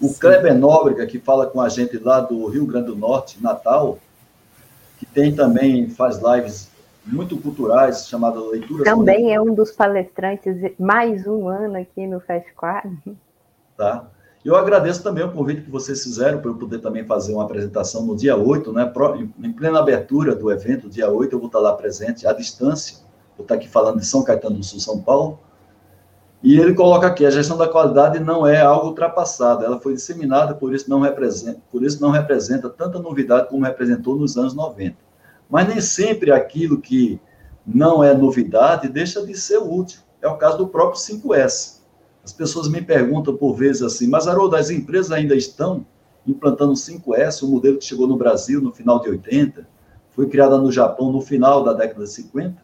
O 0.00 0.08
Sim. 0.08 0.18
Kleber 0.18 0.54
Nóbrega, 0.56 1.06
que 1.06 1.18
fala 1.18 1.46
com 1.46 1.60
a 1.60 1.68
gente 1.68 1.98
lá 1.98 2.20
do 2.20 2.46
Rio 2.46 2.66
Grande 2.66 2.86
do 2.86 2.96
Norte, 2.96 3.42
Natal, 3.42 3.98
que 4.98 5.06
tem 5.06 5.34
também, 5.34 5.90
faz 5.90 6.20
lives 6.22 6.70
muito 7.04 7.36
culturais, 7.36 8.06
chamada 8.08 8.40
Leituras. 8.40 8.84
Também 8.84 9.34
é 9.34 9.40
um 9.40 9.54
dos 9.54 9.72
palestrantes, 9.72 10.56
mais 10.78 11.26
um 11.26 11.48
ano 11.48 11.76
aqui 11.76 12.06
no 12.06 12.20
Festival. 12.20 12.82
Tá. 13.76 14.06
Eu 14.42 14.56
agradeço 14.56 15.02
também 15.02 15.22
o 15.22 15.32
convite 15.32 15.62
que 15.62 15.70
vocês 15.70 16.02
fizeram 16.02 16.40
para 16.40 16.50
eu 16.50 16.54
poder 16.54 16.78
também 16.78 17.04
fazer 17.04 17.34
uma 17.34 17.44
apresentação 17.44 18.06
no 18.06 18.16
dia 18.16 18.36
8, 18.36 18.72
né? 18.72 18.90
Em 19.42 19.52
plena 19.52 19.80
abertura 19.80 20.34
do 20.34 20.50
evento, 20.50 20.88
dia 20.88 21.10
8, 21.10 21.34
eu 21.34 21.38
vou 21.38 21.48
estar 21.48 21.58
lá 21.58 21.74
presente, 21.74 22.26
à 22.26 22.32
distância. 22.32 22.98
Vou 23.36 23.44
estar 23.44 23.56
aqui 23.56 23.68
falando 23.68 23.98
de 23.98 24.06
São 24.06 24.22
Caetano 24.22 24.56
do 24.56 24.64
Sul, 24.64 24.80
São 24.80 25.00
Paulo. 25.00 25.38
E 26.42 26.58
ele 26.58 26.74
coloca 26.74 27.06
aqui: 27.06 27.24
a 27.26 27.30
gestão 27.30 27.56
da 27.56 27.68
qualidade 27.68 28.18
não 28.18 28.46
é 28.46 28.60
algo 28.60 28.88
ultrapassado, 28.88 29.64
ela 29.64 29.78
foi 29.78 29.94
disseminada, 29.94 30.54
por 30.54 30.74
isso 30.74 30.88
não 30.88 31.00
representa, 31.00 31.60
por 31.70 31.82
isso 31.82 32.00
não 32.00 32.10
representa 32.10 32.68
tanta 32.68 32.98
novidade 32.98 33.48
como 33.48 33.64
representou 33.64 34.16
nos 34.16 34.36
anos 34.36 34.54
90. 34.54 34.96
Mas 35.48 35.68
nem 35.68 35.80
sempre 35.80 36.32
aquilo 36.32 36.80
que 36.80 37.20
não 37.66 38.02
é 38.02 38.14
novidade 38.14 38.88
deixa 38.88 39.24
de 39.24 39.34
ser 39.34 39.58
útil. 39.58 40.00
É 40.22 40.28
o 40.28 40.36
caso 40.36 40.58
do 40.58 40.68
próprio 40.68 41.00
5S. 41.00 41.80
As 42.22 42.32
pessoas 42.32 42.68
me 42.68 42.82
perguntam 42.82 43.36
por 43.36 43.54
vezes 43.54 43.82
assim, 43.82 44.06
mas 44.06 44.28
Haroldo, 44.28 44.56
as 44.56 44.70
empresas 44.70 45.10
ainda 45.10 45.34
estão 45.34 45.84
implantando 46.26 46.74
5S, 46.74 47.42
o 47.42 47.48
modelo 47.48 47.78
que 47.78 47.84
chegou 47.84 48.06
no 48.06 48.16
Brasil 48.16 48.60
no 48.60 48.72
final 48.72 49.00
de 49.00 49.08
80, 49.08 49.66
foi 50.10 50.28
criada 50.28 50.58
no 50.58 50.70
Japão 50.70 51.10
no 51.10 51.20
final 51.20 51.64
da 51.64 51.72
década 51.72 52.04
de 52.04 52.10
50, 52.10 52.62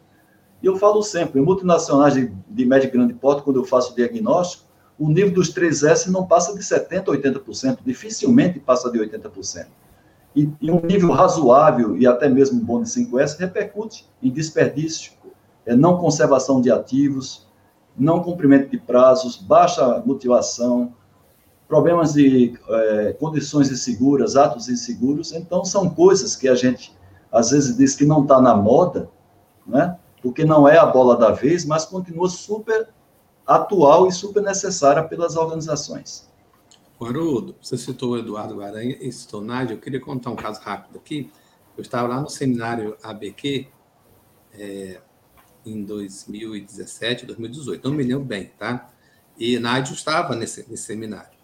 e 0.62 0.66
eu 0.66 0.76
falo 0.76 1.02
sempre, 1.02 1.40
em 1.40 1.44
multinacionais 1.44 2.14
de, 2.14 2.32
de 2.48 2.64
médio 2.64 2.88
e 2.88 2.90
grande 2.90 3.14
porte, 3.14 3.42
quando 3.42 3.56
eu 3.56 3.64
faço 3.64 3.92
o 3.92 3.96
diagnóstico, 3.96 4.64
o 4.98 5.08
nível 5.08 5.34
dos 5.34 5.52
3S 5.52 6.06
não 6.06 6.26
passa 6.26 6.54
de 6.54 6.60
70%, 6.60 7.04
80%, 7.04 7.78
dificilmente 7.84 8.58
passa 8.58 8.90
de 8.90 8.98
80%. 8.98 9.66
E, 10.34 10.50
e 10.60 10.70
um 10.70 10.80
nível 10.80 11.12
razoável 11.12 11.96
e 11.96 12.06
até 12.06 12.28
mesmo 12.28 12.60
bom 12.60 12.82
de 12.82 12.88
5S 12.88 13.38
repercute 13.38 14.08
em 14.22 14.30
desperdício, 14.30 15.12
é, 15.64 15.74
não 15.74 15.98
conservação 15.98 16.60
de 16.60 16.70
ativos, 16.70 17.46
não 17.96 18.22
cumprimento 18.22 18.70
de 18.70 18.78
prazos, 18.78 19.36
baixa 19.36 20.02
motivação, 20.04 20.94
problemas 21.66 22.12
de 22.12 22.54
é, 22.68 23.12
condições 23.14 23.70
inseguras, 23.70 24.36
atos 24.36 24.68
inseguros. 24.68 25.32
Então, 25.32 25.64
são 25.64 25.90
coisas 25.90 26.36
que 26.36 26.48
a 26.48 26.54
gente, 26.54 26.94
às 27.32 27.50
vezes, 27.50 27.76
diz 27.76 27.94
que 27.94 28.04
não 28.04 28.22
está 28.22 28.40
na 28.40 28.54
moda, 28.54 29.08
né? 29.66 29.98
Porque 30.22 30.44
não 30.44 30.68
é 30.68 30.78
a 30.78 30.86
bola 30.86 31.16
da 31.16 31.30
vez, 31.30 31.64
mas 31.64 31.84
continua 31.84 32.28
super 32.28 32.88
atual 33.46 34.08
e 34.08 34.12
super 34.12 34.42
necessária 34.42 35.02
pelas 35.04 35.36
organizações. 35.36 36.28
Haroldo, 37.00 37.54
você 37.60 37.76
citou 37.76 38.12
o 38.12 38.18
Eduardo 38.18 38.56
Guaranha 38.56 38.96
e 39.00 39.12
citou 39.12 39.40
Nádia, 39.40 39.74
eu 39.74 39.78
queria 39.78 40.00
contar 40.00 40.30
um 40.30 40.36
caso 40.36 40.60
rápido 40.60 40.96
aqui. 40.96 41.30
Eu 41.76 41.82
estava 41.82 42.08
lá 42.08 42.20
no 42.20 42.30
seminário 42.30 42.96
ABQ 43.02 43.68
é, 44.54 45.00
em 45.64 45.84
2017, 45.84 47.26
2018, 47.26 47.86
não 47.86 47.94
me 47.94 48.02
lembro 48.02 48.24
bem, 48.24 48.50
tá? 48.58 48.90
E 49.38 49.58
Nádia 49.58 49.92
estava 49.92 50.34
nesse, 50.34 50.68
nesse 50.70 50.84
seminário, 50.84 51.36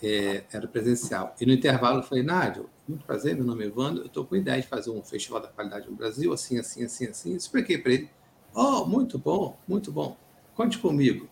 é, 0.00 0.44
era 0.52 0.68
presencial. 0.68 1.34
E 1.40 1.44
no 1.44 1.52
intervalo 1.52 1.98
eu 1.98 2.02
falei, 2.04 2.22
Nádia, 2.22 2.64
muito 2.92 3.04
prazer, 3.04 3.34
meu 3.34 3.44
nome 3.44 3.64
é 3.64 3.66
Evandro, 3.66 4.02
eu 4.02 4.06
estou 4.06 4.24
com 4.24 4.34
a 4.34 4.38
ideia 4.38 4.60
de 4.60 4.68
fazer 4.68 4.90
um 4.90 5.02
festival 5.02 5.40
da 5.40 5.48
qualidade 5.48 5.88
no 5.88 5.96
Brasil, 5.96 6.32
assim, 6.32 6.58
assim, 6.58 6.84
assim, 6.84 7.06
assim. 7.06 7.34
Expliquei 7.34 7.78
para 7.78 7.92
ele, 7.92 8.10
Oh, 8.54 8.84
muito 8.84 9.18
bom, 9.18 9.56
muito 9.66 9.90
bom. 9.90 10.16
Conte 10.54 10.78
comigo. 10.78 11.28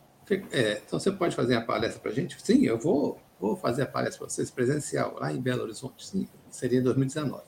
É, 0.53 0.81
então, 0.87 0.99
você 0.99 1.11
pode 1.11 1.35
fazer 1.35 1.55
a 1.57 1.61
palestra 1.61 2.01
para 2.01 2.11
a 2.11 2.15
gente? 2.15 2.37
Sim, 2.41 2.65
eu 2.65 2.79
vou, 2.79 3.21
vou 3.39 3.57
fazer 3.57 3.83
a 3.83 3.87
palestra 3.87 4.21
para 4.21 4.29
vocês 4.29 4.51
presencial, 4.51 5.17
lá 5.21 5.33
em 5.33 5.41
Belo 5.41 5.63
Horizonte. 5.63 6.07
Sim, 6.07 6.27
seria 6.49 6.79
em 6.79 6.83
2019. 6.83 7.43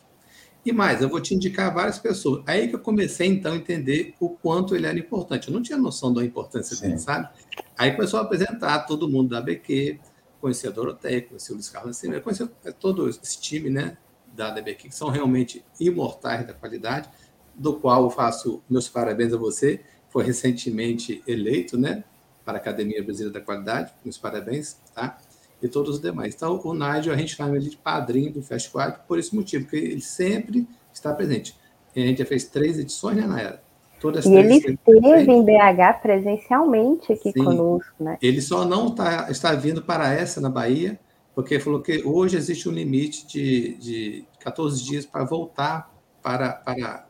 E 0.64 0.72
mais, 0.72 1.00
eu 1.00 1.08
vou 1.08 1.20
te 1.20 1.34
indicar 1.34 1.72
várias 1.72 1.98
pessoas. 1.98 2.42
Aí 2.46 2.68
que 2.68 2.74
eu 2.74 2.80
comecei, 2.80 3.26
então, 3.26 3.52
a 3.52 3.56
entender 3.56 4.14
o 4.20 4.28
quanto 4.30 4.76
ele 4.76 4.86
era 4.86 4.98
importante. 4.98 5.48
Eu 5.48 5.54
não 5.54 5.62
tinha 5.62 5.78
noção 5.78 6.12
da 6.12 6.24
importância 6.24 6.76
Sim. 6.76 6.88
dele, 6.88 6.98
sabe? 6.98 7.28
Aí 7.76 7.92
começou 7.92 8.20
a 8.20 8.22
apresentar 8.22 8.80
todo 8.80 9.08
mundo 9.08 9.30
da 9.30 9.40
BQ, 9.40 9.98
conhecia 10.42 10.70
a 10.70 10.72
Doroteia, 10.72 11.22
conhecia 11.22 11.52
o 11.52 11.54
Luiz 11.54 11.70
Carlos 11.70 11.90
Nascimento, 11.96 12.24
conhecia 12.24 12.48
todo 12.80 13.08
esse 13.08 13.40
time, 13.40 13.70
né, 13.70 13.96
da 14.34 14.50
BQ, 14.50 14.88
que 14.88 14.94
são 14.94 15.08
realmente 15.08 15.64
imortais 15.78 16.44
da 16.44 16.52
qualidade 16.52 17.08
do 17.54 17.74
qual 17.74 18.02
eu 18.02 18.10
faço 18.10 18.60
meus 18.68 18.88
parabéns 18.88 19.32
a 19.32 19.36
você, 19.36 19.80
foi 20.08 20.24
recentemente 20.24 21.22
eleito, 21.28 21.78
né, 21.78 22.02
para 22.44 22.58
a 22.58 22.60
Academia 22.60 23.02
Brasileira 23.04 23.38
da 23.38 23.44
Qualidade, 23.44 23.92
meus 24.04 24.18
parabéns, 24.18 24.76
tá? 24.92 25.16
E 25.62 25.68
todos 25.68 25.94
os 25.94 26.00
demais. 26.00 26.34
Então, 26.34 26.60
o 26.64 26.74
Nádio, 26.74 27.12
a 27.12 27.16
gente 27.16 27.36
chama 27.36 27.56
ele 27.56 27.70
de 27.70 27.76
padrinho 27.76 28.32
do 28.32 28.42
Festival 28.42 29.04
por 29.06 29.16
esse 29.16 29.32
motivo, 29.32 29.64
porque 29.64 29.76
ele 29.76 30.00
sempre 30.00 30.66
está 30.92 31.14
presente. 31.14 31.56
E 31.94 32.02
a 32.02 32.06
gente 32.06 32.18
já 32.18 32.26
fez 32.26 32.44
três 32.46 32.80
edições, 32.80 33.16
né, 33.16 33.28
Nayara? 33.28 33.62
Todas 34.02 34.26
e 34.26 34.34
ele 34.34 34.56
esteve 34.56 35.32
em 35.32 35.44
BH 35.44 36.02
presencialmente 36.02 37.12
aqui 37.12 37.30
Sim. 37.32 37.44
conosco, 37.44 37.94
né? 38.02 38.18
Ele 38.20 38.42
só 38.42 38.64
não 38.64 38.94
tá, 38.94 39.30
está 39.30 39.54
vindo 39.54 39.80
para 39.80 40.12
essa 40.12 40.40
na 40.40 40.50
Bahia, 40.50 40.98
porque 41.34 41.60
falou 41.60 41.80
que 41.80 42.02
hoje 42.04 42.36
existe 42.36 42.68
um 42.68 42.72
limite 42.72 43.26
de, 43.26 43.74
de 43.78 44.24
14 44.40 44.82
dias 44.82 45.06
para 45.06 45.24
voltar 45.24 45.90
para, 46.20 46.52
para 46.52 47.06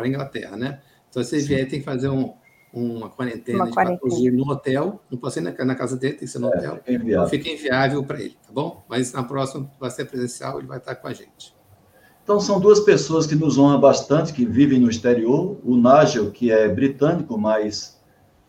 para 0.00 0.06
a 0.06 0.08
Inglaterra, 0.08 0.56
né? 0.56 0.80
Então, 1.08 1.22
se 1.22 1.38
vier, 1.40 1.68
tem 1.68 1.80
que 1.80 1.84
fazer 1.84 2.08
um, 2.08 2.32
uma 2.72 3.10
quarentena 3.10 3.58
uma 3.58 3.66
de 3.66 3.72
quatro 3.72 4.08
dias 4.08 4.34
no 4.34 4.48
hotel. 4.48 5.00
Não 5.10 5.18
pode 5.18 5.34
ser 5.34 5.40
na, 5.40 5.52
na, 5.64 5.74
casa 5.74 5.96
dele, 5.96 6.14
tem 6.14 6.26
que 6.26 6.32
ser 6.32 6.38
no 6.38 6.48
é, 6.52 6.56
hotel. 6.56 6.76
Fica 6.76 6.92
inviável. 6.92 7.28
fica 7.28 7.48
inviável 7.50 8.04
para 8.04 8.20
ele, 8.20 8.36
tá 8.46 8.52
bom? 8.52 8.82
Mas 8.88 9.12
na 9.12 9.22
próxima 9.22 9.70
vai 9.78 9.90
ser 9.90 10.06
presencial, 10.06 10.58
ele 10.58 10.68
vai 10.68 10.78
estar 10.78 10.94
com 10.94 11.08
a 11.08 11.12
gente. 11.12 11.54
Então, 12.30 12.38
são 12.38 12.60
duas 12.60 12.78
pessoas 12.78 13.26
que 13.26 13.34
nos 13.34 13.58
honram 13.58 13.80
bastante, 13.80 14.32
que 14.32 14.46
vivem 14.46 14.78
no 14.78 14.88
exterior. 14.88 15.56
O 15.64 15.74
Nigel, 15.74 16.30
que 16.30 16.52
é 16.52 16.68
britânico, 16.68 17.36
mas 17.36 18.00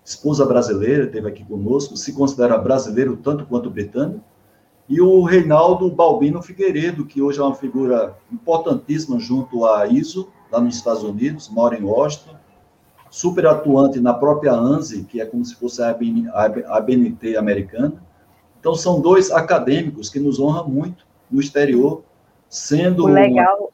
esposa 0.06 0.46
brasileira, 0.46 1.06
esteve 1.06 1.28
aqui 1.28 1.44
conosco, 1.44 1.98
se 1.98 2.13
considera 2.13 2.60
brasileiro 2.60 3.17
tanto 3.17 3.44
quanto 3.44 3.72
britânico. 3.72 4.24
E 4.88 5.02
o 5.02 5.24
Reinaldo 5.24 5.89
Balbino 5.89 6.44
Figueiredo, 6.44 7.08
que 7.08 7.24
hoje 7.24 7.39
é 7.39 7.41
uma 7.41 7.56
figura 7.56 8.15
importantíssima 8.32 9.17
junto 9.17 9.65
à 9.65 9.88
ISO, 9.88 10.30
lá 10.52 10.62
nos 10.62 10.76
Estados 10.76 11.02
Unidos, 11.02 11.50
mora 11.50 11.76
em 11.76 11.84
Washington, 11.84 12.36
super 13.10 13.48
atuante 13.48 14.00
na 14.00 14.13
própria 14.13 14.54
ANSI, 14.54 15.06
que 15.06 15.20
é 15.20 15.26
como 15.26 15.44
se 15.44 15.56
fosse 15.56 15.82
a 15.82 15.89
ABNT 16.67 17.36
americana. 17.36 17.96
Então, 18.60 18.76
são 18.76 19.02
dois 19.02 19.32
acadêmicos 19.32 20.08
que 20.08 20.20
nos 20.20 20.39
honram 20.39 20.70
muito 20.70 21.04
no 21.32 21.41
exterior, 21.41 22.04
sendo... 22.52 23.06
O 23.06 23.08
legal, 23.08 23.72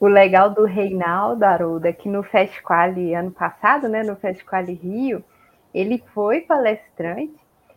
o 0.00 0.06
legal 0.06 0.50
do 0.50 0.64
Reinaldo 0.64 1.44
Aruda, 1.44 1.92
que 1.92 2.08
no 2.08 2.22
Festival 2.22 2.90
ano 3.18 3.32
passado, 3.32 3.88
né, 3.88 4.02
no 4.02 4.16
Festival 4.16 4.64
Rio, 4.64 5.22
ele 5.74 6.02
foi 6.14 6.40
palestrante, 6.40 7.34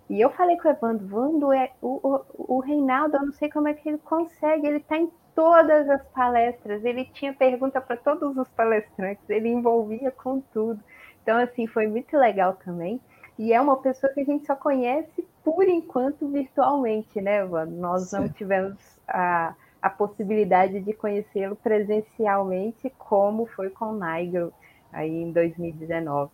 e 0.09 0.21
eu 0.21 0.29
falei 0.29 0.57
com 0.57 0.67
o 0.67 0.71
Evandro, 0.71 1.07
Vando, 1.07 1.53
é, 1.53 1.71
o, 1.81 1.99
o, 2.01 2.55
o 2.55 2.59
Reinaldo, 2.59 3.17
eu 3.17 3.25
não 3.25 3.33
sei 3.33 3.49
como 3.49 3.67
é 3.67 3.73
que 3.73 3.89
ele 3.89 3.97
consegue, 3.99 4.65
ele 4.65 4.77
está 4.77 4.97
em 4.97 5.11
todas 5.35 5.89
as 5.89 6.01
palestras, 6.09 6.83
ele 6.83 7.05
tinha 7.05 7.33
pergunta 7.33 7.79
para 7.79 7.95
todos 7.95 8.37
os 8.37 8.47
palestrantes, 8.49 9.29
ele 9.29 9.49
envolvia 9.49 10.11
com 10.11 10.41
tudo. 10.53 10.79
Então, 11.21 11.37
assim, 11.37 11.67
foi 11.67 11.87
muito 11.87 12.17
legal 12.17 12.57
também. 12.65 12.99
E 13.37 13.53
é 13.53 13.61
uma 13.61 13.77
pessoa 13.77 14.11
que 14.11 14.19
a 14.19 14.25
gente 14.25 14.45
só 14.45 14.55
conhece 14.55 15.25
por 15.43 15.67
enquanto 15.67 16.27
virtualmente, 16.27 17.21
né, 17.21 17.41
Evandro? 17.41 17.75
Nós 17.75 18.09
Sim. 18.09 18.17
não 18.17 18.29
tivemos 18.29 18.77
a, 19.07 19.53
a 19.81 19.89
possibilidade 19.89 20.79
de 20.79 20.93
conhecê-lo 20.93 21.55
presencialmente, 21.55 22.91
como 22.97 23.45
foi 23.45 23.69
com 23.69 23.93
o 23.93 23.99
Nigel 23.99 24.51
aí 24.91 25.09
em 25.09 25.31
2019. 25.31 26.31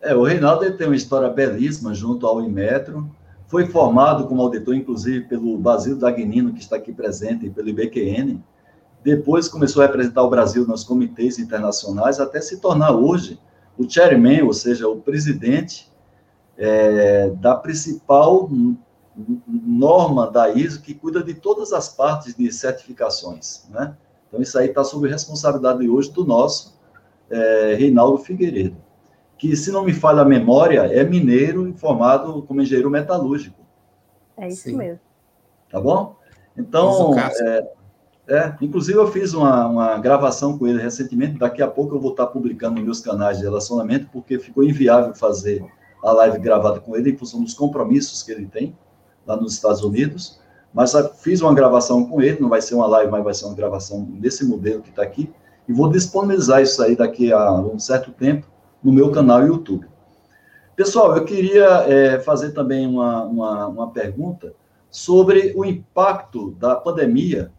É, 0.00 0.14
o 0.14 0.22
Reinaldo 0.22 0.76
tem 0.76 0.86
uma 0.86 0.96
história 0.96 1.28
belíssima 1.28 1.94
junto 1.94 2.26
ao 2.26 2.40
Inmetro, 2.40 3.10
foi 3.46 3.66
formado 3.66 4.28
como 4.28 4.42
auditor, 4.42 4.74
inclusive, 4.74 5.26
pelo 5.26 5.58
Basílio 5.58 5.98
Dagnino, 5.98 6.52
que 6.52 6.60
está 6.60 6.76
aqui 6.76 6.92
presente, 6.92 7.46
e 7.46 7.50
pelo 7.50 7.68
IBQN. 7.68 8.40
Depois 9.02 9.48
começou 9.48 9.82
a 9.82 9.86
representar 9.86 10.22
o 10.22 10.30
Brasil 10.30 10.66
nos 10.66 10.84
comitês 10.84 11.38
internacionais, 11.38 12.20
até 12.20 12.40
se 12.40 12.60
tornar 12.60 12.92
hoje 12.92 13.40
o 13.76 13.88
chairman, 13.88 14.42
ou 14.42 14.52
seja, 14.52 14.88
o 14.88 15.00
presidente 15.00 15.90
é, 16.56 17.30
da 17.30 17.56
principal 17.56 18.48
norma 19.46 20.30
da 20.30 20.50
ISO, 20.50 20.82
que 20.82 20.94
cuida 20.94 21.22
de 21.22 21.34
todas 21.34 21.72
as 21.72 21.88
partes 21.88 22.34
de 22.34 22.50
certificações. 22.52 23.66
Né? 23.70 23.96
Então, 24.28 24.40
isso 24.40 24.58
aí 24.58 24.68
está 24.68 24.84
sob 24.84 25.08
responsabilidade 25.08 25.88
hoje 25.88 26.10
do 26.12 26.24
nosso 26.24 26.78
é, 27.30 27.74
Reinaldo 27.78 28.18
Figueiredo 28.18 28.76
que, 29.40 29.56
se 29.56 29.72
não 29.72 29.82
me 29.82 29.94
falha 29.94 30.20
a 30.20 30.24
memória, 30.24 30.80
é 30.80 31.02
mineiro 31.02 31.72
formado 31.78 32.42
como 32.42 32.60
engenheiro 32.60 32.90
metalúrgico. 32.90 33.56
É 34.36 34.48
isso 34.48 34.64
Sim. 34.64 34.76
mesmo. 34.76 35.00
Tá 35.70 35.80
bom? 35.80 36.14
Então, 36.54 37.18
é, 37.18 37.72
É, 38.28 38.54
inclusive 38.60 38.98
eu 38.98 39.06
fiz 39.08 39.32
uma, 39.32 39.66
uma 39.66 39.98
gravação 39.98 40.58
com 40.58 40.66
ele 40.66 40.80
recentemente, 40.80 41.38
daqui 41.38 41.62
a 41.62 41.66
pouco 41.66 41.96
eu 41.96 42.00
vou 42.00 42.10
estar 42.10 42.26
publicando 42.26 42.76
nos 42.76 42.84
meus 42.84 43.00
canais 43.00 43.38
de 43.38 43.44
relacionamento, 43.44 44.08
porque 44.12 44.38
ficou 44.38 44.62
inviável 44.62 45.14
fazer 45.14 45.64
a 46.04 46.12
live 46.12 46.38
gravada 46.38 46.78
com 46.78 46.94
ele 46.94 47.10
em 47.10 47.16
função 47.16 47.42
dos 47.42 47.54
compromissos 47.54 48.22
que 48.22 48.30
ele 48.30 48.46
tem 48.46 48.76
lá 49.26 49.36
nos 49.36 49.54
Estados 49.54 49.82
Unidos, 49.82 50.40
mas 50.72 50.92
fiz 51.20 51.40
uma 51.40 51.54
gravação 51.54 52.04
com 52.06 52.22
ele, 52.22 52.40
não 52.40 52.48
vai 52.48 52.62
ser 52.62 52.74
uma 52.74 52.86
live, 52.86 53.10
mas 53.10 53.24
vai 53.24 53.34
ser 53.34 53.46
uma 53.46 53.54
gravação 53.54 54.02
desse 54.02 54.44
modelo 54.44 54.82
que 54.82 54.90
está 54.90 55.02
aqui, 55.02 55.32
e 55.68 55.72
vou 55.72 55.88
disponibilizar 55.88 56.62
isso 56.62 56.82
aí 56.82 56.96
daqui 56.96 57.32
a 57.32 57.52
um 57.52 57.78
certo 57.78 58.12
tempo 58.12 58.46
no 58.82 58.92
meu 58.92 59.10
canal 59.10 59.44
YouTube. 59.46 59.86
Pessoal, 60.74 61.16
eu 61.16 61.24
queria 61.24 61.84
é, 61.86 62.20
fazer 62.20 62.52
também 62.52 62.86
uma, 62.86 63.24
uma, 63.24 63.66
uma 63.66 63.90
pergunta 63.90 64.54
sobre 64.90 65.52
o 65.54 65.64
impacto 65.64 66.52
da 66.52 66.74
pandemia 66.74 67.52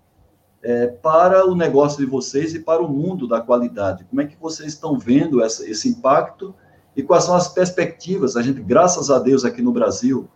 é, 0.64 0.88
para 0.88 1.48
o 1.48 1.56
negócio 1.56 2.00
de 2.00 2.06
vocês 2.06 2.54
e 2.54 2.60
para 2.60 2.82
o 2.82 2.90
mundo 2.90 3.28
da 3.28 3.42
qualidade. 3.42 4.06
Como 4.06 4.22
é 4.22 4.26
que 4.26 4.38
vocês 4.40 4.74
estão 4.74 4.98
vendo 4.98 5.42
essa, 5.42 5.68
esse 5.70 5.90
impacto 5.90 6.54
e 6.96 7.02
quais 7.02 7.24
são 7.24 7.36
as 7.36 7.48
perspectivas? 7.48 8.36
A 8.36 8.42
gente, 8.42 8.62
graças 8.62 9.10
a 9.10 9.20
Deus, 9.20 9.46
aqui 9.46 9.62
no 9.62 9.72
Brasil, 9.72 10.28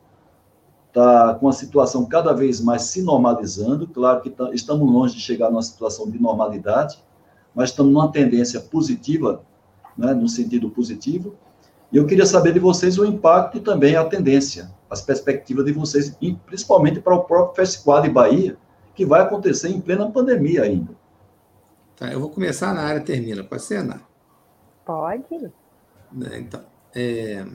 está 0.96 1.36
com 1.36 1.50
a 1.50 1.52
situação 1.52 2.06
cada 2.06 2.32
vez 2.32 2.62
mais 2.62 2.84
se 2.84 3.02
normalizando. 3.02 3.86
Claro 3.86 4.22
que 4.22 4.30
tá, 4.30 4.50
estamos 4.54 4.90
longe 4.90 5.16
de 5.16 5.22
chegar 5.22 5.52
numa 5.52 5.62
situação 5.62 6.10
de 6.10 6.18
normalidade, 6.18 7.04
mas 7.54 7.70
estamos 7.72 7.92
numa 7.92 8.10
tendência 8.12 8.62
positiva, 8.62 9.44
né, 9.98 10.14
no 10.14 10.30
sentido 10.30 10.70
positivo. 10.70 11.36
E 11.92 11.98
eu 11.98 12.08
queria 12.08 12.26
saber 12.26 12.54
de 12.54 12.60
vocês 12.60 12.98
o 12.98 13.06
impacto 13.06 13.58
e 13.58 13.60
também 13.60 13.96
a 13.96 14.06
tendência, 14.06 14.72
as 14.90 15.02
perspectivas 15.02 15.66
de 15.66 15.74
vocês, 15.74 16.18
principalmente 16.46 17.02
para 17.02 17.16
o 17.16 17.24
próprio 17.24 17.56
Festival 17.56 18.02
de 18.02 18.10
Bahia, 18.10 18.58
que 18.96 19.06
vai 19.06 19.22
acontecer 19.22 19.70
em 19.70 19.82
plena 19.82 20.10
pandemia 20.10 20.64
ainda. 20.64 20.94
Tá, 21.98 22.12
eu 22.12 22.20
vou 22.20 22.30
começar 22.30 22.74
na 22.74 22.82
área 22.82 23.02
termina, 23.02 23.44
pode 23.44 23.62
ser, 23.62 23.78
Ana? 23.78 24.02
Pode. 24.86 25.52
Né, 26.12 26.40
então, 26.40 26.62
é, 26.94 27.46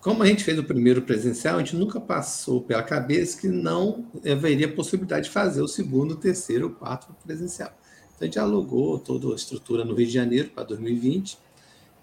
como 0.00 0.22
a 0.22 0.26
gente 0.26 0.42
fez 0.44 0.58
o 0.58 0.64
primeiro 0.64 1.02
presencial, 1.02 1.56
a 1.56 1.58
gente 1.58 1.76
nunca 1.76 2.00
passou 2.00 2.62
pela 2.62 2.82
cabeça 2.82 3.38
que 3.38 3.48
não 3.48 4.06
haveria 4.24 4.72
possibilidade 4.72 5.26
de 5.26 5.30
fazer 5.30 5.60
o 5.60 5.68
segundo, 5.68 6.16
terceiro, 6.16 6.70
quarto 6.70 7.14
presencial. 7.24 7.70
Então, 8.14 8.20
a 8.20 8.24
gente 8.24 8.38
alugou 8.38 8.98
toda 8.98 9.30
a 9.30 9.34
estrutura 9.36 9.84
no 9.84 9.94
Rio 9.94 10.06
de 10.06 10.12
Janeiro 10.12 10.50
para 10.50 10.64
2020 10.64 11.38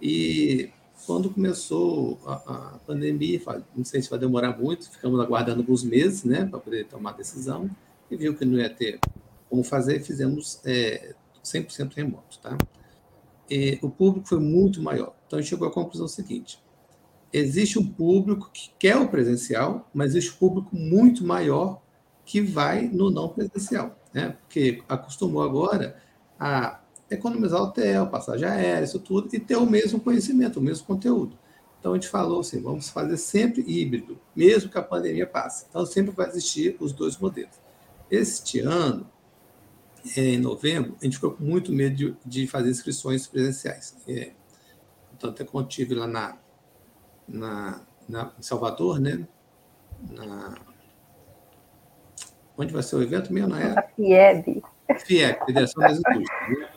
e 0.01 0.69
quando 1.05 1.29
começou 1.29 2.19
a, 2.25 2.33
a 2.33 2.79
pandemia, 2.85 3.41
não 3.75 3.83
sei 3.83 4.01
se 4.01 4.09
vai 4.09 4.19
demorar 4.19 4.57
muito, 4.57 4.89
ficamos 4.91 5.19
aguardando 5.19 5.61
alguns 5.61 5.83
meses 5.83 6.23
né, 6.23 6.45
para 6.45 6.59
poder 6.59 6.85
tomar 6.85 7.13
decisão 7.13 7.69
e 8.11 8.15
viu 8.15 8.35
que 8.35 8.45
não 8.45 8.59
ia 8.59 8.69
ter 8.69 8.99
como 9.49 9.63
fazer, 9.63 10.01
fizemos 10.01 10.59
é, 10.65 11.15
100% 11.43 11.93
remoto. 11.95 12.37
Tá? 12.39 12.57
E 13.49 13.79
o 13.81 13.89
público 13.89 14.27
foi 14.27 14.39
muito 14.39 14.81
maior. 14.81 15.15
Então, 15.25 15.39
a 15.39 15.41
gente 15.41 15.49
chegou 15.49 15.67
à 15.67 15.71
conclusão 15.71 16.07
seguinte: 16.07 16.59
existe 17.37 17.79
um 17.79 17.87
público 17.87 18.49
que 18.51 18.71
quer 18.79 18.97
o 18.97 19.07
presencial, 19.07 19.89
mas 19.93 20.11
existe 20.11 20.35
um 20.35 20.37
público 20.37 20.75
muito 20.75 21.25
maior 21.25 21.81
que 22.25 22.41
vai 22.41 22.87
no 22.87 23.09
não 23.09 23.29
presencial, 23.29 23.97
né? 24.13 24.35
porque 24.41 24.83
acostumou 24.87 25.41
agora 25.41 25.97
a 26.39 26.81
economizar 27.09 27.61
hotel, 27.61 28.07
passagem 28.07 28.47
aérea, 28.47 28.83
isso 28.83 28.99
tudo, 28.99 29.29
e 29.33 29.39
ter 29.39 29.55
o 29.55 29.65
mesmo 29.65 29.99
conhecimento, 29.99 30.59
o 30.59 30.61
mesmo 30.61 30.85
conteúdo. 30.85 31.37
Então, 31.79 31.93
a 31.93 31.95
gente 31.95 32.09
falou 32.09 32.41
assim, 32.41 32.61
vamos 32.61 32.89
fazer 32.89 33.17
sempre 33.17 33.63
híbrido, 33.65 34.19
mesmo 34.35 34.69
que 34.69 34.77
a 34.77 34.83
pandemia 34.83 35.25
passe. 35.25 35.65
Então, 35.69 35.85
sempre 35.85 36.13
vai 36.13 36.27
existir 36.27 36.75
os 36.79 36.91
dois 36.91 37.17
modelos. 37.17 37.55
Este 38.11 38.59
ano, 38.59 39.07
em 40.15 40.37
novembro, 40.37 40.95
a 40.99 41.05
gente 41.05 41.15
ficou 41.15 41.31
com 41.31 41.43
muito 41.43 41.71
medo 41.71 41.95
de, 41.95 42.15
de 42.25 42.47
fazer 42.47 42.69
inscrições 42.69 43.27
presenciais. 43.27 43.95
É, 44.07 44.31
então, 45.15 45.29
até 45.29 45.45
quando 45.45 45.69
estive 45.69 45.95
lá 45.95 46.07
na, 46.07 46.37
na, 47.27 47.81
na, 48.07 48.31
em 48.37 48.41
Salvador, 48.41 48.99
né? 48.99 49.27
Na, 50.11 50.55
onde 52.57 52.73
vai 52.73 52.83
ser 52.83 52.95
o 52.95 53.03
evento 53.03 53.31
mesmo? 53.31 53.49
Na 53.49 53.61
é? 53.61 53.89
FIEB. 53.95 54.63
FIEB, 55.05 55.45
Federação 55.45 55.83
das 55.83 55.99
Indústrias. 55.99 56.49
Né? 56.49 56.69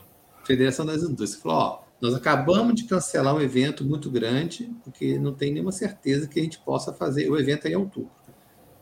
Federação 0.44 0.86
das 0.86 1.02
Indústrias. 1.02 1.34
Falou, 1.36 1.58
ó, 1.58 1.82
nós 2.00 2.14
acabamos 2.14 2.74
de 2.74 2.84
cancelar 2.84 3.34
um 3.34 3.40
evento 3.40 3.84
muito 3.84 4.10
grande, 4.10 4.74
porque 4.82 5.18
não 5.18 5.34
tem 5.34 5.52
nenhuma 5.52 5.72
certeza 5.72 6.26
que 6.26 6.40
a 6.40 6.42
gente 6.42 6.58
possa 6.58 6.92
fazer 6.92 7.30
o 7.30 7.38
evento 7.38 7.66
em 7.66 7.76
outubro. 7.76 8.10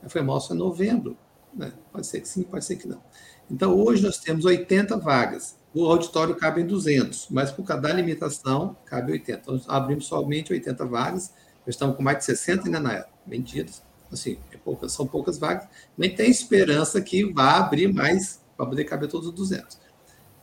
Falei, 0.09 0.27
moço, 0.27 0.53
é 0.53 0.57
novembro. 0.57 1.17
Né? 1.53 1.73
Pode 1.93 2.07
ser 2.07 2.21
que 2.21 2.29
sim, 2.29 2.45
pode 2.45 2.65
ser 2.65 2.77
que 2.77 2.87
não. 2.87 3.03
Então, 3.51 3.77
hoje 3.77 4.03
nós 4.03 4.19
temos 4.19 4.45
80 4.45 4.97
vagas. 4.99 5.57
O 5.75 5.85
auditório 5.85 6.35
cabe 6.37 6.63
em 6.63 6.67
200, 6.67 7.29
mas 7.31 7.51
por 7.51 7.65
cada 7.65 7.93
limitação, 7.93 8.77
cabe 8.87 9.13
80. 9.13 9.41
Então, 9.41 9.61
abrimos 9.67 10.07
somente 10.07 10.53
80 10.53 10.85
vagas. 10.87 11.33
Nós 11.69 11.75
estamos 11.75 11.97
com 11.97 12.03
mais 12.03 12.17
de 12.17 12.25
60 12.25 12.65
ainda 12.65 12.81
na 12.81 12.95
era, 12.95 13.09
vendidas. 13.27 13.83
Assim, 14.11 14.39
é 14.51 14.57
poucas, 14.57 14.91
são 14.91 15.07
poucas 15.07 15.37
vagas. 15.37 15.69
Nem 15.99 16.15
tem 16.15 16.31
esperança 16.31 16.99
que 16.99 17.31
vá 17.31 17.59
abrir 17.59 17.93
mais 17.93 18.41
para 18.57 18.65
poder 18.65 18.85
caber 18.85 19.07
todos 19.07 19.29
os 19.29 19.35
200. 19.35 19.79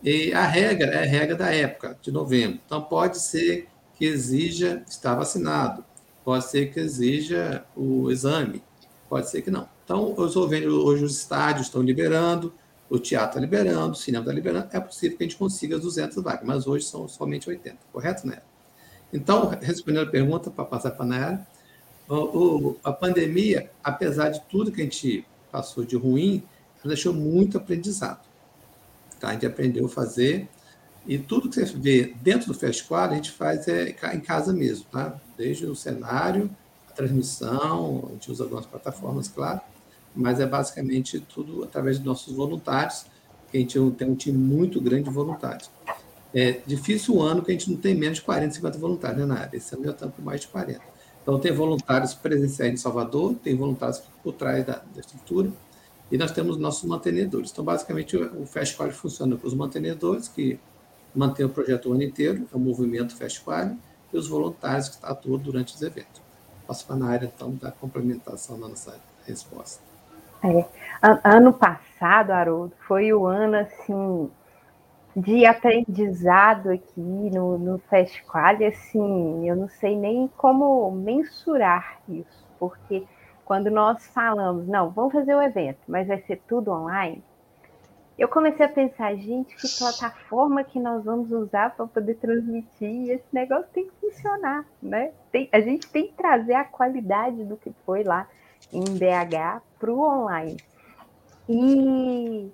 E 0.03 0.31
a 0.33 0.45
regra 0.45 0.85
é 0.85 1.01
a 1.01 1.09
regra 1.09 1.35
da 1.35 1.51
época, 1.51 1.97
de 1.99 2.11
novembro. 2.11 2.59
Então, 2.63 2.79
pode 2.79 3.17
ser 3.19 3.67
que 3.95 4.05
exija 4.05 4.83
estar 4.87 5.15
vacinado, 5.15 5.83
pode 6.23 6.45
ser 6.45 6.71
que 6.71 6.79
exija 6.79 7.65
o 7.75 8.11
exame, 8.11 8.61
pode 9.09 9.27
ser 9.27 9.41
que 9.41 9.49
não. 9.49 9.67
Então, 9.83 10.13
eu 10.15 10.27
estou 10.27 10.47
vendo 10.47 10.85
hoje 10.85 11.03
os 11.03 11.17
estádios 11.17 11.65
estão 11.65 11.81
liberando, 11.81 12.53
o 12.87 12.99
teatro 12.99 13.29
está 13.29 13.39
liberando, 13.39 13.93
o 13.93 13.95
cinema 13.95 14.21
está 14.21 14.31
liberando, 14.31 14.67
é 14.71 14.79
possível 14.79 15.17
que 15.17 15.23
a 15.23 15.27
gente 15.27 15.37
consiga 15.37 15.75
as 15.77 15.81
200 15.81 16.21
vagas, 16.21 16.45
mas 16.45 16.67
hoje 16.67 16.85
são 16.85 17.07
somente 17.07 17.49
80, 17.49 17.79
correto, 17.91 18.27
Nayara? 18.27 18.54
Então, 19.15 19.57
respondendo 19.61 20.03
a 20.03 20.11
pergunta, 20.11 20.51
para 20.51 20.65
passar 20.65 20.91
para 20.91 21.05
a 21.05 21.07
Nayara, 21.07 21.47
a 22.83 22.91
pandemia, 22.91 23.71
apesar 23.81 24.27
de 24.29 24.41
tudo 24.41 24.73
que 24.73 24.81
a 24.81 24.83
gente 24.83 25.25
passou 25.49 25.85
de 25.85 25.95
ruim, 25.95 26.43
ela 26.83 26.93
deixou 26.93 27.13
muito 27.13 27.57
aprendizado. 27.57 28.19
Tá? 29.17 29.29
A 29.29 29.33
gente 29.33 29.45
aprendeu 29.45 29.85
a 29.85 29.89
fazer, 29.89 30.49
e 31.07 31.17
tudo 31.17 31.49
que 31.49 31.55
você 31.55 31.65
vê 31.77 32.13
dentro 32.21 32.47
do 32.47 32.53
Festival, 32.53 33.09
a 33.09 33.15
gente 33.15 33.31
faz 33.31 33.65
é 33.69 33.95
em 34.13 34.19
casa 34.19 34.51
mesmo, 34.51 34.85
tá? 34.91 35.17
Desde 35.37 35.65
o 35.65 35.75
cenário, 35.75 36.49
a 36.89 36.91
transmissão, 36.91 38.07
a 38.09 38.11
gente 38.13 38.29
usa 38.29 38.43
algumas 38.43 38.65
plataformas, 38.65 39.29
claro, 39.29 39.61
mas 40.13 40.41
é 40.41 40.45
basicamente 40.45 41.21
tudo 41.21 41.63
através 41.63 41.99
de 41.99 42.05
nossos 42.05 42.35
voluntários, 42.35 43.05
que 43.49 43.57
a 43.57 43.59
gente 43.61 43.79
tem 43.91 44.09
um 44.09 44.15
time 44.15 44.37
muito 44.37 44.81
grande 44.81 45.03
de 45.03 45.09
voluntários. 45.09 45.69
É 46.35 46.59
difícil 46.67 47.15
o 47.15 47.21
ano 47.21 47.41
que 47.41 47.49
a 47.49 47.53
gente 47.53 47.71
não 47.71 47.77
tem 47.77 47.95
menos 47.95 48.17
de 48.17 48.25
40, 48.25 48.55
50 48.55 48.77
voluntários 48.77 49.19
né, 49.19 49.25
na 49.25 49.39
área. 49.39 49.55
Esse 49.55 49.73
ano 49.73 49.85
já 49.85 49.91
estamos 49.91 50.15
com 50.15 50.21
mais 50.21 50.41
de 50.41 50.49
40. 50.49 50.81
Então, 51.23 51.39
tem 51.39 51.53
voluntários 51.53 52.13
presenciais 52.13 52.73
em 52.73 52.75
Salvador, 52.75 53.35
tem 53.41 53.55
voluntários 53.55 54.03
por 54.21 54.33
trás 54.33 54.65
da, 54.65 54.81
da 54.93 54.99
estrutura, 54.99 55.49
e 56.11 56.17
nós 56.17 56.31
temos 56.31 56.57
nossos 56.57 56.83
mantenedores. 56.83 57.51
Então, 57.51 57.63
basicamente, 57.63 58.17
o, 58.17 58.45
Fast 58.45 58.75
funciona 58.91 59.37
com 59.37 59.47
os 59.47 59.53
mantenedores, 59.53 60.27
que 60.27 60.59
mantêm 61.15 61.45
o 61.45 61.49
projeto 61.49 61.89
o 61.89 61.93
ano 61.93 62.03
inteiro, 62.03 62.45
é 62.53 62.55
o 62.55 62.59
movimento 62.59 63.15
Fast 63.15 63.41
e 64.13 64.17
os 64.17 64.27
voluntários 64.27 64.89
que 64.89 64.97
atuam 65.03 65.37
durante 65.37 65.73
os 65.73 65.81
eventos. 65.81 66.21
Passo 66.67 66.85
para 66.85 66.97
na 66.97 67.07
área, 67.07 67.31
então, 67.33 67.55
da 67.55 67.71
complementação 67.71 68.59
da 68.59 68.67
nossa 68.67 68.99
resposta. 69.25 69.81
É. 70.43 70.65
Ano 71.23 71.53
passado, 71.53 72.31
Haroldo, 72.31 72.73
foi 72.85 73.13
o 73.13 73.25
ano 73.25 73.55
assim 73.55 74.29
de 75.15 75.45
aprendizado 75.45 76.69
aqui 76.69 76.99
no, 76.99 77.57
no 77.57 77.77
Festival, 77.79 78.55
assim, 78.67 79.47
eu 79.47 79.55
não 79.55 79.69
sei 79.69 79.95
nem 79.95 80.27
como 80.35 80.91
mensurar 80.91 82.01
isso, 82.09 82.45
porque 82.59 83.03
quando 83.45 83.71
nós 83.71 84.05
falamos, 84.07 84.67
não, 84.67 84.89
vamos 84.89 85.13
fazer 85.13 85.33
o 85.33 85.41
evento, 85.41 85.79
mas 85.87 86.07
vai 86.07 86.19
ser 86.23 86.41
tudo 86.47 86.71
online, 86.71 87.23
eu 88.17 88.27
comecei 88.29 88.65
a 88.65 88.69
pensar, 88.69 89.13
gente, 89.15 89.55
que 89.55 89.67
plataforma 89.77 90.63
que 90.63 90.79
nós 90.79 91.03
vamos 91.03 91.31
usar 91.31 91.75
para 91.75 91.85
poder 91.85 92.15
transmitir? 92.15 93.11
Esse 93.11 93.25
negócio 93.33 93.67
tem 93.73 93.85
que 93.85 93.91
funcionar, 93.99 94.65
né? 94.81 95.11
Tem, 95.33 95.49
a 95.51 95.59
gente 95.59 95.89
tem 95.89 96.07
que 96.07 96.13
trazer 96.13 96.53
a 96.53 96.63
qualidade 96.63 97.43
do 97.43 97.57
que 97.57 97.73
foi 97.85 98.03
lá 98.03 98.25
em 98.71 98.85
BH 98.85 99.61
para 99.77 99.91
o 99.91 99.99
online. 99.99 100.55
E 101.49 102.49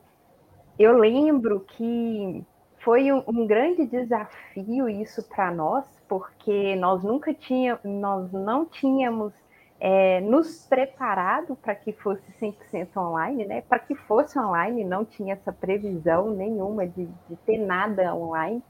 eu 0.80 0.98
lembro 0.98 1.60
que 1.60 2.44
foi 2.84 3.12
um, 3.12 3.24
um 3.28 3.48
grande 3.48 3.86
desafio 3.86 4.90
isso 4.90 5.24
para 5.24 5.52
nós, 5.52 5.86
porque 6.08 6.76
nós 6.76 7.04
nunca 7.04 7.34
tínhamos, 7.34 7.84
nós 7.84 8.32
não 8.32 8.66
tínhamos 8.66 9.34
é, 9.80 10.22
nos 10.22 10.68
preparado 10.68 11.56
para 11.56 11.74
que 11.74 11.92
fosse 11.92 12.24
100% 12.40 12.98
online, 12.98 13.46
né? 13.46 13.62
Para 13.62 13.80
que 13.80 13.96
fosse 13.96 14.38
online, 14.38 14.84
não 14.84 15.04
tinha 15.04 15.34
essa 15.34 15.52
previsão 15.52 16.30
nenhuma 16.32 16.88
de, 16.88 17.06
de 17.28 17.36
ter 17.46 17.58
nada 17.58 18.14
online. 18.14 18.64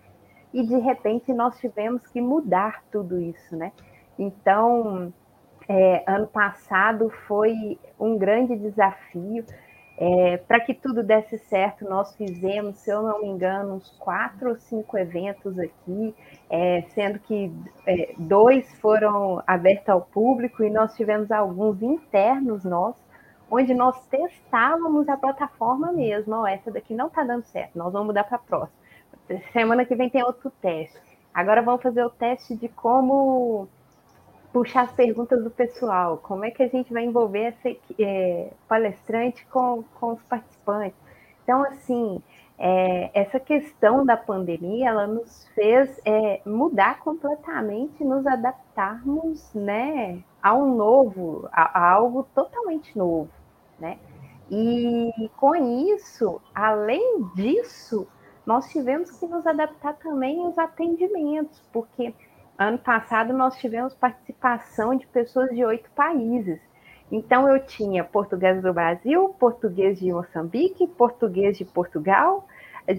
E 0.53 0.64
de 0.64 0.78
repente 0.78 1.34
nós 1.34 1.57
tivemos 1.59 2.05
que 2.07 2.22
mudar 2.22 2.84
tudo 2.91 3.20
isso, 3.20 3.55
né? 3.55 3.72
Então, 4.18 5.14
é, 5.68 6.03
ano 6.07 6.28
passado 6.28 7.09
foi 7.28 7.80
um 7.99 8.18
grande 8.18 8.55
desafio. 8.55 9.45
É, 10.04 10.38
Para 10.38 10.60
que 10.60 10.74
tudo 10.74 11.04
desse 11.04 11.38
certo, 11.38 11.88
nós 11.88 12.16
fizemos, 12.16 12.78
se 12.78 12.89
eu 12.89 13.04
não 13.04 13.22
me 13.22 13.28
engano, 13.28 13.76
uns 13.76 13.88
quatro 13.99 14.49
ou 14.49 14.56
cinco 14.56 14.97
eventos 14.97 15.60
aqui, 15.60 16.16
é, 16.49 16.82
sendo 16.95 17.20
que 17.20 17.54
é, 17.86 18.16
dois 18.18 18.68
foram 18.80 19.43
abertos 19.45 19.88
ao 19.89 20.02
público 20.02 20.64
e 20.64 20.72
nós 20.72 20.95
tivemos 20.95 21.30
alguns 21.32 21.84
internos 21.84 22.64
nossos, 22.64 22.99
onde 23.52 23.76
nós 23.76 24.04
testávamos 24.08 25.08
a 25.08 25.16
plataforma 25.16 25.91
mesmo. 25.91 26.36
Oh, 26.36 26.47
essa 26.47 26.72
daqui 26.72 26.95
não 26.95 27.06
está 27.06 27.24
dando 27.24 27.43
certo, 27.43 27.78
nós 27.78 27.93
vamos 27.93 28.08
mudar 28.08 28.24
para 28.24 28.38
a 28.38 28.39
próxima. 28.39 28.82
Semana 29.54 29.86
que 29.86 29.93
vem 29.93 30.10
tem 30.10 30.24
outro 30.24 30.52
teste. 30.60 30.99
Agora 31.32 31.62
vamos 31.62 31.84
fazer 31.84 32.04
o 32.04 32.10
teste 32.10 32.56
de 32.56 32.68
como 32.70 33.68
puxar 34.52 34.84
as 34.84 34.91
perguntas 34.91 35.43
do 35.43 35.49
pessoal, 35.49 36.18
como 36.18 36.45
é 36.45 36.52
que 36.52 36.62
a 36.62 36.68
gente 36.68 36.91
vai 36.91 37.06
envolver 37.06 37.56
essa 37.56 37.76
é, 37.99 38.52
palestrante 38.68 39.45
com, 39.45 39.84
com 39.99 40.14
os 40.14 40.22
participantes. 40.24 40.97
Então, 41.43 41.64
assim, 41.64 42.22
é, 42.58 43.10
essa 43.14 43.39
questão 43.39 44.06
da 44.06 44.16
pandemia, 44.16 44.89
ela 44.89 45.08
nos 45.08 45.47
fez 45.56 45.99
é, 46.06 46.41
mudar 46.45 46.99
completamente, 46.99 48.04
nos 48.04 48.28
adaptarmos, 48.28 49.52
né, 49.54 50.22
a 50.43 50.54
um 50.54 50.76
novo, 50.76 51.49
a, 51.52 51.80
a 51.80 51.91
algo 51.91 52.28
totalmente 52.36 52.95
novo, 52.97 53.30
né? 53.80 53.97
E 54.49 55.30
com 55.38 55.56
isso, 55.56 56.41
além 56.54 57.24
disso, 57.36 58.06
nós 58.45 58.70
tivemos 58.70 59.10
que 59.12 59.26
nos 59.26 59.47
adaptar 59.47 59.93
também 59.93 60.43
aos 60.43 60.58
atendimentos, 60.58 61.64
porque 61.72 62.14
Ano 62.62 62.78
passado 62.78 63.34
nós 63.34 63.57
tivemos 63.57 63.95
participação 63.95 64.95
de 64.95 65.07
pessoas 65.07 65.49
de 65.49 65.66
oito 65.66 65.89
países. 65.95 66.59
Então 67.12 67.49
eu 67.49 67.66
tinha 67.66 68.03
português 68.03 68.62
do 68.62 68.72
Brasil, 68.72 69.30
português 69.39 69.97
de 69.97 70.14
Moçambique, 70.14 70.86
português 70.86 71.57
de 71.57 71.66
Portugal. 71.66 72.47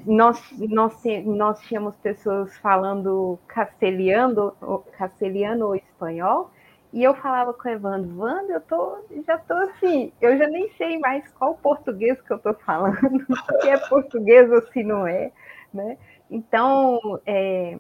Nós, 0.05 0.43
nós, 0.69 1.01
nós 1.25 1.61
tínhamos 1.61 1.95
pessoas 1.95 2.59
falando 2.59 3.39
castelhano, 3.47 4.53
castelhano 4.99 5.67
ou 5.67 5.77
espanhol, 5.77 6.51
e 6.93 7.05
eu 7.05 7.15
falava 7.15 7.55
com 7.55 7.69
o 7.69 7.71
Evandro, 7.71 8.11
Evandro, 8.11 8.53
eu 8.55 8.61
tô, 8.63 8.99
já 9.25 9.39
tô 9.39 9.55
assim, 9.55 10.13
eu 10.21 10.37
já 10.39 10.49
nem 10.49 10.73
sei 10.73 10.99
mais 10.99 11.29
qual 11.35 11.55
português 11.55 12.21
que 12.21 12.33
eu 12.33 12.39
tô 12.41 12.53
falando, 12.53 12.99
se 13.63 13.69
é 13.69 13.79
português 13.89 14.51
ou 14.51 14.61
se 14.73 14.83
não 14.83 15.07
é, 15.07 15.31
né? 15.73 15.97
Então, 16.29 17.21
é, 17.25 17.79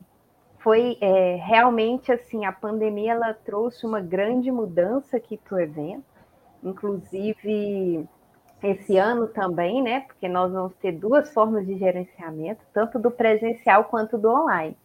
foi 0.62 0.96
é, 1.00 1.36
realmente 1.36 2.12
assim, 2.12 2.44
a 2.44 2.52
pandemia 2.52 3.12
ela 3.12 3.34
trouxe 3.34 3.84
uma 3.84 4.00
grande 4.00 4.50
mudança 4.50 5.16
aqui 5.16 5.36
para 5.36 5.56
o 5.56 5.60
evento, 5.60 6.04
inclusive 6.62 8.08
esse 8.62 8.96
ano 8.96 9.26
também, 9.26 9.82
né? 9.82 10.00
Porque 10.00 10.28
nós 10.28 10.52
vamos 10.52 10.74
ter 10.76 10.92
duas 10.92 11.32
formas 11.32 11.66
de 11.66 11.76
gerenciamento, 11.76 12.64
tanto 12.72 12.98
do 12.98 13.10
presencial 13.10 13.84
quanto 13.84 14.16
do 14.16 14.28
online. 14.28 14.76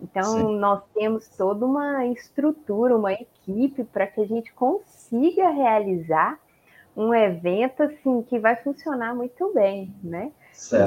Então, 0.00 0.24
Sim. 0.24 0.58
nós 0.58 0.82
temos 0.94 1.28
toda 1.28 1.64
uma 1.64 2.06
estrutura, 2.06 2.96
uma 2.96 3.12
equipe 3.12 3.84
para 3.84 4.06
que 4.06 4.20
a 4.20 4.26
gente 4.26 4.52
consiga 4.52 5.48
realizar 5.50 6.38
um 6.96 7.12
evento 7.12 7.82
assim 7.82 8.22
que 8.22 8.38
vai 8.38 8.54
funcionar 8.56 9.14
muito 9.14 9.52
bem, 9.52 9.92
né? 10.02 10.30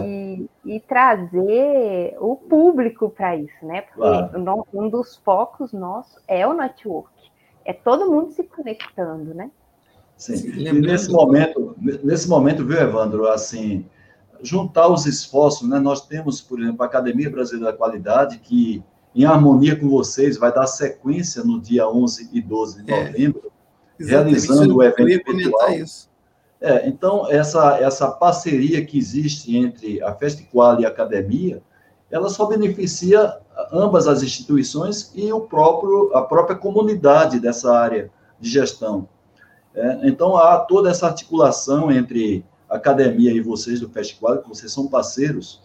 E, 0.05 0.49
e, 0.65 0.79
trazer 0.79 2.15
o 2.19 2.35
público 2.35 3.09
para 3.09 3.35
isso, 3.35 3.65
né? 3.65 3.81
Porque 3.81 3.99
claro. 3.99 4.65
um 4.73 4.89
dos 4.89 5.17
focos 5.17 5.73
nossos 5.73 6.21
é 6.27 6.47
o 6.47 6.53
network, 6.53 7.11
é 7.65 7.73
todo 7.73 8.09
mundo 8.09 8.31
se 8.31 8.43
conectando, 8.43 9.33
né? 9.33 9.51
Sim. 10.15 10.33
E 10.57 10.71
nesse 10.73 11.11
momento, 11.11 11.75
nesse 11.79 12.27
momento, 12.27 12.65
viu, 12.65 12.77
Evandro, 12.77 13.27
assim, 13.27 13.85
juntar 14.41 14.87
os 14.87 15.05
esforços, 15.05 15.67
né? 15.67 15.79
Nós 15.79 16.07
temos, 16.07 16.41
por 16.41 16.59
exemplo, 16.59 16.81
a 16.83 16.85
Academia 16.85 17.29
Brasileira 17.29 17.71
da 17.71 17.77
Qualidade, 17.77 18.39
que, 18.39 18.83
em 19.13 19.25
harmonia 19.25 19.75
com 19.75 19.89
vocês, 19.89 20.37
vai 20.37 20.51
dar 20.51 20.65
sequência 20.65 21.43
no 21.43 21.61
dia 21.61 21.87
11 21.87 22.29
e 22.33 22.41
12 22.41 22.83
de 22.83 22.91
é. 22.91 23.05
novembro, 23.05 23.51
é, 23.99 24.03
realizando 24.03 24.77
o 24.77 24.83
evento 24.83 25.35
virtual. 25.35 25.71
Isso. 25.71 26.09
É, 26.59 26.87
então, 26.87 27.29
essa, 27.29 27.77
essa 27.77 28.09
parceria 28.09 28.83
que 28.83 28.97
existe 28.97 29.55
entre 29.55 30.01
a 30.01 30.13
Festival 30.13 30.79
e 30.79 30.85
a 30.85 30.89
academia, 30.89 31.61
ela 32.09 32.29
só 32.29 32.45
beneficia 32.45 33.37
ambas 33.71 34.07
as 34.07 34.23
instituições 34.23 35.11
e 35.15 35.31
o 35.31 35.41
próprio, 35.41 36.11
a 36.15 36.21
própria 36.21 36.55
comunidade 36.55 37.39
dessa 37.39 37.75
área 37.75 38.09
de 38.39 38.49
gestão. 38.49 39.07
É, 39.75 40.07
então, 40.07 40.35
há 40.35 40.57
toda 40.59 40.89
essa 40.89 41.05
articulação 41.07 41.91
entre 41.91 42.43
a 42.69 42.77
academia 42.77 43.31
e 43.31 43.39
vocês 43.39 43.79
do 43.79 43.89
Festival, 43.89 44.39
que 44.39 44.49
vocês 44.49 44.71
são 44.71 44.87
parceiros 44.87 45.61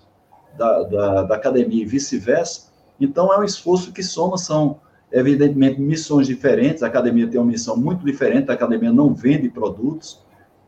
da, 0.57 0.83
da, 0.83 1.23
da 1.23 1.35
academia 1.35 1.83
e 1.83 1.87
vice-versa. 1.87 2.71
Então, 3.01 3.33
é 3.33 3.39
um 3.39 3.45
esforço 3.45 3.93
que 3.93 4.03
soma, 4.03 4.37
são, 4.37 4.79
evidentemente, 5.11 5.81
missões 5.81 6.27
diferentes. 6.27 6.83
A 6.83 6.87
academia 6.87 7.27
tem 7.27 7.41
uma 7.41 7.51
missão 7.51 7.77
muito 7.77 8.05
diferente, 8.05 8.51
a 8.51 8.55
academia 8.55 8.93
não 8.93 9.15
vende 9.15 9.49
produtos, 9.49 10.23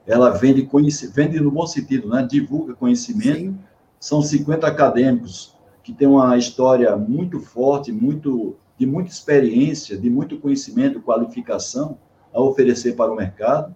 ela 0.07 0.31
vende, 0.31 0.69
vende 1.13 1.41
no 1.41 1.51
bom 1.51 1.67
sentido, 1.67 2.09
né? 2.09 2.27
divulga 2.29 2.75
conhecimento. 2.75 3.39
Sim. 3.39 3.59
São 3.99 4.21
50 4.21 4.67
acadêmicos 4.67 5.55
que 5.83 5.93
têm 5.93 6.09
uma 6.09 6.37
história 6.37 6.95
muito 6.97 7.41
forte, 7.41 7.91
muito 7.91 8.57
de 8.79 8.87
muita 8.87 9.11
experiência, 9.11 9.97
de 9.97 10.11
muito 10.11 10.39
conhecimento, 10.39 11.01
qualificação 11.01 11.97
a 12.33 12.41
oferecer 12.41 12.97
para 12.97 13.13
o 13.13 13.17
mercado. 13.17 13.75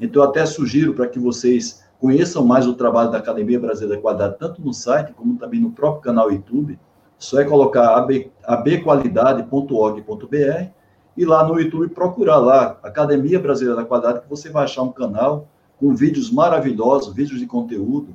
Então, 0.00 0.22
eu 0.22 0.28
até 0.28 0.44
sugiro 0.46 0.94
para 0.94 1.06
que 1.06 1.18
vocês 1.18 1.84
conheçam 2.00 2.44
mais 2.44 2.66
o 2.66 2.74
trabalho 2.74 3.10
da 3.10 3.18
Academia 3.18 3.60
Brasileira 3.60 3.96
da 3.96 4.02
Qualidade, 4.02 4.36
tanto 4.38 4.62
no 4.62 4.72
site 4.72 5.12
como 5.12 5.36
também 5.36 5.60
no 5.60 5.70
próprio 5.70 6.02
canal 6.02 6.32
YouTube. 6.32 6.78
Só 7.18 7.38
é 7.38 7.44
colocar 7.44 7.98
ab, 7.98 8.32
abqualidade.org.br 8.42 10.70
e 11.16 11.24
lá 11.26 11.46
no 11.46 11.60
YouTube 11.60 11.90
procurar 11.90 12.38
lá 12.38 12.78
Academia 12.82 13.38
Brasileira 13.38 13.82
da 13.82 13.86
Qualidade, 13.86 14.22
que 14.22 14.30
você 14.30 14.48
vai 14.48 14.64
achar 14.64 14.82
um 14.82 14.90
canal 14.90 15.46
com 15.80 15.94
vídeos 15.94 16.30
maravilhosos, 16.30 17.14
vídeos 17.14 17.40
de 17.40 17.46
conteúdo. 17.46 18.14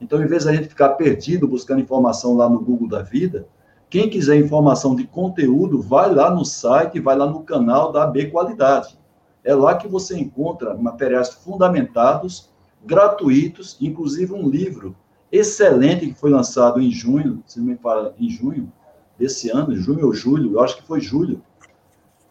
Então, 0.00 0.22
em 0.22 0.26
vez 0.26 0.44
da 0.44 0.52
gente 0.54 0.68
ficar 0.68 0.90
perdido 0.90 1.48
buscando 1.48 1.80
informação 1.80 2.36
lá 2.36 2.48
no 2.48 2.60
Google 2.60 2.88
da 2.88 3.02
vida, 3.02 3.46
quem 3.90 4.08
quiser 4.08 4.36
informação 4.36 4.94
de 4.94 5.04
conteúdo, 5.04 5.82
vai 5.82 6.14
lá 6.14 6.30
no 6.30 6.44
site, 6.44 7.00
vai 7.00 7.16
lá 7.16 7.26
no 7.26 7.42
canal 7.42 7.90
da 7.90 8.04
AB 8.04 8.30
Qualidade. 8.30 8.96
É 9.42 9.52
lá 9.52 9.74
que 9.74 9.88
você 9.88 10.16
encontra 10.16 10.74
materiais 10.74 11.30
fundamentados, 11.30 12.48
gratuitos, 12.86 13.76
inclusive 13.80 14.32
um 14.32 14.48
livro 14.48 14.94
excelente 15.32 16.06
que 16.06 16.14
foi 16.14 16.30
lançado 16.30 16.80
em 16.80 16.90
junho, 16.90 17.42
se 17.46 17.58
não 17.58 17.66
me 17.66 17.76
fala, 17.76 18.14
em 18.18 18.30
junho 18.30 18.72
desse 19.18 19.50
ano, 19.50 19.74
junho 19.76 20.06
ou 20.06 20.14
julho, 20.14 20.52
eu 20.52 20.60
acho 20.60 20.76
que 20.76 20.86
foi 20.86 21.00
julho, 21.00 21.42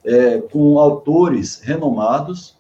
é, 0.04 0.40
com 0.40 0.80
autores 0.80 1.60
renomados, 1.60 2.59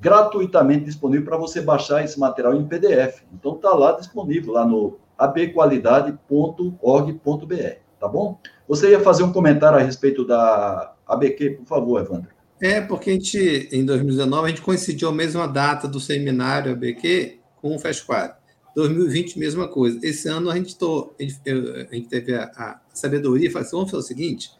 gratuitamente 0.00 0.84
disponível 0.84 1.24
para 1.24 1.36
você 1.36 1.60
baixar 1.60 2.04
esse 2.04 2.18
material 2.18 2.54
em 2.54 2.66
PDF. 2.66 3.22
Então 3.32 3.56
está 3.56 3.74
lá 3.74 3.92
disponível 3.92 4.52
lá 4.52 4.66
no 4.66 4.98
abqualidade.org.br, 5.16 7.78
tá 7.98 8.08
bom? 8.08 8.38
Você 8.68 8.90
ia 8.90 9.00
fazer 9.00 9.24
um 9.24 9.32
comentário 9.32 9.78
a 9.78 9.82
respeito 9.82 10.24
da 10.24 10.94
ABQ, 11.06 11.50
por 11.58 11.66
favor, 11.66 12.00
Evandro. 12.00 12.28
É, 12.60 12.80
porque 12.80 13.10
a 13.10 13.12
gente, 13.12 13.68
em 13.72 13.84
2019, 13.84 14.44
a 14.44 14.48
gente 14.48 14.62
coincidiu 14.62 15.08
a 15.08 15.12
mesma 15.12 15.46
data 15.46 15.88
do 15.88 16.00
seminário 16.00 16.72
ABQ 16.72 17.38
com 17.60 17.74
o 17.74 17.78
FESQUAD. 17.78 18.36
2020, 18.74 19.38
mesma 19.38 19.66
coisa. 19.66 19.98
Esse 20.02 20.28
ano 20.28 20.50
a 20.50 20.56
gente, 20.56 20.76
tô, 20.76 21.12
a 21.18 21.22
gente, 21.22 22.08
teve 22.08 22.34
a, 22.34 22.44
a 22.44 22.80
sabedoria 22.92 23.48
e 23.48 23.50
falou 23.50 23.66
assim, 23.66 23.76
vamos 23.76 23.90
fazer 23.90 24.02
o 24.02 24.06
seguinte, 24.06 24.50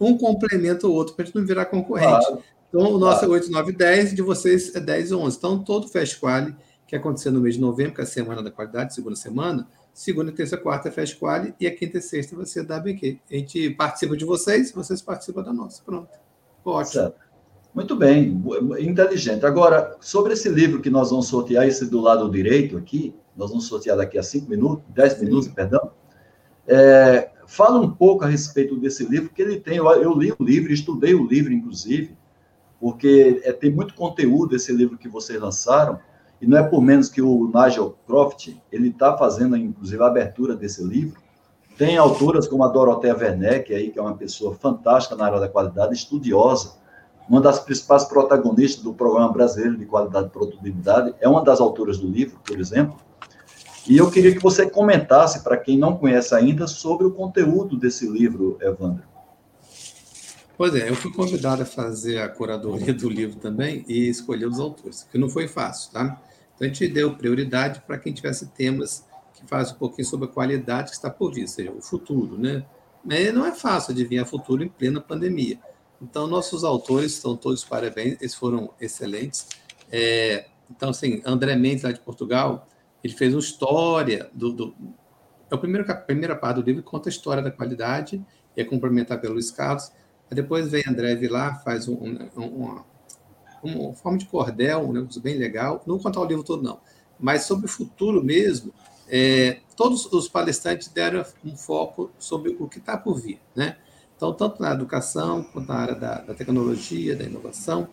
um 0.00 0.18
complementa 0.18 0.86
o 0.86 0.92
outro 0.92 1.14
para 1.14 1.22
a 1.22 1.26
gente 1.26 1.34
não 1.34 1.46
virar 1.46 1.66
concorrente. 1.66 2.26
Claro. 2.26 2.42
Então, 2.74 2.92
o 2.92 2.98
nosso 2.98 3.24
é 3.24 3.28
8, 3.28 3.52
9, 3.52 3.72
10, 3.72 4.14
de 4.16 4.20
vocês 4.22 4.74
é 4.74 4.80
10 4.80 5.12
e 5.12 5.14
11. 5.14 5.36
Então, 5.36 5.62
todo 5.62 5.84
o 5.84 5.88
Fast 5.88 6.18
Quali, 6.18 6.56
que 6.88 6.96
aconteceu 6.96 7.30
no 7.30 7.40
mês 7.40 7.54
de 7.54 7.60
novembro, 7.60 7.94
que 7.94 8.00
é 8.00 8.02
a 8.02 8.06
semana 8.06 8.42
da 8.42 8.50
qualidade, 8.50 8.92
segunda 8.92 9.14
semana, 9.14 9.68
segunda, 9.92 10.32
terça, 10.32 10.56
quarta 10.56 10.88
é 10.88 10.90
Fast 10.90 11.14
Quali, 11.14 11.54
e 11.60 11.68
a 11.68 11.70
quinta 11.72 11.98
e 11.98 12.02
sexta 12.02 12.34
vai 12.34 12.46
ser 12.46 12.64
da 12.64 12.78
ABQ. 12.78 13.20
A 13.30 13.34
gente 13.36 13.70
participa 13.70 14.16
de 14.16 14.24
vocês, 14.24 14.72
vocês 14.72 15.00
participam 15.00 15.44
da 15.44 15.52
nossa. 15.52 15.84
Pronto. 15.84 16.08
Ótimo. 16.64 17.02
Certo. 17.02 17.16
Muito 17.72 17.94
bem, 17.94 18.42
inteligente. 18.80 19.46
Agora, 19.46 19.96
sobre 20.00 20.32
esse 20.32 20.48
livro 20.48 20.80
que 20.80 20.90
nós 20.90 21.10
vamos 21.10 21.28
sortear, 21.28 21.68
esse 21.68 21.86
do 21.86 22.00
lado 22.00 22.28
direito 22.28 22.76
aqui, 22.76 23.14
nós 23.36 23.50
vamos 23.50 23.68
sortear 23.68 23.96
daqui 23.96 24.18
a 24.18 24.22
cinco 24.24 24.50
minutos, 24.50 24.84
dez 24.88 25.20
minutos, 25.20 25.46
perdão. 25.46 25.92
É, 26.66 27.30
fala 27.46 27.78
um 27.78 27.90
pouco 27.92 28.24
a 28.24 28.26
respeito 28.26 28.76
desse 28.80 29.06
livro, 29.06 29.30
que 29.30 29.40
ele 29.40 29.60
tem, 29.60 29.76
eu, 29.76 29.86
eu 29.86 30.12
li 30.18 30.32
o 30.36 30.42
livro, 30.42 30.72
estudei 30.72 31.14
o 31.14 31.24
livro, 31.24 31.52
inclusive, 31.52 32.16
porque 32.84 33.40
é, 33.44 33.50
tem 33.50 33.72
muito 33.72 33.94
conteúdo 33.94 34.54
esse 34.54 34.70
livro 34.70 34.98
que 34.98 35.08
vocês 35.08 35.40
lançaram, 35.40 35.98
e 36.38 36.46
não 36.46 36.58
é 36.58 36.62
por 36.62 36.82
menos 36.82 37.08
que 37.08 37.22
o 37.22 37.50
Nigel 37.50 37.96
Croft, 38.06 38.54
ele 38.70 38.90
está 38.90 39.16
fazendo, 39.16 39.56
inclusive, 39.56 40.02
a 40.02 40.06
abertura 40.06 40.54
desse 40.54 40.84
livro. 40.84 41.18
Tem 41.78 41.96
autoras 41.96 42.46
como 42.46 42.62
a 42.62 42.68
Dorothea 42.68 43.16
Werneck, 43.16 43.72
aí, 43.72 43.88
que 43.88 43.98
é 43.98 44.02
uma 44.02 44.14
pessoa 44.14 44.54
fantástica 44.54 45.16
na 45.16 45.24
área 45.24 45.40
da 45.40 45.48
qualidade, 45.48 45.94
estudiosa, 45.94 46.74
uma 47.26 47.40
das 47.40 47.58
principais 47.58 48.04
protagonistas 48.04 48.84
do 48.84 48.92
Programa 48.92 49.32
Brasileiro 49.32 49.78
de 49.78 49.86
Qualidade 49.86 50.26
e 50.26 50.30
Produtividade, 50.30 51.14
é 51.22 51.26
uma 51.26 51.42
das 51.42 51.62
autoras 51.62 51.96
do 51.96 52.06
livro, 52.06 52.38
por 52.46 52.60
exemplo. 52.60 52.98
E 53.88 53.96
eu 53.96 54.10
queria 54.10 54.34
que 54.34 54.42
você 54.42 54.68
comentasse, 54.68 55.42
para 55.42 55.56
quem 55.56 55.78
não 55.78 55.96
conhece 55.96 56.34
ainda, 56.34 56.66
sobre 56.66 57.06
o 57.06 57.12
conteúdo 57.12 57.78
desse 57.78 58.06
livro, 58.06 58.58
Evandro. 58.60 59.13
Pois 60.56 60.74
é, 60.74 60.88
eu 60.88 60.94
fui 60.94 61.12
convidado 61.12 61.62
a 61.62 61.66
fazer 61.66 62.18
a 62.18 62.28
curadoria 62.28 62.94
do 62.94 63.08
livro 63.08 63.36
também 63.36 63.84
e 63.88 64.08
escolher 64.08 64.46
os 64.46 64.60
autores, 64.60 65.06
que 65.10 65.18
não 65.18 65.28
foi 65.28 65.48
fácil, 65.48 65.92
tá? 65.92 66.22
Então 66.54 66.66
a 66.66 66.68
gente 66.68 66.86
deu 66.86 67.16
prioridade 67.16 67.82
para 67.84 67.98
quem 67.98 68.12
tivesse 68.12 68.46
temas 68.46 69.04
que 69.34 69.44
fazem 69.46 69.74
um 69.74 69.78
pouquinho 69.78 70.06
sobre 70.06 70.26
a 70.26 70.28
qualidade 70.28 70.90
que 70.90 70.96
está 70.96 71.10
por 71.10 71.34
vir, 71.34 71.42
ou 71.42 71.48
seja, 71.48 71.72
o 71.72 71.82
futuro, 71.82 72.38
né? 72.38 72.64
Mas 73.04 73.34
não 73.34 73.44
é 73.44 73.52
fácil 73.52 73.92
adivinhar 73.92 74.24
futuro 74.26 74.62
em 74.62 74.68
plena 74.68 75.00
pandemia. 75.00 75.58
Então, 76.00 76.26
nossos 76.26 76.64
autores 76.64 77.12
estão 77.12 77.36
todos 77.36 77.64
parabéns, 77.64 78.16
eles 78.20 78.34
foram 78.34 78.70
excelentes. 78.80 79.48
É, 79.90 80.46
então, 80.70 80.90
assim, 80.90 81.20
André 81.24 81.56
Mendes, 81.56 81.82
lá 81.82 81.92
de 81.92 82.00
Portugal, 82.00 82.68
ele 83.02 83.14
fez 83.14 83.34
uma 83.34 83.40
história 83.40 84.30
do. 84.32 84.52
do 84.52 84.74
é 85.50 85.54
a 85.54 85.58
primeira, 85.58 85.92
a 85.92 85.96
primeira 85.96 86.36
parte 86.36 86.56
do 86.56 86.62
livro 86.62 86.82
conta 86.82 87.08
a 87.08 87.10
história 87.10 87.42
da 87.42 87.50
qualidade 87.50 88.24
e 88.56 88.60
é 88.60 88.64
complementar 88.64 89.20
pelo 89.20 89.34
Luiz 89.34 89.50
Carlos. 89.50 89.92
Depois 90.30 90.70
vem 90.70 90.82
André 90.86 91.14
Vilar, 91.14 91.62
faz 91.62 91.86
um, 91.86 91.94
um, 92.36 92.46
uma, 92.46 92.84
uma 93.62 93.94
forma 93.94 94.18
de 94.18 94.26
cordel, 94.26 94.80
um 94.80 94.92
negócio 94.92 95.20
bem 95.20 95.36
legal. 95.36 95.82
Não 95.86 95.96
vou 95.96 96.02
contar 96.02 96.20
o 96.20 96.24
livro 96.24 96.42
todo, 96.42 96.62
não. 96.62 96.80
Mas 97.18 97.44
sobre 97.44 97.66
o 97.66 97.68
futuro 97.68 98.22
mesmo, 98.22 98.72
é, 99.08 99.58
todos 99.76 100.06
os 100.12 100.28
palestrantes 100.28 100.88
deram 100.88 101.24
um 101.44 101.56
foco 101.56 102.10
sobre 102.18 102.56
o 102.58 102.68
que 102.68 102.78
está 102.78 102.96
por 102.96 103.20
vir, 103.20 103.40
né? 103.54 103.76
Então, 104.16 104.32
tanto 104.32 104.62
na 104.62 104.72
educação, 104.72 105.42
quanto 105.42 105.68
na 105.68 105.74
área 105.74 105.94
da, 105.94 106.20
da 106.20 106.34
tecnologia, 106.34 107.16
da 107.16 107.24
inovação. 107.24 107.88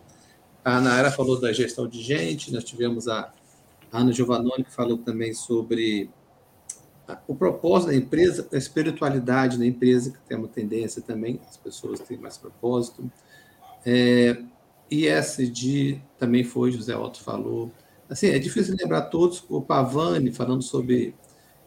A 0.64 0.80
Nara 0.80 1.10
falou 1.10 1.40
da 1.40 1.52
gestão 1.52 1.88
de 1.88 2.00
gente, 2.00 2.52
nós 2.52 2.64
tivemos 2.64 3.08
a 3.08 3.32
Ana 3.90 4.12
Giovannoni, 4.12 4.64
que 4.64 4.72
falou 4.72 4.96
também 4.98 5.34
sobre 5.34 6.08
o 7.26 7.34
propósito 7.34 7.90
da 7.90 7.96
empresa, 7.96 8.48
a 8.52 8.56
espiritualidade 8.56 9.58
da 9.58 9.66
empresa, 9.66 10.10
que 10.10 10.18
tem 10.28 10.36
uma 10.36 10.48
tendência 10.48 11.02
também, 11.02 11.40
as 11.48 11.56
pessoas 11.56 12.00
têm 12.00 12.16
mais 12.18 12.36
propósito. 12.36 13.10
É, 13.84 14.36
ISD 14.90 16.00
também 16.18 16.44
foi, 16.44 16.72
José 16.72 16.96
Otto 16.96 17.22
falou. 17.22 17.70
Assim, 18.08 18.28
é 18.28 18.38
difícil 18.38 18.76
lembrar 18.78 19.02
todos, 19.02 19.44
o 19.48 19.60
Pavani 19.60 20.32
falando 20.32 20.62
sobre 20.62 21.14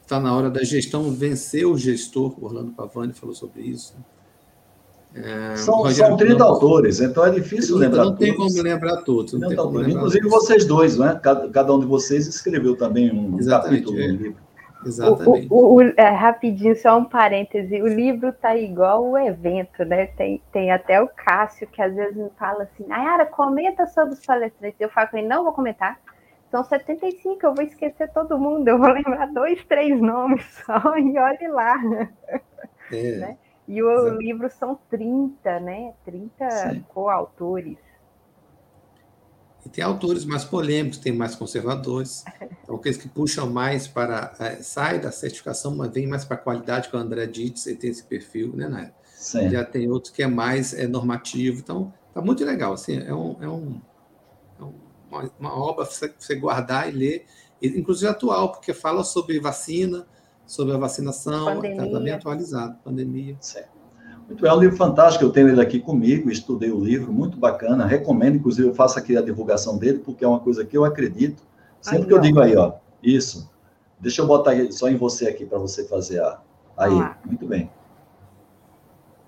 está 0.02 0.20
na 0.20 0.36
hora 0.36 0.52
da 0.52 0.64
gestão 0.64 1.12
vencer 1.12 1.66
o 1.66 1.76
gestor, 1.78 2.36
Orlando 2.44 2.72
Pavani 2.72 3.14
falou 3.14 3.34
sobre 3.34 3.64
isso. 3.64 3.96
É, 5.16 5.56
são, 5.56 5.90
são 5.92 6.18
30 6.18 6.44
autores, 6.44 7.00
então 7.00 7.26
é 7.26 7.32
difícil 7.32 7.78
lembrar 7.78 8.04
Não 8.04 8.16
tem 8.16 8.36
como 8.36 8.62
lembrar 8.62 8.98
todos. 8.98 9.34
Não 9.34 9.50
não 9.50 9.56
como 9.56 9.82
Inclusive 9.82 10.30
todos. 10.30 10.46
vocês 10.46 10.66
dois, 10.66 10.98
né? 10.98 11.18
Cada, 11.24 11.48
cada, 11.50 11.74
um 11.74 11.80
de 11.80 11.86
vocês 11.86 12.28
escreveu 12.28 12.76
também 12.76 13.12
um 13.12 13.40
Exatamente, 13.40 13.86
capítulo 13.86 14.00
é. 14.00 14.08
do 14.10 14.24
livro. 14.24 14.45
Exatamente. 14.86 15.48
O, 15.50 15.56
o, 15.56 15.76
o, 15.78 15.82
é, 15.82 16.10
rapidinho, 16.10 16.76
só 16.76 16.98
um 16.98 17.06
parêntese. 17.06 17.82
O 17.82 17.88
livro 17.88 18.32
tá 18.32 18.56
igual 18.56 19.04
o 19.04 19.18
evento, 19.18 19.84
né? 19.84 20.08
Tem, 20.08 20.42
tem 20.52 20.72
até 20.72 21.02
o 21.02 21.08
Cássio, 21.08 21.68
que 21.68 21.82
às 21.82 21.94
vezes 21.94 22.16
me 22.16 22.30
fala 22.38 22.64
assim, 22.64 22.86
Nayara, 22.86 23.26
comenta 23.26 23.88
sobre 23.88 24.14
os 24.14 24.26
palestrantes. 24.26 24.80
Eu 24.80 24.90
falo 24.90 25.10
com 25.10 25.18
ele, 25.18 25.28
não 25.28 25.44
vou 25.44 25.54
comentar. 25.54 26.00
São 26.52 26.64
75, 26.64 27.46
eu 27.46 27.54
vou 27.54 27.66
esquecer 27.66 28.10
todo 28.14 28.38
mundo, 28.38 28.68
eu 28.68 28.78
vou 28.78 28.90
lembrar 28.90 29.26
dois, 29.34 29.64
três 29.66 30.00
nomes 30.00 30.46
só 30.66 30.98
e 30.98 31.18
olhe 31.18 31.48
lá. 31.48 31.76
É. 32.92 33.18
Né? 33.18 33.38
E 33.68 33.82
o 33.82 34.10
livro 34.10 34.48
são 34.50 34.80
30, 34.92 35.60
né? 35.60 35.94
30 36.06 36.84
coautores. 36.90 37.78
E 39.66 39.70
tem 39.70 39.84
autores 39.84 40.24
mais 40.26 40.46
polêmicos, 40.46 41.00
tem 41.00 41.12
mais 41.12 41.36
conservadores. 41.36 42.24
Então, 42.66 42.78
aqueles 42.78 42.98
que 42.98 43.08
puxam 43.08 43.48
mais 43.48 43.88
para. 43.88 44.34
É, 44.40 44.56
sai 44.56 45.00
da 45.00 45.12
certificação, 45.12 45.76
mas 45.76 45.92
vem 45.92 46.08
mais 46.08 46.26
para 46.26 46.36
a 46.36 46.40
qualidade, 46.40 46.90
que 46.90 46.96
o 46.96 47.00
André 47.00 47.28
Dietz 47.28 47.68
ele 47.68 47.76
tem 47.76 47.92
esse 47.92 48.04
perfil, 48.04 48.56
né, 48.56 48.68
Nair? 48.68 48.92
Já 49.52 49.64
tem 49.64 49.88
outros 49.88 50.12
que 50.12 50.24
é 50.24 50.28
mais 50.28 50.74
é, 50.74 50.88
normativo. 50.88 51.60
Então, 51.60 51.94
tá 52.12 52.22
muito 52.24 52.44
legal. 52.44 52.74
Assim, 52.74 52.98
é, 52.98 53.14
um, 53.14 53.38
é, 53.40 53.48
um, 53.48 53.80
é 54.60 54.64
uma, 54.64 55.32
uma, 55.40 55.56
obra 55.56 55.86
para 55.86 56.10
você 56.18 56.36
guardar 56.36 56.90
e 56.90 56.92
ler, 56.92 57.26
inclusive 57.62 58.10
atual, 58.10 58.52
porque 58.52 58.74
fala 58.74 59.04
sobre 59.04 59.40
vacina, 59.40 60.08
sobre 60.48 60.74
a 60.74 60.78
vacinação, 60.78 61.64
está 61.64 62.00
bem 62.00 62.14
atualizado, 62.14 62.80
pandemia. 62.84 63.38
Certo. 63.40 63.75
Muito 64.28 64.42
bem, 64.42 64.52
é 64.52 64.54
um 64.54 64.60
livro 64.60 64.76
fantástico, 64.76 65.24
eu 65.24 65.32
tenho 65.32 65.50
ele 65.50 65.62
aqui 65.62 65.80
comigo, 65.80 66.32
estudei 66.32 66.72
o 66.72 66.80
livro, 66.80 67.14
muito 67.14 67.38
bacana, 67.38 67.86
recomendo, 67.86 68.38
inclusive 68.38 68.68
eu 68.68 68.74
faço 68.74 68.98
aqui 68.98 69.16
a 69.16 69.22
divulgação 69.22 69.78
dele, 69.78 70.00
porque 70.00 70.26
é 70.26 70.28
uma 70.28 70.40
coisa 70.40 70.66
que 70.66 70.76
eu 70.76 70.84
acredito, 70.84 71.44
sempre 71.80 72.02
aí, 72.02 72.08
que 72.08 72.14
eu 72.14 72.18
ó. 72.18 72.22
digo 72.22 72.40
aí, 72.40 72.56
ó, 72.58 72.74
isso, 73.04 73.52
deixa 74.00 74.24
eu 74.24 74.28
botar 74.28 74.54
só 74.72 74.90
em 74.90 74.98
você 74.98 75.28
aqui 75.28 75.46
para 75.46 75.60
você 75.60 75.88
fazer 75.88 76.22
a, 76.22 76.40
aí, 76.76 76.92
muito 77.24 77.46
bem. 77.46 77.70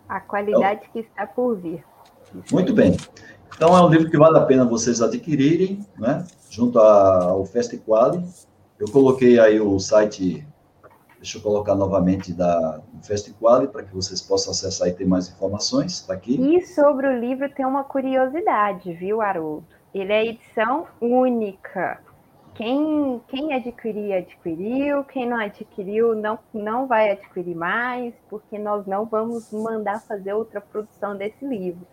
A 0.09 0.19
qualidade 0.19 0.81
então, 0.81 0.93
que 0.93 0.99
está 0.99 1.27
por 1.27 1.55
vir. 1.55 1.83
Isso 2.43 2.53
muito 2.53 2.69
aí. 2.69 2.75
bem. 2.75 2.97
Então 3.55 3.77
é 3.77 3.81
um 3.83 3.89
livro 3.89 4.09
que 4.09 4.17
vale 4.17 4.37
a 4.37 4.45
pena 4.45 4.65
vocês 4.65 4.99
adquirirem, 5.01 5.85
né, 5.97 6.25
junto 6.49 6.79
ao 6.79 7.45
Festiquale, 7.45 8.23
eu 8.79 8.89
coloquei 8.91 9.39
aí 9.39 9.59
o 9.59 9.79
site 9.79 10.45
Deixa 11.27 11.39
eu 11.39 11.41
colocar 11.41 11.75
novamente 11.75 12.31
da 12.31 12.79
Festiquale 13.03 13.67
para 13.67 13.83
que 13.83 13.93
vocês 13.93 14.21
possam 14.21 14.51
acessar 14.51 14.87
e 14.87 14.93
ter 14.93 15.05
mais 15.05 15.27
informações. 15.27 15.99
Está 15.99 16.13
aqui. 16.13 16.39
E 16.39 16.65
sobre 16.65 17.05
o 17.05 17.19
livro 17.19 17.49
tem 17.49 17.65
uma 17.65 17.83
curiosidade, 17.83 18.93
viu, 18.93 19.21
Haroldo? 19.21 19.67
Ele 19.93 20.13
é 20.13 20.25
edição 20.25 20.87
única. 21.01 21.99
Quem, 22.55 23.21
quem 23.27 23.53
adquirir, 23.53 24.13
adquiriu. 24.13 25.03
Quem 25.03 25.27
não 25.27 25.37
adquiriu, 25.37 26.15
não, 26.15 26.39
não 26.53 26.87
vai 26.87 27.11
adquirir 27.11 27.57
mais, 27.57 28.13
porque 28.29 28.57
nós 28.57 28.85
não 28.85 29.03
vamos 29.03 29.51
mandar 29.51 29.99
fazer 29.99 30.31
outra 30.31 30.61
produção 30.61 31.17
desse 31.17 31.45
livro. 31.45 31.85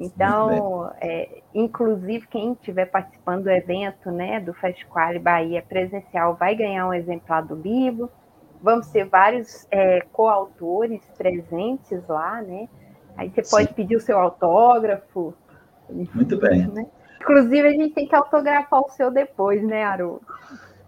Então, 0.00 0.90
é, 1.00 1.42
inclusive, 1.54 2.26
quem 2.26 2.54
estiver 2.54 2.86
participando 2.86 3.44
do 3.44 3.50
evento 3.50 4.10
né, 4.10 4.40
do 4.40 4.52
Festival 4.52 5.16
Bahia 5.20 5.62
presencial 5.62 6.34
vai 6.34 6.56
ganhar 6.56 6.88
um 6.88 6.92
exemplar 6.92 7.46
do 7.46 7.54
livro 7.54 8.10
vamos 8.62 8.88
ter 8.88 9.04
vários 9.04 9.66
é, 9.70 10.00
coautores 10.12 11.02
presentes 11.16 12.06
lá, 12.08 12.42
né? 12.42 12.68
Aí 13.16 13.28
você 13.28 13.42
pode 13.42 13.68
Sim. 13.68 13.74
pedir 13.74 13.96
o 13.96 14.00
seu 14.00 14.18
autógrafo. 14.18 15.34
Muito 16.14 16.36
bem. 16.38 16.66
Né? 16.68 16.86
Inclusive, 17.20 17.68
a 17.68 17.72
gente 17.72 17.94
tem 17.94 18.06
que 18.06 18.14
autografar 18.14 18.80
o 18.80 18.90
seu 18.90 19.10
depois, 19.10 19.62
né, 19.62 19.84
Aru? 19.84 20.20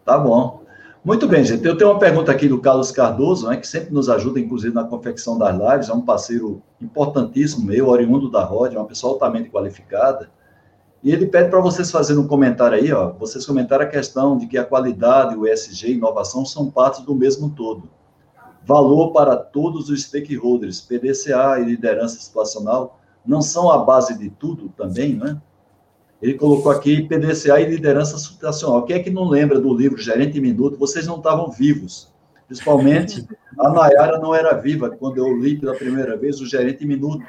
Tá 0.05 0.19
bom. 0.19 0.63
Muito 1.05 1.27
bem, 1.27 1.45
gente. 1.45 1.67
Eu 1.67 1.77
tenho 1.77 1.91
uma 1.91 1.99
pergunta 1.99 2.31
aqui 2.31 2.47
do 2.47 2.61
Carlos 2.61 2.93
Cardoso, 2.93 3.49
né, 3.49 3.57
que 3.57 3.67
sempre 3.67 3.93
nos 3.93 4.09
ajuda, 4.09 4.39
inclusive, 4.39 4.73
na 4.73 4.85
confecção 4.85 5.37
das 5.37 5.57
lives. 5.57 5.89
É 5.89 5.93
um 5.93 6.01
parceiro 6.01 6.63
importantíssimo 6.81 7.67
meu, 7.67 7.89
oriundo 7.89 8.31
da 8.31 8.45
ROD, 8.45 8.77
uma 8.77 8.87
pessoa 8.87 9.15
altamente 9.15 9.51
qualificada. 9.51 10.31
E 11.03 11.11
ele 11.11 11.27
pede 11.27 11.51
para 11.51 11.61
vocês 11.61 11.91
fazerem 11.91 12.23
um 12.23 12.29
comentário 12.29 12.79
aí, 12.79 12.93
ó, 12.93 13.11
vocês 13.13 13.45
comentaram 13.45 13.85
a 13.85 13.89
questão 13.89 14.39
de 14.39 14.47
que 14.47 14.57
a 14.57 14.65
qualidade, 14.65 15.37
o 15.37 15.47
ESG 15.47 15.89
e 15.89 15.95
inovação 15.95 16.47
são 16.47 16.71
partes 16.71 17.01
do 17.01 17.15
mesmo 17.15 17.51
todo. 17.51 17.91
Valor 18.65 19.11
para 19.11 19.35
todos 19.35 19.91
os 19.91 20.05
stakeholders, 20.05 20.81
PDCA 20.81 21.59
e 21.59 21.65
liderança 21.65 22.21
situacional, 22.21 23.01
não 23.27 23.43
são 23.43 23.69
a 23.71 23.79
base 23.79 24.17
de 24.17 24.31
tudo 24.31 24.69
também, 24.77 25.17
né? 25.17 25.41
Ele 26.21 26.35
colocou 26.35 26.71
aqui 26.71 27.03
PDCA 27.03 27.61
e 27.61 27.69
liderança 27.69 28.17
situacional. 28.17 28.85
Quem 28.85 28.95
é 28.95 29.01
que 29.01 29.11
não 29.11 29.29
lembra 29.29 29.61
do 29.61 29.75
livro 29.75 29.99
Gerente 29.99 30.41
Minuto? 30.41 30.79
Vocês 30.79 31.05
não 31.05 31.17
estavam 31.17 31.51
vivos. 31.51 32.13
Principalmente 32.47 33.27
a 33.59 33.71
Nayara 33.71 34.19
não 34.19 34.33
era 34.33 34.55
viva 34.55 34.91
quando 34.91 35.19
eu 35.19 35.37
li 35.37 35.59
pela 35.59 35.75
primeira 35.75 36.17
vez 36.17 36.41
o 36.41 36.47
Gerente 36.47 36.87
Minuto 36.87 37.25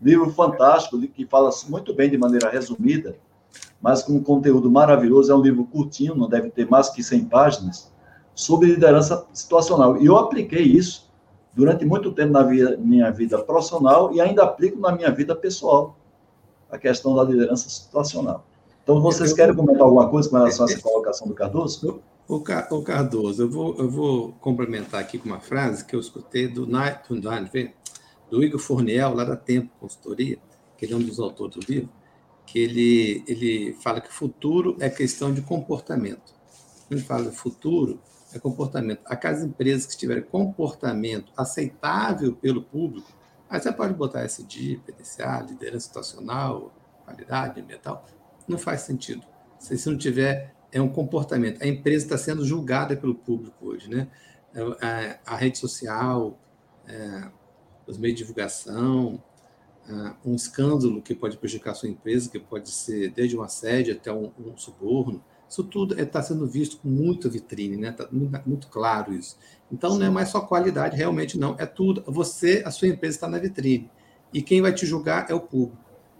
Livro 0.00 0.30
fantástico, 0.30 0.98
que 1.08 1.26
fala 1.26 1.50
muito 1.68 1.94
bem 1.94 2.08
de 2.08 2.16
maneira 2.16 2.48
resumida, 2.48 3.16
mas 3.80 4.02
com 4.02 4.14
um 4.14 4.22
conteúdo 4.22 4.70
maravilhoso. 4.70 5.30
É 5.30 5.34
um 5.34 5.42
livro 5.42 5.64
curtinho, 5.64 6.14
não 6.14 6.28
deve 6.28 6.50
ter 6.50 6.68
mais 6.68 6.88
que 6.88 7.02
100 7.02 7.26
páginas, 7.26 7.90
sobre 8.34 8.68
liderança 8.68 9.26
situacional. 9.32 10.00
E 10.00 10.06
eu 10.06 10.16
apliquei 10.16 10.62
isso 10.62 11.10
durante 11.52 11.84
muito 11.84 12.12
tempo 12.12 12.32
na 12.32 12.44
minha 12.44 13.10
vida 13.10 13.38
profissional 13.42 14.12
e 14.14 14.20
ainda 14.20 14.44
aplico 14.44 14.80
na 14.80 14.92
minha 14.92 15.10
vida 15.10 15.34
pessoal, 15.34 15.96
a 16.70 16.78
questão 16.78 17.14
da 17.14 17.24
liderança 17.24 17.68
situacional. 17.68 18.46
Então, 18.82 19.00
vocês 19.00 19.32
querem 19.32 19.54
comentar 19.54 19.82
alguma 19.82 20.08
coisa 20.08 20.28
com 20.28 20.36
relação 20.36 20.66
a 20.66 20.70
essa 20.70 20.80
colocação 20.80 21.28
do 21.28 21.34
Cardoso? 21.34 22.00
O, 22.26 22.40
Cardoso, 22.40 23.42
eu 23.42 23.50
vou, 23.50 23.76
eu 23.76 23.90
vou 23.90 24.32
complementar 24.40 25.00
aqui 25.00 25.18
com 25.18 25.28
uma 25.28 25.40
frase 25.40 25.84
que 25.84 25.94
eu 25.94 26.00
escutei 26.00 26.46
do 26.46 26.66
Night 26.66 27.00
do 28.30 28.42
Igor 28.44 28.60
Fourniel, 28.60 29.14
lá 29.14 29.24
da 29.24 29.36
Tempo 29.36 29.70
Consultoria, 29.78 30.38
que 30.76 30.84
ele 30.84 30.94
é 30.94 30.96
um 30.96 31.02
dos 31.02 31.18
autores 31.18 31.56
do 31.56 31.72
livro, 31.72 31.90
que 32.46 32.58
ele, 32.58 33.24
ele 33.26 33.74
fala 33.74 34.00
que 34.00 34.12
futuro 34.12 34.76
é 34.80 34.88
questão 34.88 35.32
de 35.32 35.42
comportamento. 35.42 36.34
Ele 36.90 37.00
fala 37.00 37.30
futuro 37.30 38.00
é 38.32 38.38
comportamento. 38.38 39.00
Aquelas 39.06 39.42
empresas 39.42 39.86
que 39.86 39.96
tiverem 39.96 40.22
comportamento 40.22 41.32
aceitável 41.36 42.34
pelo 42.34 42.62
público, 42.62 43.10
aí 43.48 43.60
você 43.60 43.72
pode 43.72 43.94
botar 43.94 44.22
SD, 44.22 44.80
PDCA, 44.86 45.44
liderança 45.48 45.86
situacional, 45.86 46.72
qualidade 47.04 47.60
ambiental, 47.60 48.06
não 48.46 48.58
faz 48.58 48.82
sentido. 48.82 49.22
Se, 49.58 49.76
se 49.76 49.90
não 49.90 49.98
tiver 49.98 50.54
é 50.72 50.80
um 50.80 50.88
comportamento. 50.88 51.62
A 51.62 51.66
empresa 51.66 52.04
está 52.04 52.16
sendo 52.16 52.44
julgada 52.44 52.96
pelo 52.96 53.14
público 53.14 53.66
hoje, 53.66 53.90
né? 53.90 54.08
A, 54.54 54.86
é, 54.86 55.20
a, 55.26 55.34
a 55.34 55.36
rede 55.36 55.58
social, 55.58 56.38
é, 56.86 57.28
os 57.90 57.98
meios 57.98 58.16
de 58.16 58.22
divulgação, 58.24 59.22
é, 59.88 60.14
um 60.24 60.34
escândalo 60.34 61.02
que 61.02 61.14
pode 61.14 61.36
prejudicar 61.36 61.72
a 61.72 61.74
sua 61.74 61.88
empresa, 61.88 62.30
que 62.30 62.38
pode 62.38 62.70
ser 62.70 63.10
desde 63.10 63.36
um 63.36 63.42
assédio 63.42 63.94
até 63.94 64.12
um, 64.12 64.30
um 64.38 64.56
suborno, 64.56 65.22
isso 65.50 65.64
tudo 65.64 66.00
está 66.00 66.22
sendo 66.22 66.46
visto 66.46 66.78
com 66.78 66.88
muita 66.88 67.28
vitrine, 67.28 67.76
né? 67.76 67.88
Está 67.88 68.06
muito, 68.12 68.40
muito, 68.46 68.68
claro 68.68 69.12
isso. 69.12 69.36
Então, 69.70 69.98
não 69.98 70.06
é 70.06 70.08
mais 70.08 70.28
só 70.28 70.40
qualidade, 70.40 70.96
realmente 70.96 71.36
não. 71.36 71.56
É 71.58 71.66
tudo. 71.66 72.04
Você, 72.06 72.62
a 72.64 72.70
sua 72.70 72.86
empresa 72.86 73.16
está 73.16 73.28
na 73.28 73.36
vitrine. 73.36 73.90
E 74.32 74.40
quem 74.42 74.62
vai 74.62 74.72
te 74.72 74.86
julgar 74.86 75.28
é 75.28 75.34
o 75.34 75.40
público. 75.40 75.76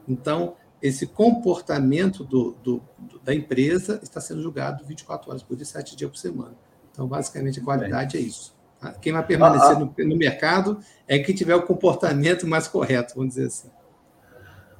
Então, 0.09 0.57
esse 0.83 1.07
comportamento 1.07 2.25
do, 2.25 2.57
do, 2.61 2.83
da 3.23 3.33
empresa 3.33 4.01
está 4.03 4.21
sendo 4.21 4.43
julgado 4.43 4.85
24 4.85 5.31
horas 5.31 5.45
por 5.45 5.57
dia, 5.57 5.64
7 5.64 5.95
dias 5.95 6.11
por 6.11 6.16
semana. 6.16 6.57
Então, 6.91 7.07
basicamente, 7.07 7.61
a 7.61 7.62
qualidade 7.62 8.16
é 8.16 8.21
isso. 8.21 8.53
Tá? 8.81 8.93
Quem 8.93 9.12
vai 9.12 9.24
permanecer 9.24 9.78
no, 9.78 9.93
no 9.99 10.16
mercado 10.16 10.78
é 11.07 11.18
quem 11.18 11.35
tiver 11.35 11.55
o 11.55 11.62
comportamento 11.62 12.47
mais 12.47 12.66
correto, 12.66 13.14
vamos 13.14 13.35
dizer 13.35 13.47
assim. 13.47 13.68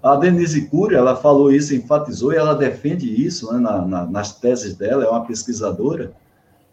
A 0.03 0.16
Denise 0.16 0.66
Cury, 0.68 0.94
ela 0.94 1.14
falou 1.14 1.53
isso, 1.53 1.74
enfatizou, 1.74 2.32
e 2.32 2.36
ela 2.36 2.55
defende 2.55 3.07
isso 3.07 3.53
né, 3.53 3.59
na, 3.59 3.84
na, 3.84 4.07
nas 4.07 4.34
teses 4.38 4.74
dela, 4.74 5.05
é 5.05 5.09
uma 5.09 5.26
pesquisadora, 5.26 6.14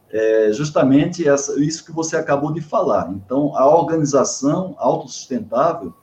é 0.10 0.52
justamente 0.54 1.28
essa, 1.28 1.60
isso 1.60 1.84
que 1.84 1.92
você 1.92 2.16
acabou 2.16 2.54
de 2.54 2.62
falar. 2.62 3.12
Então, 3.12 3.54
a 3.58 3.68
organização 3.68 4.76
autossustentável 4.78 5.94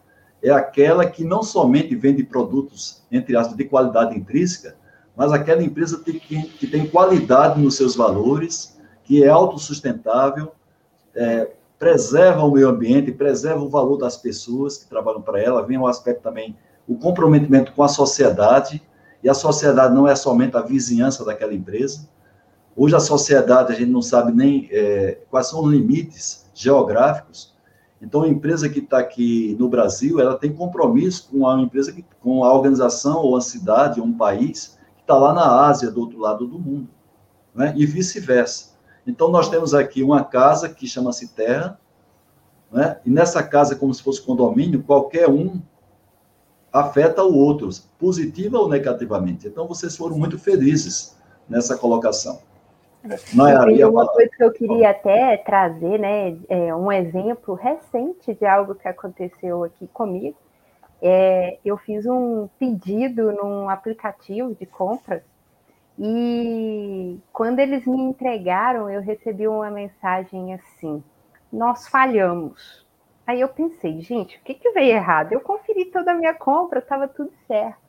é 0.42 0.50
aquela 0.50 1.06
que 1.06 1.24
não 1.24 1.42
somente 1.42 1.94
vende 1.96 2.22
produtos, 2.22 3.02
entre 3.10 3.34
aspas, 3.34 3.56
de 3.56 3.64
qualidade 3.64 4.14
intrínseca, 4.14 4.76
mas 5.16 5.32
aquela 5.32 5.62
empresa 5.62 6.02
que, 6.04 6.20
que 6.20 6.66
tem 6.66 6.86
qualidade 6.86 7.58
nos 7.58 7.76
seus 7.76 7.96
valores, 7.96 8.78
que 9.04 9.24
é 9.24 9.28
autossustentável, 9.28 10.52
é, 11.14 11.50
preserva 11.78 12.42
o 12.42 12.50
meio 12.50 12.68
ambiente, 12.68 13.12
preserva 13.12 13.60
o 13.60 13.68
valor 13.68 13.96
das 13.96 14.16
pessoas 14.16 14.76
que 14.78 14.88
trabalham 14.88 15.22
para 15.22 15.40
ela, 15.40 15.62
vem 15.62 15.78
o 15.78 15.86
aspecto 15.86 16.22
também, 16.22 16.56
o 16.86 16.96
comprometimento 16.96 17.72
com 17.72 17.82
a 17.82 17.88
sociedade, 17.88 18.82
e 19.22 19.28
a 19.28 19.34
sociedade 19.34 19.94
não 19.94 20.06
é 20.06 20.14
somente 20.14 20.56
a 20.56 20.60
vizinhança 20.60 21.24
daquela 21.24 21.54
empresa. 21.54 22.08
Hoje 22.76 22.94
a 22.94 23.00
sociedade, 23.00 23.72
a 23.72 23.74
gente 23.74 23.90
não 23.90 24.02
sabe 24.02 24.32
nem 24.32 24.68
é, 24.70 25.18
quais 25.30 25.48
são 25.48 25.62
os 25.64 25.72
limites 25.72 26.46
geográficos, 26.54 27.54
então, 28.04 28.22
a 28.22 28.28
empresa 28.28 28.68
que 28.68 28.80
está 28.80 28.98
aqui 28.98 29.56
no 29.58 29.66
Brasil, 29.66 30.20
ela 30.20 30.36
tem 30.36 30.52
compromisso 30.52 31.26
com 31.30 31.48
a 31.48 31.58
empresa, 31.58 31.90
que, 31.90 32.04
com 32.20 32.44
a 32.44 32.52
organização, 32.52 33.22
ou 33.22 33.34
a 33.34 33.40
cidade, 33.40 33.98
ou 33.98 34.06
um 34.06 34.12
país, 34.12 34.78
que 34.94 35.00
está 35.00 35.16
lá 35.16 35.32
na 35.32 35.66
Ásia, 35.66 35.90
do 35.90 36.00
outro 36.00 36.18
lado 36.18 36.46
do 36.46 36.58
mundo, 36.58 36.88
né? 37.54 37.72
e 37.74 37.86
vice-versa. 37.86 38.73
Então, 39.06 39.28
nós 39.28 39.48
temos 39.48 39.74
aqui 39.74 40.02
uma 40.02 40.24
casa 40.24 40.68
que 40.68 40.86
chama-se 40.86 41.34
Terra, 41.34 41.78
né? 42.72 42.98
e 43.04 43.10
nessa 43.10 43.42
casa, 43.42 43.76
como 43.76 43.92
se 43.92 44.02
fosse 44.02 44.22
condomínio, 44.22 44.82
qualquer 44.82 45.28
um 45.28 45.60
afeta 46.72 47.22
o 47.22 47.36
outro, 47.36 47.68
positiva 47.98 48.58
ou 48.58 48.68
negativamente. 48.68 49.46
Então, 49.46 49.68
vocês 49.68 49.96
foram 49.96 50.18
muito 50.18 50.38
felizes 50.38 51.16
nessa 51.48 51.78
colocação. 51.78 52.40
Nayara, 53.34 53.88
uma 53.88 54.08
coisa 54.08 54.30
que 54.34 54.42
eu 54.42 54.50
queria 54.50 54.90
até 54.90 55.36
trazer, 55.36 55.98
né, 55.98 56.36
é 56.48 56.74
um 56.74 56.90
exemplo 56.90 57.54
recente 57.54 58.32
de 58.34 58.46
algo 58.46 58.74
que 58.74 58.88
aconteceu 58.88 59.62
aqui 59.62 59.86
comigo. 59.88 60.36
É, 61.02 61.58
eu 61.62 61.76
fiz 61.76 62.06
um 62.06 62.48
pedido 62.58 63.30
num 63.30 63.68
aplicativo 63.68 64.54
de 64.54 64.64
compras 64.64 65.22
e 65.98 67.20
quando 67.32 67.60
eles 67.60 67.86
me 67.86 68.00
entregaram, 68.00 68.90
eu 68.90 69.00
recebi 69.00 69.46
uma 69.46 69.70
mensagem 69.70 70.54
assim: 70.54 71.02
nós 71.52 71.88
falhamos. 71.88 72.84
Aí 73.26 73.40
eu 73.40 73.48
pensei, 73.48 74.00
gente, 74.00 74.36
o 74.36 74.40
que, 74.42 74.54
que 74.54 74.70
veio 74.72 74.96
errado? 74.96 75.32
Eu 75.32 75.40
conferi 75.40 75.86
toda 75.86 76.12
a 76.12 76.14
minha 76.14 76.34
compra, 76.34 76.80
estava 76.80 77.08
tudo 77.08 77.32
certo. 77.46 77.82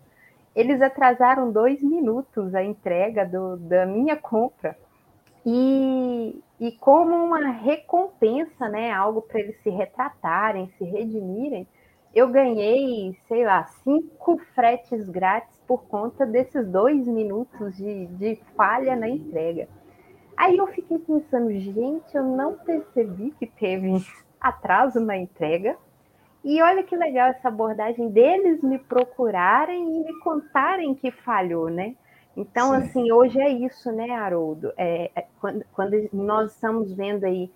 Eles 0.55 0.81
atrasaram 0.81 1.51
dois 1.51 1.81
minutos 1.81 2.55
a 2.55 2.63
entrega 2.63 3.25
do, 3.25 3.57
da 3.57 3.85
minha 3.85 4.15
compra. 4.15 4.77
E, 5.45 6.41
e 6.59 6.71
como 6.73 7.13
uma 7.13 7.49
recompensa, 7.49 8.69
né, 8.69 8.91
algo 8.91 9.21
para 9.21 9.41
eles 9.41 9.61
se 9.61 9.69
retratarem, 9.69 10.71
se 10.77 10.85
redimirem, 10.85 11.67
eu 12.15 12.29
ganhei, 12.29 13.17
sei 13.27 13.43
lá, 13.45 13.65
cinco 13.83 14.37
fretes 14.55 15.09
grátis 15.09 15.59
por 15.67 15.83
conta 15.83 16.25
desses 16.25 16.65
dois 16.65 17.05
minutos 17.05 17.75
de, 17.75 18.05
de 18.07 18.39
falha 18.55 18.95
na 18.95 19.09
entrega. 19.09 19.67
Aí 20.37 20.55
eu 20.55 20.65
fiquei 20.67 20.97
pensando, 20.97 21.51
gente, 21.51 22.15
eu 22.15 22.23
não 22.23 22.53
percebi 22.53 23.31
que 23.37 23.45
teve 23.45 24.05
atraso 24.39 25.01
na 25.01 25.17
entrega. 25.17 25.77
E 26.43 26.61
olha 26.61 26.83
que 26.83 26.95
legal 26.95 27.29
essa 27.29 27.49
abordagem 27.49 28.09
deles 28.09 28.61
me 28.61 28.79
procurarem 28.79 29.83
e 29.83 29.99
me 30.05 30.19
contarem 30.19 30.95
que 30.95 31.11
falhou, 31.11 31.69
né? 31.69 31.95
Então, 32.37 32.71
Sim. 32.71 32.75
assim, 32.77 33.11
hoje 33.11 33.41
é 33.41 33.49
isso, 33.49 33.91
né, 33.91 34.11
Haroldo? 34.11 34.71
É, 34.77 35.09
é, 35.15 35.25
quando, 35.39 35.65
quando 35.73 36.09
nós 36.13 36.53
estamos 36.53 36.93
vendo 36.93 37.25
aí 37.25 37.49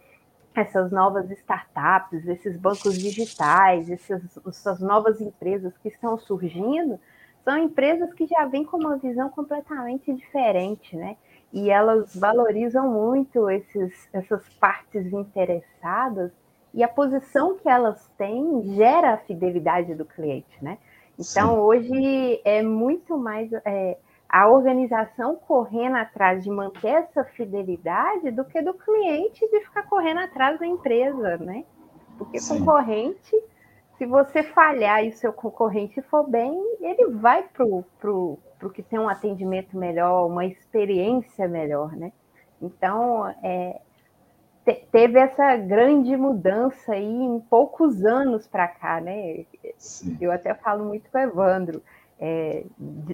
essas 0.56 0.92
novas 0.92 1.30
startups, 1.32 2.28
esses 2.28 2.58
bancos 2.58 2.98
digitais, 2.98 3.90
essas, 3.90 4.22
essas 4.48 4.80
novas 4.80 5.22
empresas 5.22 5.78
que 5.78 5.90
estão 5.90 6.18
surgindo, 6.18 7.00
são 7.44 7.58
empresas 7.58 8.14
que 8.14 8.28
já 8.28 8.46
vêm 8.46 8.64
com 8.64 8.78
uma 8.78 8.98
visão 8.98 9.30
completamente 9.30 10.14
diferente, 10.14 10.96
né? 10.96 11.18
E 11.52 11.70
elas 11.70 12.16
valorizam 12.16 12.90
muito 12.92 13.50
esses, 13.50 14.08
essas 14.14 14.48
partes 14.60 15.12
interessadas 15.12 16.32
e 16.74 16.84
a 16.84 16.88
posição 16.88 17.58
que 17.58 17.68
elas 17.68 18.08
têm 18.18 18.76
gera 18.76 19.14
a 19.14 19.18
fidelidade 19.18 19.96
do 19.96 20.06
cliente, 20.06 20.56
né? 20.62 20.78
Então, 21.18 21.54
Sim. 21.54 21.60
hoje 21.60 22.42
é 22.46 22.62
muito 22.62 23.18
mais. 23.18 23.52
É, 23.66 23.98
a 24.30 24.48
organização 24.48 25.36
correndo 25.36 25.96
atrás 25.96 26.44
de 26.44 26.52
manter 26.52 26.90
essa 26.90 27.24
fidelidade 27.24 28.30
do 28.30 28.46
que 28.46 28.62
do 28.62 28.76
cliente 28.76 29.50
de 29.50 29.60
ficar 29.62 29.84
correndo 29.84 30.20
atrás 30.20 30.60
da 30.60 30.68
empresa, 30.68 31.38
né? 31.38 31.66
Porque 32.16 32.40
Sim. 32.40 32.60
concorrente, 32.60 33.36
se 33.98 34.06
você 34.06 34.44
falhar 34.44 35.04
e 35.04 35.10
o 35.10 35.14
seu 35.14 35.34
concorrente 35.34 36.00
for 36.04 36.30
bem, 36.30 36.54
ele 36.80 37.08
vai 37.16 37.42
para 37.42 37.66
o 37.66 37.84
pro, 38.00 38.38
pro 38.60 38.70
que 38.70 38.84
tem 38.84 39.00
um 39.00 39.10
atendimento 39.10 39.76
melhor, 39.76 40.28
uma 40.28 40.46
experiência 40.46 41.48
melhor, 41.48 41.96
né? 41.96 42.12
Então, 42.62 43.28
é, 43.42 43.82
te, 44.64 44.86
teve 44.92 45.20
essa 45.20 45.56
grande 45.58 46.16
mudança 46.16 46.94
aí 46.94 47.04
em 47.04 47.40
poucos 47.40 48.06
anos 48.06 48.46
para 48.48 48.68
cá, 48.68 49.02
né? 49.02 49.46
Sim. 49.78 50.18
Eu 50.22 50.32
até 50.32 50.54
falo 50.54 50.86
muito 50.86 51.10
com 51.10 51.18
o 51.18 51.22
Evandro 51.22 51.82
é, 52.20 52.66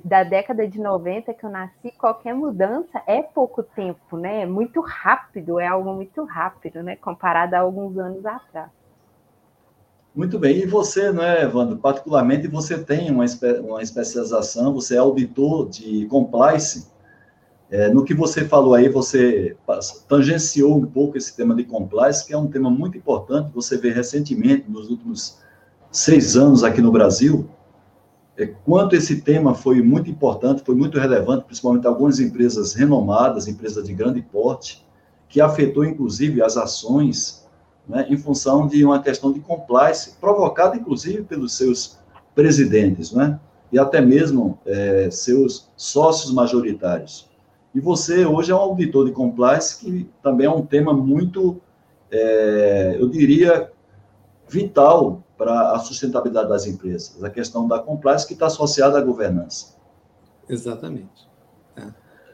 da 0.04 0.24
década 0.24 0.68
de 0.68 0.80
90 0.80 1.34
que 1.34 1.46
eu 1.46 1.50
nasci, 1.50 1.92
qualquer 1.98 2.34
mudança 2.34 3.02
é 3.06 3.22
pouco 3.22 3.62
tempo, 3.62 4.18
né? 4.18 4.42
É 4.42 4.46
muito 4.46 4.82
rápido, 4.82 5.60
é 5.60 5.68
algo 5.68 5.94
muito 5.94 6.24
rápido, 6.24 6.82
né? 6.82 6.96
Comparado 6.96 7.54
a 7.54 7.60
alguns 7.60 7.98
anos 7.98 8.26
atrás. 8.26 8.72
Muito 10.16 10.40
bem. 10.40 10.58
E 10.58 10.66
você, 10.66 11.12
né, 11.12 11.44
Evandro, 11.44 11.78
particularmente 11.78 12.48
você 12.48 12.78
tem 12.78 13.12
uma, 13.12 13.26
uma 13.62 13.84
especialização, 13.84 14.74
você 14.74 14.96
é 14.96 14.98
auditor 14.98 15.70
de 15.70 16.08
compliance. 16.08 16.88
É, 17.70 17.90
no 17.90 18.04
que 18.04 18.14
você 18.14 18.46
falou 18.46 18.74
aí, 18.74 18.90
você 18.90 19.56
tangenciou 20.08 20.78
um 20.78 20.86
pouco 20.86 21.18
esse 21.18 21.36
tema 21.36 21.54
de 21.54 21.64
compliance, 21.64 22.26
que 22.26 22.34
é 22.34 22.38
um 22.38 22.48
tema 22.48 22.72
muito 22.72 22.98
importante. 22.98 23.52
Você 23.54 23.78
vê 23.78 23.92
recentemente, 23.92 24.70
nos 24.70 24.90
últimos 24.90 25.40
seis 25.92 26.36
anos 26.38 26.64
aqui 26.64 26.82
no 26.82 26.92
Brasil, 26.92 27.50
quanto 28.66 28.96
esse 28.96 29.22
tema 29.22 29.54
foi 29.54 29.82
muito 29.82 30.10
importante, 30.10 30.64
foi 30.66 30.76
muito 30.76 31.00
relevante, 31.00 31.46
principalmente 31.46 31.88
algumas 31.88 32.20
empresas 32.20 32.74
renomadas, 32.74 33.48
empresas 33.48 33.86
de 33.86 33.94
grande 33.94 34.22
porte, 34.22 34.86
que 35.30 35.40
afetou 35.40 35.86
inclusive 35.86 36.42
as 36.42 36.58
ações, 36.58 37.48
né, 37.88 38.06
em 38.10 38.18
função 38.18 38.68
de 38.68 38.84
uma 38.84 39.02
questão 39.02 39.32
de 39.32 39.40
compliance, 39.40 40.16
provocada 40.20 40.76
inclusive 40.76 41.24
pelos 41.24 41.54
seus 41.54 41.98
presidentes, 42.34 43.12
né, 43.12 43.40
e 43.72 43.80
até 43.80 44.02
mesmo 44.02 44.60
é, 44.66 45.10
seus 45.10 45.70
sócios 45.78 46.34
majoritários. 46.34 47.30
E 47.74 47.80
você 47.80 48.26
hoje 48.26 48.52
é 48.52 48.56
um 48.56 48.60
auditor 48.60 49.06
de 49.06 49.12
compliance, 49.12 49.78
que 49.80 50.10
também 50.22 50.48
é 50.48 50.50
um 50.50 50.66
tema 50.66 50.94
muito, 50.94 51.62
é, 52.12 52.98
eu 53.00 53.08
diria, 53.10 53.72
vital 54.48 55.25
para 55.38 55.72
a 55.72 55.80
sustentabilidade 55.80 56.50
das 56.50 56.66
empresas, 56.66 57.22
a 57.24 57.30
questão 57.30 57.68
da 57.68 57.80
compliance 57.80 58.26
que 58.26 58.34
está 58.34 58.48
associada 58.48 58.98
à 58.98 59.02
governança. 59.02 59.76
Exatamente. 60.48 61.28
É. 61.76 61.88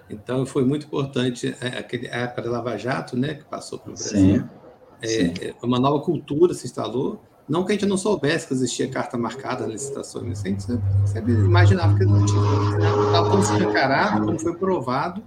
Então, 0.10 0.46
foi 0.46 0.64
muito 0.66 0.86
importante 0.86 1.56
é, 1.62 1.80
aquele, 1.80 2.10
a 2.10 2.18
época 2.18 2.42
da 2.44 2.52
Lava 2.52 2.78
Jato, 2.78 3.18
né, 3.18 3.36
que 3.36 3.46
passou 3.46 3.80
pelo 3.80 3.96
Brasil. 3.96 4.42
Sim, 4.42 4.50
é, 5.02 5.08
sim. 5.08 5.34
É, 5.42 5.56
uma 5.64 5.80
nova 5.80 6.04
cultura 6.04 6.54
se 6.54 6.66
instalou, 6.66 7.22
Não 7.48 7.66
que 7.66 7.72
a 7.72 7.76
gente 7.76 7.88
não 7.88 7.98
soubesse 7.98 8.48
que 8.48 8.54
existia 8.54 8.90
carta 8.90 9.18
marcada 9.18 9.66
na 9.66 9.74
licitação, 9.74 10.24
mas 10.24 10.44
a 10.44 10.48
gente 10.48 10.64
sempre, 10.64 10.84
sempre 11.06 11.34
imaginava 11.34 11.98
que 11.98 12.06
não 12.06 12.26
tinha. 12.26 12.42
Estava 13.08 13.30
tão 13.30 13.40
escancarado, 13.40 14.26
como 14.26 14.40
foi 14.40 14.56
provado, 14.56 15.24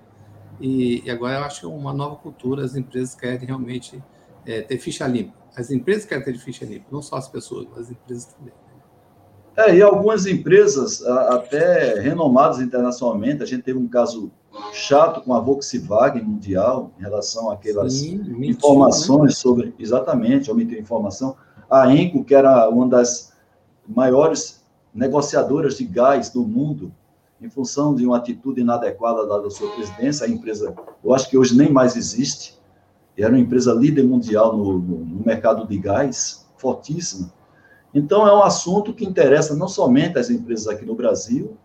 e, 0.61 1.03
e, 1.05 1.11
agora 1.11 1.39
eu 1.39 1.45
acho 1.45 1.61
que 1.61 1.67
é 1.67 1.69
uma 1.69 1.93
nova 1.93 2.17
cultura, 2.17 2.65
as 2.65 2.77
empresas 2.77 3.15
querem 3.15 3.45
realmente 3.47 4.03
é, 4.47 4.63
ter 4.63 4.79
ficha 4.79 5.07
limpa. 5.07 5.44
As 5.57 5.71
empresas 5.71 6.05
querem 6.05 6.25
ter 6.25 6.37
ficha 6.39 6.65
limpa, 6.65 6.87
não 6.91 7.03
só 7.03 7.17
as 7.17 7.29
pessoas, 7.29 7.67
mas 7.71 7.87
as 7.87 7.91
empresas 7.91 8.27
também. 8.27 8.53
É, 9.57 9.77
e 9.77 9.83
algumas 9.83 10.27
empresas, 10.27 11.05
até 11.05 12.01
renomadas 12.01 12.61
internacionalmente, 12.61 13.43
a 13.43 13.47
gente 13.47 13.63
teve 13.63 13.79
um 13.79 13.87
caso 13.87 14.33
chato 14.73 15.21
com 15.23 15.33
a 15.33 15.39
Volkswagen 15.39 16.25
Mundial, 16.25 16.91
em 16.99 17.03
relação 17.03 17.51
àquelas 17.51 17.95
Sim, 17.95 18.19
né? 18.19 18.47
informações 18.47 19.35
né? 19.35 19.41
sobre. 19.41 19.75
Exatamente, 19.79 20.51
omitiu 20.51 20.79
informação. 20.79 21.37
A 21.71 21.93
Enco, 21.95 22.25
que 22.25 22.35
era 22.35 22.69
uma 22.69 22.89
das 22.89 23.33
maiores 23.87 24.65
negociadoras 24.93 25.77
de 25.77 25.85
gás 25.85 26.31
do 26.31 26.43
mundo, 26.43 26.93
em 27.41 27.49
função 27.49 27.95
de 27.95 28.07
uma 28.07 28.17
atitude 28.17 28.61
inadequada 28.61 29.27
da 29.27 29.51
sua 29.51 29.71
presidência, 29.73 30.27
a 30.27 30.29
empresa, 30.29 30.75
eu 31.03 31.15
acho 31.15 31.29
que 31.29 31.37
hoje 31.37 31.57
nem 31.57 31.71
mais 31.71 31.97
existe, 31.97 32.59
era 33.23 33.33
uma 33.33 33.41
empresa 33.41 33.73
líder 33.73 34.05
mundial 34.05 34.57
no, 34.57 34.79
no, 34.79 34.99
no 35.05 35.25
mercado 35.25 35.67
de 35.67 35.79
gás, 35.79 36.47
fortíssima. 36.57 37.33
Então, 37.95 38.27
é 38.27 38.35
um 38.35 38.43
assunto 38.43 38.93
que 38.93 39.05
interessa 39.05 39.55
não 39.55 39.69
somente 39.69 40.19
as 40.19 40.29
empresas 40.29 40.67
aqui 40.67 40.85
no 40.85 40.95
Brasil, 40.95 41.57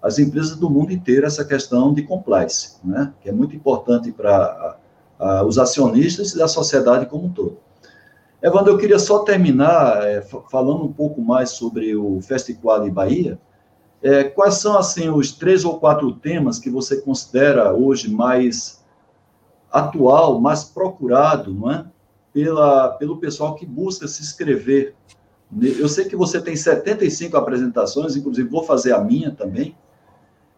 as 0.00 0.18
empresas 0.18 0.56
do 0.56 0.70
mundo 0.70 0.92
inteiro, 0.92 1.26
essa 1.26 1.44
questão 1.44 1.92
de 1.92 2.02
compliance, 2.02 2.76
né? 2.84 3.12
que 3.20 3.28
é 3.28 3.32
muito 3.32 3.54
importante 3.54 4.12
para 4.12 4.76
os 5.46 5.58
acionistas 5.58 6.34
e 6.34 6.42
a 6.42 6.48
sociedade 6.48 7.06
como 7.06 7.26
um 7.26 7.32
todo. 7.32 7.58
Evandro, 8.42 8.72
eu 8.72 8.78
queria 8.78 8.98
só 8.98 9.20
terminar 9.20 10.02
é, 10.02 10.20
falando 10.50 10.84
um 10.84 10.92
pouco 10.92 11.20
mais 11.20 11.50
sobre 11.50 11.94
o 11.94 12.20
Festival 12.20 12.90
Bahia, 12.90 13.38
é, 14.02 14.24
quais 14.24 14.54
são, 14.54 14.76
assim, 14.76 15.08
os 15.08 15.30
três 15.30 15.64
ou 15.64 15.78
quatro 15.78 16.12
temas 16.14 16.58
que 16.58 16.68
você 16.68 17.00
considera 17.00 17.72
hoje 17.72 18.12
mais 18.12 18.81
atual, 19.72 20.40
mais 20.40 20.64
procurado, 20.64 21.52
não 21.52 21.70
é? 21.70 21.86
Pela, 22.32 22.90
pelo 22.90 23.18
pessoal 23.18 23.54
que 23.54 23.66
busca 23.66 24.06
se 24.06 24.22
inscrever. 24.22 24.94
Eu 25.60 25.88
sei 25.88 26.06
que 26.06 26.16
você 26.16 26.40
tem 26.40 26.56
75 26.56 27.36
apresentações, 27.36 28.16
inclusive 28.16 28.48
vou 28.48 28.64
fazer 28.64 28.94
a 28.94 29.02
minha 29.02 29.30
também, 29.30 29.76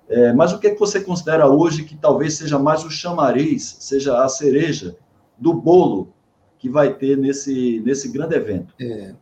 é, 0.09 0.33
mas 0.33 0.53
o 0.53 0.59
que, 0.59 0.67
é 0.67 0.71
que 0.71 0.79
você 0.79 1.01
considera 1.01 1.49
hoje 1.49 1.85
que 1.85 1.97
talvez 1.97 2.35
seja 2.35 2.59
mais 2.59 2.85
o 2.85 2.91
chamariz, 2.91 3.77
seja 3.81 4.23
a 4.23 4.29
cereja 4.29 4.97
do 5.39 5.55
bolo 5.55 6.13
que 6.59 6.69
vai 6.69 6.93
ter 6.95 7.17
nesse, 7.17 7.81
nesse 7.81 8.09
grande 8.09 8.37
evento? 8.37 8.75
É, 8.81 9.15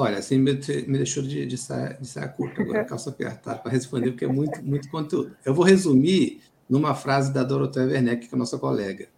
Olha, 0.00 0.18
assim 0.18 0.38
me, 0.38 0.52
me 0.52 0.96
deixou 0.96 1.24
de, 1.24 1.44
de, 1.44 1.58
sair, 1.58 1.98
de 2.00 2.06
sair 2.06 2.28
curto 2.28 2.62
agora, 2.62 2.84
calça 2.86 3.10
apertada, 3.10 3.58
para 3.58 3.72
responder, 3.72 4.12
porque 4.12 4.24
é 4.24 4.28
muito, 4.28 4.64
muito 4.64 4.88
conteúdo. 4.90 5.36
Eu 5.44 5.52
vou 5.52 5.64
resumir 5.64 6.40
numa 6.68 6.94
frase 6.94 7.32
da 7.32 7.42
Dorothea 7.42 7.84
Werneck, 7.84 8.28
que 8.28 8.34
é 8.34 8.36
a 8.36 8.38
nossa 8.38 8.58
colega. 8.58 9.08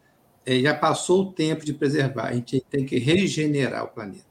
É, 0.47 0.59
já 0.61 0.75
passou 0.75 1.23
o 1.23 1.33
tempo 1.33 1.65
de 1.65 1.75
preservar, 1.75 2.29
a 2.29 2.33
gente 2.33 2.61
tem 2.71 2.85
que 2.85 2.99
regenerar 2.99 3.85
o 3.85 3.89
planeta. 3.89 4.25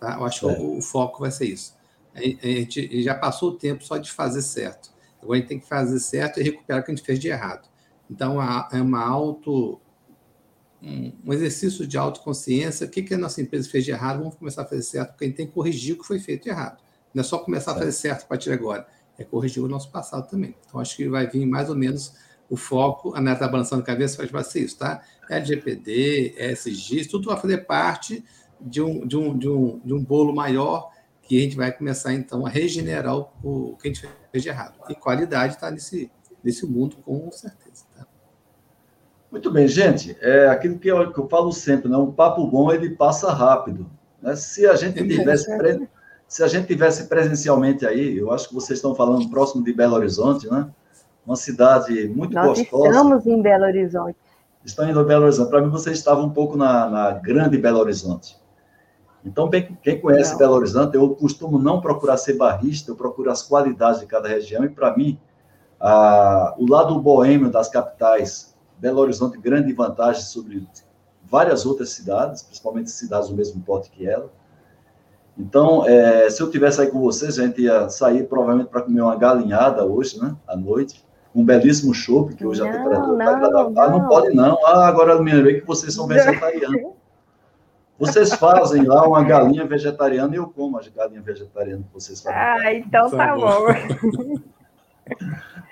Tá? 0.00 0.14
Eu 0.14 0.24
acho 0.24 0.40
que 0.40 0.46
o, 0.46 0.78
o, 0.78 0.82
foco 0.82 1.20
vai 1.20 1.30
ser 1.30 1.46
isso. 1.46 1.76
A 2.14 2.20
gente 2.20 3.02
já 3.02 3.14
passou 3.14 3.50
o 3.50 3.56
tempo 3.56 3.84
só 3.84 3.98
de 3.98 4.10
fazer 4.10 4.42
certo. 4.42 4.92
Agora 5.20 5.38
a 5.38 5.40
gente 5.40 5.48
tem 5.48 5.58
que 5.58 5.68
fazer 5.68 5.98
certo 5.98 6.40
e 6.40 6.42
recuperar 6.42 6.82
o 6.82 6.84
que 6.84 6.92
a 6.92 6.94
gente 6.94 7.04
fez 7.04 7.18
de 7.18 7.28
errado. 7.28 7.68
Então, 8.10 8.38
é 8.70 8.80
uma 8.80 9.02
auto 9.02 9.80
um, 10.84 11.32
exercício 11.32 11.86
de 11.86 11.96
autoconsciência. 11.96 12.86
O 12.86 12.90
que, 12.90 13.02
que 13.02 13.14
a 13.14 13.18
nossa 13.18 13.40
empresa 13.40 13.68
fez 13.68 13.84
de 13.84 13.90
errado? 13.90 14.18
Vamos 14.18 14.34
começar 14.34 14.62
a 14.62 14.66
fazer 14.66 14.82
certo, 14.82 15.10
porque 15.10 15.24
a 15.24 15.28
gente 15.28 15.36
tem 15.36 15.46
que 15.46 15.52
corrigir 15.52 15.94
o 15.94 15.98
que 15.98 16.06
foi 16.06 16.18
feito 16.18 16.48
errado. 16.48 16.82
Não 17.12 17.22
é 17.22 17.24
só 17.24 17.38
começar 17.38 17.72
a 17.72 17.74
fazer 17.76 17.92
certo 17.92 18.24
a 18.24 18.26
partir 18.26 18.50
de 18.50 18.52
agora, 18.52 18.86
é 19.18 19.24
corrigir 19.24 19.62
o 19.62 19.68
nosso 19.68 19.90
passado 19.90 20.28
também. 20.28 20.54
Então, 20.66 20.80
acho 20.80 20.96
que 20.96 21.08
vai 21.08 21.26
vir 21.26 21.46
mais 21.46 21.70
ou 21.70 21.76
menos 21.76 22.14
o 22.48 22.56
foco, 22.56 23.14
a 23.14 23.20
Neta 23.20 23.36
está 23.36 23.48
balançando 23.48 23.82
a 23.82 23.84
cabeça, 23.84 24.24
vai 24.26 24.44
ser 24.44 24.60
isso, 24.60 24.78
tá? 24.78 25.02
LGPD, 25.28 26.34
ESG, 26.38 27.08
tudo 27.08 27.28
vai 27.28 27.36
fazer 27.38 27.58
parte 27.66 28.24
de 28.60 28.82
um, 28.82 29.06
de 29.06 29.16
um, 29.16 29.36
de 29.36 29.48
um, 29.48 29.80
de 29.84 29.94
um 29.94 30.02
bolo 30.02 30.34
maior 30.34 30.90
que 31.22 31.38
a 31.38 31.40
gente 31.40 31.56
vai 31.56 31.72
começar, 31.72 32.12
então, 32.12 32.44
a 32.46 32.50
regenerar 32.50 33.16
o, 33.16 33.30
o 33.42 33.76
que 33.76 33.88
a 33.88 33.92
gente 33.92 34.08
fez 34.30 34.42
de 34.42 34.50
errado. 34.50 34.74
E 34.88 34.94
qualidade 34.94 35.54
está 35.54 35.70
nesse, 35.70 36.10
nesse 36.42 36.66
mundo, 36.66 36.96
com 36.96 37.30
certeza. 37.32 37.84
Tá? 37.96 38.06
Muito 39.30 39.50
bem, 39.50 39.66
gente. 39.66 40.16
É 40.20 40.48
aquilo 40.48 40.78
que 40.78 40.88
eu, 40.88 41.12
que 41.12 41.18
eu 41.18 41.28
falo 41.28 41.50
sempre, 41.50 41.88
né? 41.88 41.96
Um 41.96 42.12
papo 42.12 42.46
bom 42.46 42.70
ele 42.70 42.90
passa 42.90 43.32
rápido. 43.32 43.90
Né? 44.20 44.36
Se 44.36 44.66
a 44.66 44.76
gente 44.76 45.02
tivesse 45.06 45.50
se 46.26 46.42
a 46.42 46.48
gente 46.48 46.66
tivesse 46.66 47.06
presencialmente 47.06 47.86
aí, 47.86 48.16
eu 48.18 48.32
acho 48.32 48.48
que 48.48 48.54
vocês 48.54 48.78
estão 48.78 48.94
falando 48.94 49.28
próximo 49.30 49.62
de 49.62 49.72
Belo 49.72 49.94
Horizonte, 49.94 50.50
né? 50.50 50.68
Uma 51.26 51.36
cidade 51.36 52.08
muito 52.08 52.34
Nós 52.34 52.58
gostosa. 52.58 52.88
Estamos 52.88 53.26
em 53.26 53.40
Belo 53.40 53.64
Horizonte. 53.64 54.16
Estão 54.64 54.88
indo 54.88 55.00
a 55.00 55.04
Belo 55.04 55.24
Horizonte. 55.24 55.50
Para 55.50 55.62
mim, 55.62 55.70
vocês 55.70 55.98
estavam 55.98 56.26
um 56.26 56.30
pouco 56.30 56.56
na, 56.56 56.88
na 56.88 57.10
grande 57.12 57.56
Belo 57.58 57.78
Horizonte. 57.80 58.38
Então, 59.24 59.48
bem, 59.48 59.76
quem 59.82 60.00
conhece 60.00 60.32
não. 60.32 60.38
Belo 60.38 60.54
Horizonte, 60.54 60.96
eu 60.96 61.08
costumo 61.14 61.58
não 61.58 61.80
procurar 61.80 62.18
ser 62.18 62.34
barrista, 62.34 62.90
eu 62.90 62.96
procuro 62.96 63.30
as 63.30 63.42
qualidades 63.42 64.00
de 64.00 64.06
cada 64.06 64.28
região. 64.28 64.64
E 64.64 64.68
para 64.68 64.94
mim, 64.96 65.18
a, 65.80 66.54
o 66.58 66.70
lado 66.70 66.98
boêmio 67.00 67.50
das 67.50 67.68
capitais 67.68 68.54
Belo 68.78 69.00
Horizonte 69.00 69.38
grande 69.38 69.72
vantagem 69.72 70.22
sobre 70.22 70.66
várias 71.22 71.64
outras 71.64 71.90
cidades, 71.90 72.42
principalmente 72.42 72.90
cidades 72.90 73.28
do 73.28 73.34
mesmo 73.34 73.62
porte 73.62 73.90
que 73.90 74.06
ela. 74.06 74.30
Então, 75.36 75.86
é, 75.86 76.30
se 76.30 76.40
eu 76.40 76.50
tivesse 76.50 76.80
aí 76.80 76.90
com 76.90 77.00
vocês, 77.00 77.38
a 77.38 77.46
gente 77.46 77.62
ia 77.62 77.88
sair 77.88 78.28
provavelmente 78.28 78.68
para 78.68 78.82
comer 78.82 79.00
uma 79.00 79.16
galinhada 79.16 79.84
hoje, 79.84 80.20
né, 80.20 80.36
à 80.46 80.56
noite, 80.56 81.04
um 81.34 81.44
belíssimo 81.44 81.92
chopp, 81.92 82.34
que 82.34 82.46
hoje 82.46 82.60
não, 82.60 82.68
a 82.68 82.72
temperatura 82.72 83.18
está 83.18 83.36
agradável. 83.36 83.82
Ah, 83.82 83.90
não 83.90 84.08
pode 84.08 84.34
não. 84.34 84.66
Ah, 84.66 84.86
agora 84.86 85.20
me 85.20 85.32
lembrei 85.32 85.60
que 85.60 85.66
vocês 85.66 85.92
são 85.92 86.06
vegetarianos. 86.06 86.92
Vocês 87.96 88.34
fazem 88.34 88.82
lá 88.82 89.06
uma 89.06 89.22
galinha 89.22 89.64
vegetariana 89.64 90.34
e 90.34 90.36
eu 90.36 90.48
como 90.48 90.76
a 90.76 90.82
galinha 90.94 91.22
vegetariana 91.22 91.84
que 91.84 91.94
vocês 91.94 92.20
fazem. 92.20 92.40
Ah, 92.40 92.74
então 92.74 93.08
tá, 93.08 93.28
tá 93.28 93.36
bom. 93.36 93.66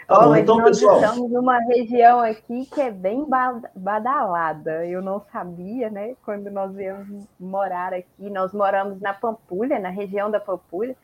Tá 0.07 0.21
bom, 0.21 0.37
então, 0.37 0.59
nós 0.59 0.79
pessoal. 0.79 1.01
estamos 1.01 1.31
numa 1.31 1.59
região 1.59 2.21
aqui 2.21 2.67
que 2.67 2.81
é 2.81 2.91
bem 2.91 3.27
badalada. 3.75 4.87
Eu 4.87 5.01
não 5.01 5.23
sabia, 5.33 5.91
né? 5.91 6.15
Quando 6.25 6.51
nós 6.51 6.75
viemos 6.75 7.25
morar 7.41 7.93
aqui, 7.93 8.31
nós 8.31 8.53
moramos 8.53 9.01
na 9.01 9.15
Pampulha, 9.15 9.79
na 9.79 9.89
região 9.89 10.31
da 10.31 10.39
Pampulha. 10.39 10.97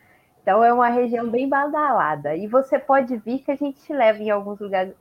Então 0.49 0.65
é 0.65 0.73
uma 0.73 0.89
região 0.89 1.29
bem 1.29 1.47
badalada. 1.47 2.35
E 2.35 2.47
você 2.47 2.79
pode 2.79 3.15
vir 3.19 3.41
que 3.41 3.51
a 3.51 3.55
gente 3.55 3.79
te 3.83 3.93
leva 3.93 4.19
em 4.19 4.31
alguns 4.31 4.59
lugares 4.59 4.95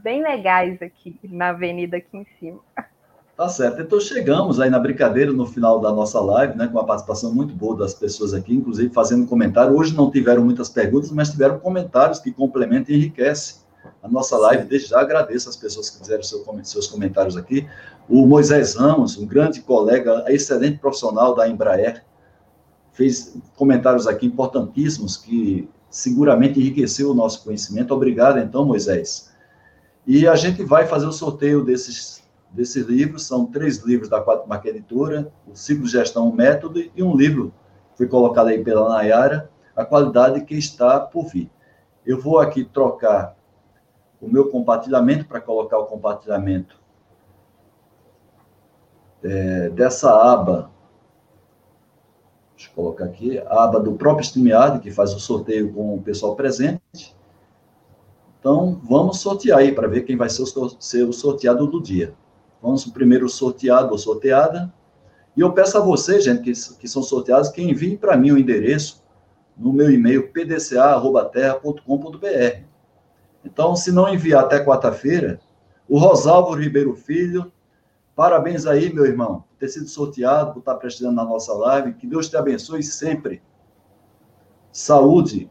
bem 0.00 0.22
legais 0.22 0.80
aqui, 0.80 1.18
na 1.24 1.48
avenida 1.48 1.96
aqui 1.96 2.18
em 2.18 2.26
cima. 2.38 2.60
Tá 3.36 3.48
certo. 3.48 3.82
Então 3.82 3.98
chegamos 3.98 4.60
aí 4.60 4.70
na 4.70 4.78
brincadeira 4.78 5.32
no 5.32 5.44
final 5.44 5.80
da 5.80 5.90
nossa 5.90 6.20
live, 6.20 6.56
né, 6.56 6.68
com 6.68 6.74
uma 6.74 6.86
participação 6.86 7.34
muito 7.34 7.52
boa 7.52 7.76
das 7.76 7.94
pessoas 7.94 8.32
aqui, 8.32 8.54
inclusive 8.54 8.94
fazendo 8.94 9.26
comentário. 9.26 9.76
Hoje 9.76 9.92
não 9.92 10.08
tiveram 10.08 10.44
muitas 10.44 10.68
perguntas, 10.68 11.10
mas 11.10 11.30
tiveram 11.30 11.58
comentários 11.58 12.20
que 12.20 12.30
complementam 12.30 12.94
e 12.94 12.98
enriquecem 12.98 13.56
a 14.00 14.08
nossa 14.08 14.38
live. 14.38 14.68
Desde 14.68 14.90
já 14.90 15.00
agradeço 15.00 15.48
as 15.48 15.56
pessoas 15.56 15.90
que 15.90 15.98
fizeram 15.98 16.22
seu, 16.22 16.44
seus 16.62 16.86
comentários 16.86 17.36
aqui. 17.36 17.66
O 18.08 18.24
Moisés 18.24 18.76
Ramos, 18.76 19.18
um 19.18 19.26
grande 19.26 19.62
colega, 19.62 20.26
excelente 20.28 20.78
profissional 20.78 21.34
da 21.34 21.48
Embraer, 21.48 22.04
fez 22.92 23.36
comentários 23.56 24.06
aqui 24.06 24.26
importantíssimos 24.26 25.16
que 25.16 25.68
seguramente 25.90 26.60
enriqueceu 26.60 27.10
o 27.10 27.14
nosso 27.14 27.44
conhecimento. 27.44 27.94
Obrigado, 27.94 28.38
então, 28.38 28.64
Moisés. 28.64 29.32
E 30.06 30.26
a 30.26 30.34
gente 30.34 30.64
vai 30.64 30.86
fazer 30.86 31.06
o 31.06 31.12
sorteio 31.12 31.64
desses 31.64 32.22
desses 32.52 32.86
livros, 32.86 33.26
são 33.26 33.46
três 33.46 33.78
livros 33.78 34.08
da 34.08 34.20
Quatro 34.20 34.46
Marca 34.48 34.68
Editora, 34.68 35.32
o 35.50 35.56
Ciclo 35.56 35.86
Gestão 35.86 36.30
Método, 36.30 36.80
e 36.94 37.02
um 37.02 37.16
livro 37.16 37.52
que 37.92 37.98
foi 37.98 38.06
colocado 38.06 38.48
aí 38.48 38.62
pela 38.62 38.88
Nayara, 38.90 39.50
A 39.74 39.84
Qualidade 39.84 40.44
que 40.44 40.54
Está 40.54 41.00
por 41.00 41.28
Vir. 41.28 41.50
Eu 42.04 42.20
vou 42.20 42.38
aqui 42.38 42.64
trocar 42.64 43.34
o 44.20 44.28
meu 44.28 44.50
compartilhamento 44.50 45.24
para 45.24 45.40
colocar 45.40 45.78
o 45.78 45.86
compartilhamento 45.86 46.78
é, 49.22 49.70
dessa 49.70 50.10
aba. 50.10 50.70
Deixa 52.62 52.70
eu 52.70 52.76
colocar 52.76 53.06
aqui, 53.06 53.40
a 53.40 53.64
aba 53.64 53.80
do 53.80 53.94
próprio 53.94 54.24
StreamYard, 54.24 54.78
que 54.78 54.92
faz 54.92 55.12
o 55.12 55.18
sorteio 55.18 55.72
com 55.72 55.96
o 55.96 56.02
pessoal 56.02 56.36
presente. 56.36 57.12
Então, 58.38 58.80
vamos 58.84 59.18
sortear 59.18 59.58
aí 59.58 59.72
para 59.72 59.88
ver 59.88 60.02
quem 60.02 60.16
vai 60.16 60.30
ser 60.30 60.44
o 61.02 61.12
sorteado 61.12 61.66
do 61.66 61.82
dia. 61.82 62.14
Vamos 62.62 62.86
o 62.86 62.92
primeiro 62.92 63.28
sorteado 63.28 63.90
ou 63.90 63.98
sorteada. 63.98 64.72
E 65.36 65.40
eu 65.40 65.52
peço 65.52 65.76
a 65.76 65.80
vocês, 65.80 66.22
gente, 66.22 66.42
que, 66.42 66.52
que 66.78 66.86
são 66.86 67.02
sorteados, 67.02 67.48
que 67.48 67.60
enviem 67.60 67.96
para 67.96 68.16
mim 68.16 68.30
o 68.30 68.38
endereço 68.38 69.02
no 69.56 69.72
meu 69.72 69.90
e-mail 69.90 70.28
pdca.terra.com.br. 70.28 72.62
Então, 73.44 73.74
se 73.74 73.90
não 73.90 74.08
enviar 74.08 74.44
até 74.44 74.64
quarta-feira, 74.64 75.40
o 75.88 75.98
Rosalvo 75.98 76.54
Ribeiro 76.54 76.94
Filho 76.94 77.50
Parabéns 78.14 78.66
aí, 78.66 78.92
meu 78.92 79.06
irmão, 79.06 79.44
por 79.48 79.56
ter 79.58 79.68
sido 79.68 79.88
sorteado, 79.88 80.52
por 80.52 80.58
estar 80.58 80.74
prestigiando 80.74 81.16
na 81.16 81.24
nossa 81.24 81.52
live. 81.54 81.94
Que 81.94 82.06
Deus 82.06 82.28
te 82.28 82.36
abençoe 82.36 82.82
sempre. 82.82 83.42
Saúde. 84.70 85.50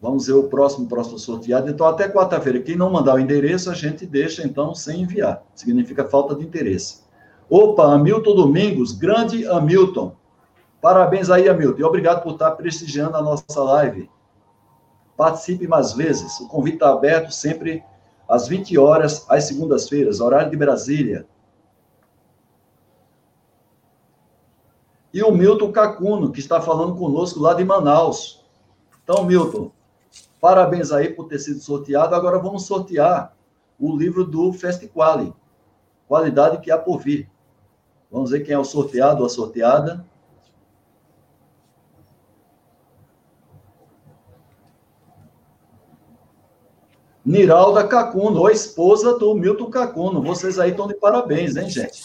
Vamos 0.00 0.26
ver 0.26 0.34
o 0.34 0.48
próximo, 0.48 0.88
próximo 0.88 1.18
sorteado. 1.18 1.70
Então, 1.70 1.86
até 1.86 2.08
quarta-feira. 2.08 2.60
Quem 2.60 2.76
não 2.76 2.90
mandar 2.90 3.14
o 3.14 3.18
endereço, 3.18 3.70
a 3.70 3.74
gente 3.74 4.06
deixa, 4.06 4.46
então, 4.46 4.74
sem 4.74 5.02
enviar. 5.02 5.42
Significa 5.54 6.04
falta 6.04 6.34
de 6.34 6.44
interesse. 6.44 7.04
Opa, 7.48 7.92
Hamilton 7.92 8.34
Domingos, 8.34 8.92
grande 8.92 9.46
Hamilton. 9.46 10.14
Parabéns 10.80 11.30
aí, 11.30 11.48
Hamilton. 11.48 11.80
E 11.80 11.84
obrigado 11.84 12.22
por 12.22 12.32
estar 12.32 12.52
prestigiando 12.52 13.16
a 13.16 13.22
nossa 13.22 13.62
live. 13.62 14.10
Participe 15.16 15.66
mais 15.66 15.92
vezes. 15.92 16.38
O 16.40 16.48
convite 16.48 16.74
está 16.74 16.90
aberto 16.90 17.30
sempre 17.30 17.82
às 18.28 18.48
20 18.48 18.76
horas, 18.78 19.24
às 19.28 19.44
segundas-feiras, 19.44 20.20
horário 20.20 20.50
de 20.50 20.56
Brasília. 20.56 21.26
E 25.12 25.22
o 25.22 25.32
Milton 25.32 25.72
Cacuno, 25.72 26.30
que 26.30 26.40
está 26.40 26.60
falando 26.60 26.94
conosco 26.96 27.40
lá 27.40 27.54
de 27.54 27.64
Manaus. 27.64 28.44
Então, 29.02 29.24
Milton, 29.24 29.70
parabéns 30.40 30.92
aí 30.92 31.08
por 31.08 31.26
ter 31.26 31.38
sido 31.38 31.60
sorteado. 31.60 32.14
Agora 32.14 32.38
vamos 32.38 32.66
sortear 32.66 33.34
o 33.78 33.96
livro 33.96 34.24
do 34.24 34.52
Festiquali, 34.52 35.32
Qualidade 36.06 36.58
que 36.58 36.70
há 36.70 36.78
por 36.78 36.98
vir. 36.98 37.30
Vamos 38.10 38.30
ver 38.30 38.40
quem 38.40 38.54
é 38.54 38.58
o 38.58 38.64
sorteado 38.64 39.20
ou 39.20 39.26
a 39.26 39.30
sorteada. 39.30 40.04
Niralda 47.26 47.84
Cacuno, 47.84 48.46
a 48.46 48.52
esposa 48.52 49.18
do 49.18 49.34
Milton 49.34 49.68
Cacuno. 49.68 50.22
Vocês 50.22 50.60
aí 50.60 50.70
estão 50.70 50.86
de 50.86 50.94
parabéns, 50.94 51.56
hein, 51.56 51.68
gente? 51.68 52.04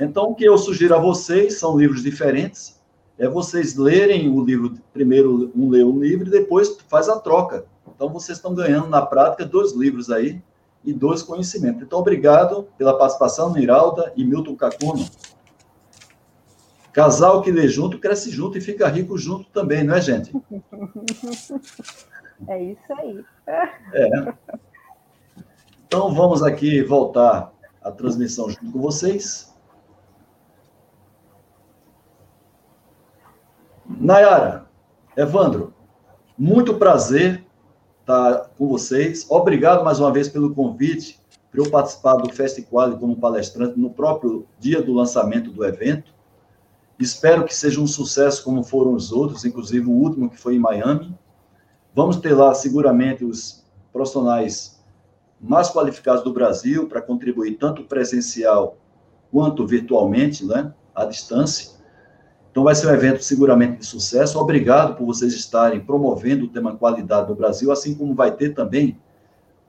Então, 0.00 0.30
o 0.30 0.34
que 0.36 0.44
eu 0.44 0.56
sugiro 0.56 0.94
a 0.94 0.98
vocês 0.98 1.58
são 1.58 1.76
livros 1.76 2.04
diferentes. 2.04 2.80
É 3.18 3.28
vocês 3.28 3.74
lerem 3.74 4.28
o 4.30 4.40
livro, 4.40 4.74
primeiro 4.92 5.50
um 5.56 5.68
lê 5.68 5.82
o 5.82 6.00
livro 6.00 6.28
e 6.28 6.30
depois 6.30 6.76
faz 6.88 7.08
a 7.08 7.18
troca. 7.18 7.66
Então, 7.92 8.08
vocês 8.08 8.38
estão 8.38 8.54
ganhando 8.54 8.86
na 8.86 9.04
prática 9.04 9.44
dois 9.44 9.72
livros 9.72 10.08
aí 10.08 10.40
e 10.84 10.92
dois 10.92 11.20
conhecimentos. 11.20 11.82
Então, 11.82 11.98
obrigado 11.98 12.68
pela 12.78 12.96
participação, 12.96 13.52
Niralda 13.52 14.12
e 14.16 14.24
Milton 14.24 14.54
Cacuno. 14.54 15.04
Casal 16.92 17.42
que 17.42 17.50
lê 17.50 17.66
junto, 17.66 17.98
cresce 17.98 18.30
junto 18.30 18.56
e 18.58 18.60
fica 18.60 18.86
rico 18.86 19.18
junto 19.18 19.50
também, 19.50 19.82
não 19.82 19.96
é, 19.96 20.00
gente? 20.00 20.30
É 22.48 22.62
isso 22.62 22.92
aí. 22.98 23.24
É. 23.46 24.34
Então 25.86 26.12
vamos 26.12 26.42
aqui 26.42 26.82
voltar 26.82 27.52
a 27.82 27.90
transmissão 27.90 28.50
junto 28.50 28.72
com 28.72 28.80
vocês. 28.80 29.54
Nayara, 33.86 34.66
Evandro, 35.16 35.72
muito 36.36 36.74
prazer 36.74 37.44
estar 38.00 38.50
com 38.56 38.68
vocês. 38.68 39.26
Obrigado 39.30 39.84
mais 39.84 40.00
uma 40.00 40.12
vez 40.12 40.28
pelo 40.28 40.54
convite 40.54 41.20
para 41.50 41.62
eu 41.62 41.70
participar 41.70 42.16
do 42.16 42.32
Festival 42.32 42.98
como 42.98 43.16
palestrante 43.16 43.78
no 43.78 43.90
próprio 43.90 44.46
dia 44.58 44.82
do 44.82 44.92
lançamento 44.92 45.50
do 45.52 45.64
evento. 45.64 46.12
Espero 46.98 47.44
que 47.44 47.54
seja 47.54 47.80
um 47.80 47.86
sucesso 47.86 48.42
como 48.42 48.64
foram 48.64 48.94
os 48.94 49.12
outros, 49.12 49.44
inclusive 49.44 49.86
o 49.86 49.92
último 49.92 50.28
que 50.28 50.36
foi 50.36 50.56
em 50.56 50.58
Miami. 50.58 51.14
Vamos 51.94 52.16
ter 52.16 52.34
lá, 52.34 52.52
seguramente, 52.52 53.24
os 53.24 53.64
profissionais 53.92 54.82
mais 55.40 55.70
qualificados 55.70 56.24
do 56.24 56.32
Brasil 56.32 56.88
para 56.88 57.00
contribuir 57.00 57.52
tanto 57.52 57.84
presencial 57.84 58.76
quanto 59.30 59.66
virtualmente, 59.66 60.44
né, 60.44 60.72
à 60.94 61.04
distância. 61.04 61.72
Então, 62.50 62.64
vai 62.64 62.74
ser 62.74 62.88
um 62.88 62.94
evento 62.94 63.22
seguramente 63.22 63.78
de 63.78 63.86
sucesso. 63.86 64.38
Obrigado 64.40 64.96
por 64.96 65.06
vocês 65.06 65.32
estarem 65.34 65.80
promovendo 65.80 66.46
o 66.46 66.48
tema 66.48 66.76
qualidade 66.76 67.28
no 67.28 67.34
Brasil, 67.34 67.70
assim 67.70 67.94
como 67.94 68.14
vai 68.14 68.32
ter 68.32 68.54
também 68.54 68.98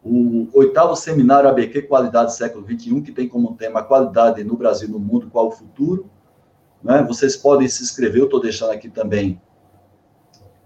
o 0.04 0.48
oitavo 0.54 0.96
seminário 0.96 1.50
ABQ 1.50 1.84
Qualidade 1.84 2.36
Século 2.36 2.64
XXI, 2.64 3.02
que 3.02 3.12
tem 3.12 3.28
como 3.28 3.56
tema 3.56 3.82
qualidade 3.82 4.44
no 4.44 4.56
Brasil 4.56 4.88
no 4.88 5.00
mundo, 5.00 5.30
qual 5.32 5.48
o 5.48 5.52
futuro. 5.52 6.08
Né? 6.84 7.04
Vocês 7.08 7.36
podem 7.36 7.68
se 7.68 7.82
inscrever, 7.82 8.22
eu 8.22 8.26
estou 8.26 8.40
deixando 8.40 8.70
aqui 8.72 8.88
também 8.88 9.42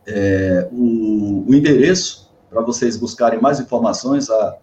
é, 0.09 0.67
o, 0.71 1.45
o, 1.47 1.53
endereço 1.53 2.29
para 2.49 2.61
vocês 2.61 2.97
buscarem 2.97 3.39
mais 3.39 3.59
informações. 3.59 4.29
A, 4.29 4.57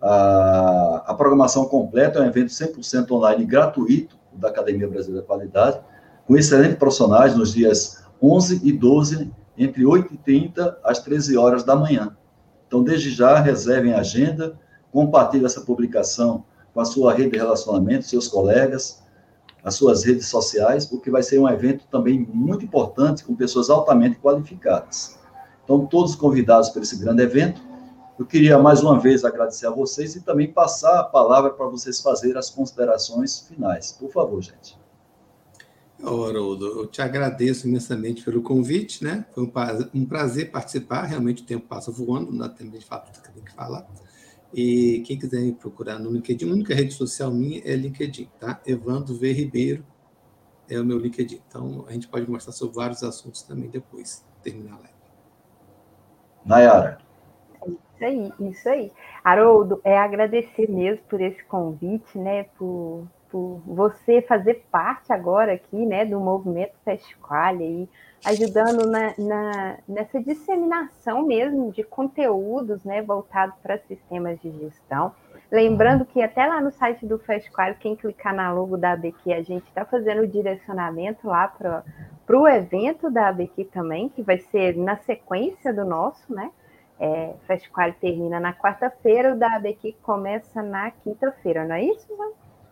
a, 0.00 1.04
a, 1.06 1.14
programação 1.14 1.66
completa 1.66 2.18
é 2.18 2.22
um 2.22 2.26
evento 2.26 2.48
100% 2.50 3.10
online 3.10 3.44
gratuito 3.44 4.16
da 4.32 4.48
Academia 4.48 4.88
Brasileira 4.88 5.22
da 5.22 5.26
Qualidade, 5.26 5.80
com 6.26 6.36
excelentes 6.36 6.78
profissionais 6.78 7.36
nos 7.36 7.52
dias 7.52 8.04
11 8.22 8.60
e 8.64 8.72
12, 8.72 9.30
entre 9.56 9.84
8h30 9.84 10.76
às 10.82 10.98
13 11.00 11.36
horas 11.36 11.64
da 11.64 11.76
manhã. 11.76 12.16
Então, 12.66 12.82
desde 12.82 13.10
já, 13.10 13.38
reservem 13.38 13.92
a 13.92 14.00
agenda, 14.00 14.58
compartilhem 14.92 15.46
essa 15.46 15.60
publicação 15.60 16.44
com 16.74 16.80
a 16.80 16.84
sua 16.84 17.14
rede 17.14 17.30
de 17.30 17.38
relacionamento, 17.38 18.04
seus 18.04 18.28
colegas, 18.28 19.02
as 19.66 19.74
suas 19.74 20.04
redes 20.04 20.28
sociais, 20.28 20.86
porque 20.86 21.10
vai 21.10 21.24
ser 21.24 21.40
um 21.40 21.48
evento 21.48 21.88
também 21.90 22.24
muito 22.32 22.64
importante 22.64 23.24
com 23.24 23.34
pessoas 23.34 23.68
altamente 23.68 24.16
qualificadas. 24.20 25.18
Então, 25.64 25.84
todos 25.84 26.14
convidados 26.14 26.70
para 26.70 26.82
esse 26.82 26.96
grande 26.96 27.24
evento. 27.24 27.60
Eu 28.16 28.24
queria 28.24 28.56
mais 28.60 28.80
uma 28.80 29.00
vez 29.00 29.24
agradecer 29.24 29.66
a 29.66 29.70
vocês 29.70 30.14
e 30.14 30.20
também 30.20 30.52
passar 30.52 31.00
a 31.00 31.02
palavra 31.02 31.50
para 31.50 31.66
vocês 31.66 32.00
fazerem 32.00 32.38
as 32.38 32.48
considerações 32.48 33.40
finais. 33.40 33.90
Por 33.90 34.08
favor, 34.12 34.40
gente. 34.40 34.78
Haroldo, 36.00 36.64
eu 36.64 36.86
te 36.86 37.02
agradeço 37.02 37.66
imensamente 37.66 38.22
pelo 38.22 38.42
convite, 38.42 39.02
né? 39.02 39.26
Foi 39.34 39.50
um 39.92 40.06
prazer 40.06 40.52
participar, 40.52 41.02
realmente 41.02 41.42
o 41.42 41.46
tempo 41.46 41.66
passa 41.66 41.90
voando, 41.90 42.30
não 42.30 42.38
dá 42.38 42.48
tempo 42.48 42.78
de 42.78 42.84
falar 42.84 43.00
tudo 43.00 43.20
que 43.20 43.32
tem 43.32 43.42
que 43.42 43.52
falar. 43.52 43.84
E 44.56 45.02
quem 45.06 45.18
quiser 45.18 45.42
me 45.42 45.52
procurar 45.52 45.98
no 45.98 46.10
LinkedIn, 46.10 46.48
a 46.48 46.54
única 46.54 46.74
rede 46.74 46.94
social 46.94 47.30
minha 47.30 47.60
é 47.62 47.76
LinkedIn, 47.76 48.30
tá? 48.40 48.58
Evandro 48.66 49.14
V. 49.14 49.30
Ribeiro 49.30 49.84
é 50.66 50.80
o 50.80 50.84
meu 50.84 50.98
LinkedIn. 50.98 51.42
Então, 51.46 51.84
a 51.86 51.92
gente 51.92 52.08
pode 52.08 52.24
conversar 52.24 52.52
sobre 52.52 52.74
vários 52.74 53.02
assuntos 53.02 53.42
também 53.42 53.68
depois, 53.68 54.24
terminar 54.42 54.76
a 54.76 54.78
live. 54.78 54.94
Nayara. 56.42 56.98
Isso 57.66 58.04
aí, 58.04 58.32
isso 58.48 58.68
aí. 58.70 58.92
Haroldo, 59.22 59.78
é 59.84 59.98
agradecer 59.98 60.70
mesmo 60.70 61.04
por 61.04 61.20
esse 61.20 61.44
convite, 61.44 62.16
né? 62.16 62.44
Por, 62.56 63.06
por 63.30 63.60
você 63.66 64.22
fazer 64.22 64.66
parte 64.70 65.12
agora 65.12 65.52
aqui, 65.52 65.84
né, 65.84 66.04
do 66.04 66.20
movimento 66.20 66.74
Festival 66.84 67.54
aí, 67.54 67.88
ajudando 68.24 68.86
na, 68.90 69.14
na, 69.18 69.78
nessa 69.88 70.20
disseminação 70.20 71.26
mesmo 71.26 71.70
de 71.70 71.82
conteúdos 71.82 72.84
né, 72.84 73.02
voltados 73.02 73.56
para 73.62 73.78
sistemas 73.78 74.40
de 74.40 74.50
gestão. 74.50 75.12
Lembrando 75.50 76.04
que 76.04 76.20
até 76.20 76.44
lá 76.44 76.60
no 76.60 76.72
site 76.72 77.06
do 77.06 77.18
Festival, 77.18 77.74
quem 77.78 77.94
clicar 77.94 78.34
na 78.34 78.52
logo 78.52 78.76
da 78.76 78.92
ABQ, 78.92 79.32
a 79.32 79.42
gente 79.42 79.66
está 79.68 79.84
fazendo 79.84 80.22
o 80.22 80.26
direcionamento 80.26 81.26
lá 81.26 81.46
para 81.46 81.84
o 82.28 82.48
evento 82.48 83.08
da 83.10 83.28
ABQ 83.28 83.66
também, 83.66 84.08
que 84.08 84.22
vai 84.22 84.38
ser 84.38 84.76
na 84.76 84.96
sequência 84.96 85.72
do 85.72 85.84
nosso, 85.84 86.32
né? 86.32 86.50
É, 86.98 87.34
termina 88.00 88.40
na 88.40 88.54
quarta-feira, 88.54 89.34
o 89.34 89.38
da 89.38 89.54
ABQ 89.56 89.96
começa 90.02 90.62
na 90.62 90.90
quinta-feira, 90.90 91.64
não 91.64 91.74
é 91.74 91.84
isso, 91.84 92.08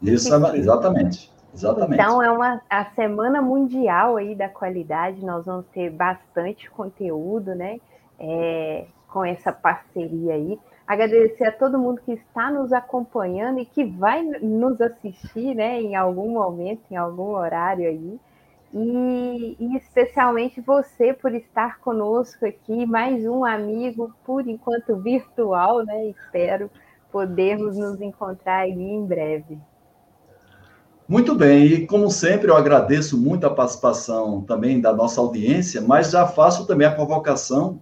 Isso, 0.03 0.29
exatamente. 0.55 1.33
Exatamente. 1.55 2.03
Então, 2.03 2.21
é 2.21 2.31
uma 2.31 2.61
a 2.69 2.85
semana 2.97 3.41
mundial 3.41 4.17
aí 4.17 4.35
da 4.35 4.49
qualidade, 4.49 5.25
nós 5.25 5.47
vamos 5.47 5.67
ter 5.73 5.89
bastante 5.89 6.69
conteúdo, 6.69 7.55
né? 7.55 7.79
É, 8.19 8.87
com 9.09 9.25
essa 9.25 9.53
parceria 9.53 10.35
aí. 10.35 10.59
Agradecer 10.87 11.45
a 11.45 11.53
todo 11.53 11.79
mundo 11.79 12.01
que 12.05 12.13
está 12.13 12.51
nos 12.51 12.73
acompanhando 12.73 13.61
e 13.61 13.65
que 13.65 13.85
vai 13.85 14.23
nos 14.23 14.81
assistir, 14.81 15.55
né, 15.55 15.81
em 15.81 15.95
algum 15.95 16.31
momento, 16.31 16.83
em 16.91 16.97
algum 16.97 17.31
horário 17.31 17.89
aí. 17.89 18.21
E, 18.73 19.57
e, 19.59 19.77
especialmente 19.77 20.61
você 20.61 21.15
por 21.15 21.33
estar 21.33 21.79
conosco 21.79 22.45
aqui, 22.45 22.85
mais 22.85 23.25
um 23.25 23.45
amigo, 23.45 24.13
por 24.25 24.47
enquanto 24.49 24.97
virtual, 24.97 25.85
né? 25.85 26.07
Espero 26.09 26.69
podermos 27.13 27.79
nos 27.79 28.01
encontrar 28.01 28.63
aí 28.63 28.73
em 28.73 29.07
breve. 29.07 29.57
Muito 31.15 31.33
bem, 31.33 31.67
e 31.67 31.87
como 31.87 32.11
sempre, 32.11 32.51
eu 32.51 32.57
agradeço 32.57 33.17
muito 33.17 33.47
a 33.47 33.51
participação 33.55 34.41
também 34.41 34.81
da 34.81 34.93
nossa 34.93 35.21
audiência, 35.21 35.81
mas 35.81 36.11
já 36.11 36.27
faço 36.27 36.67
também 36.67 36.89
a 36.89 36.93
convocação 36.93 37.81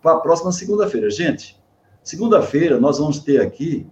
para 0.00 0.12
a 0.12 0.20
próxima 0.20 0.52
segunda-feira. 0.52 1.10
Gente, 1.10 1.60
segunda-feira 2.04 2.78
nós 2.78 2.98
vamos 2.98 3.18
ter 3.18 3.40
aqui 3.40 3.84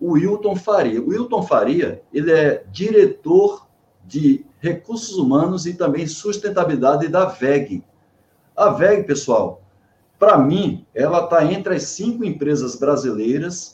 o 0.00 0.12
Wilton 0.12 0.56
Faria. 0.56 1.02
O 1.02 1.08
Wilton 1.08 1.42
Faria, 1.42 2.02
ele 2.14 2.32
é 2.32 2.64
diretor 2.72 3.68
de 4.06 4.46
recursos 4.58 5.18
humanos 5.18 5.66
e 5.66 5.74
também 5.74 6.06
sustentabilidade 6.06 7.08
da 7.08 7.26
VEG. 7.26 7.84
A 8.56 8.70
VEG, 8.70 9.04
pessoal, 9.04 9.60
para 10.18 10.38
mim, 10.38 10.86
ela 10.94 11.24
está 11.24 11.44
entre 11.44 11.74
as 11.74 11.82
cinco 11.82 12.24
empresas 12.24 12.74
brasileiras 12.74 13.73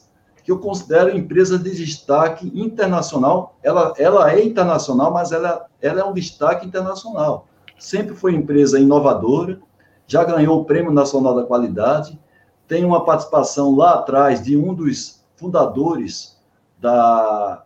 que 0.51 0.53
eu 0.53 0.59
considero 0.59 1.17
empresa 1.17 1.57
de 1.57 1.71
destaque 1.71 2.51
internacional. 2.53 3.57
Ela, 3.63 3.95
ela 3.97 4.33
é 4.33 4.45
internacional, 4.45 5.13
mas 5.13 5.31
ela, 5.31 5.67
ela 5.81 6.01
é 6.01 6.05
um 6.05 6.13
destaque 6.13 6.67
internacional. 6.67 7.47
Sempre 7.79 8.17
foi 8.17 8.35
empresa 8.35 8.81
inovadora, 8.81 9.61
já 10.09 10.25
ganhou 10.25 10.61
o 10.61 10.65
Prêmio 10.65 10.91
Nacional 10.91 11.37
da 11.37 11.45
Qualidade, 11.45 12.19
tem 12.67 12.85
uma 12.85 13.05
participação 13.05 13.77
lá 13.77 13.95
atrás 13.95 14.43
de 14.43 14.57
um 14.57 14.75
dos 14.75 15.25
fundadores 15.37 16.37
da, 16.81 17.63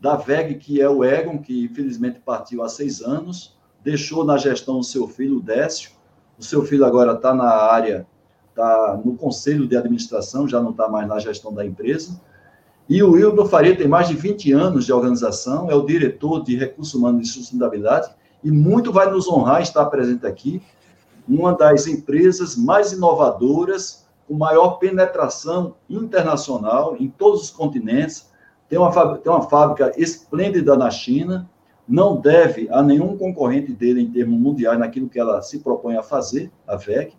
da 0.00 0.16
VEG, 0.16 0.56
que 0.56 0.80
é 0.80 0.88
o 0.88 1.04
Egon, 1.04 1.38
que 1.38 1.66
infelizmente 1.66 2.18
partiu 2.18 2.64
há 2.64 2.68
seis 2.68 3.00
anos, 3.00 3.56
deixou 3.84 4.24
na 4.24 4.36
gestão 4.36 4.80
o 4.80 4.84
seu 4.84 5.06
filho, 5.06 5.36
o 5.36 5.42
Décio. 5.42 5.92
O 6.36 6.42
seu 6.42 6.64
filho 6.64 6.84
agora 6.84 7.12
está 7.12 7.32
na 7.32 7.48
área 7.48 8.04
está 8.56 8.98
no 9.04 9.14
conselho 9.14 9.68
de 9.68 9.76
administração, 9.76 10.48
já 10.48 10.60
não 10.60 10.70
está 10.70 10.88
mais 10.88 11.06
na 11.06 11.18
gestão 11.18 11.52
da 11.52 11.64
empresa. 11.64 12.18
E 12.88 13.02
o 13.02 13.12
Wildo 13.12 13.44
Faria 13.44 13.76
tem 13.76 13.86
mais 13.86 14.08
de 14.08 14.14
20 14.14 14.52
anos 14.52 14.86
de 14.86 14.92
organização, 14.92 15.70
é 15.70 15.74
o 15.74 15.84
diretor 15.84 16.42
de 16.42 16.56
recursos 16.56 16.94
humanos 16.94 17.28
e 17.28 17.32
sustentabilidade, 17.32 18.08
e 18.42 18.50
muito 18.50 18.92
vai 18.92 19.10
nos 19.10 19.28
honrar 19.28 19.60
estar 19.60 19.84
presente 19.86 20.26
aqui, 20.26 20.62
uma 21.28 21.52
das 21.52 21.86
empresas 21.86 22.56
mais 22.56 22.92
inovadoras, 22.92 24.06
com 24.26 24.34
maior 24.34 24.78
penetração 24.78 25.74
internacional 25.90 26.96
em 26.98 27.08
todos 27.08 27.42
os 27.42 27.50
continentes, 27.50 28.30
tem 28.68 28.78
uma, 28.78 29.18
tem 29.18 29.32
uma 29.32 29.42
fábrica 29.42 29.92
esplêndida 29.96 30.76
na 30.76 30.90
China, 30.90 31.48
não 31.88 32.16
deve 32.20 32.68
a 32.70 32.82
nenhum 32.82 33.16
concorrente 33.16 33.72
dele 33.72 34.00
em 34.00 34.10
termos 34.10 34.38
mundiais 34.38 34.78
naquilo 34.78 35.08
que 35.08 35.18
ela 35.18 35.42
se 35.42 35.60
propõe 35.60 35.96
a 35.96 36.02
fazer, 36.02 36.50
a 36.66 36.76
VEC, 36.76 37.14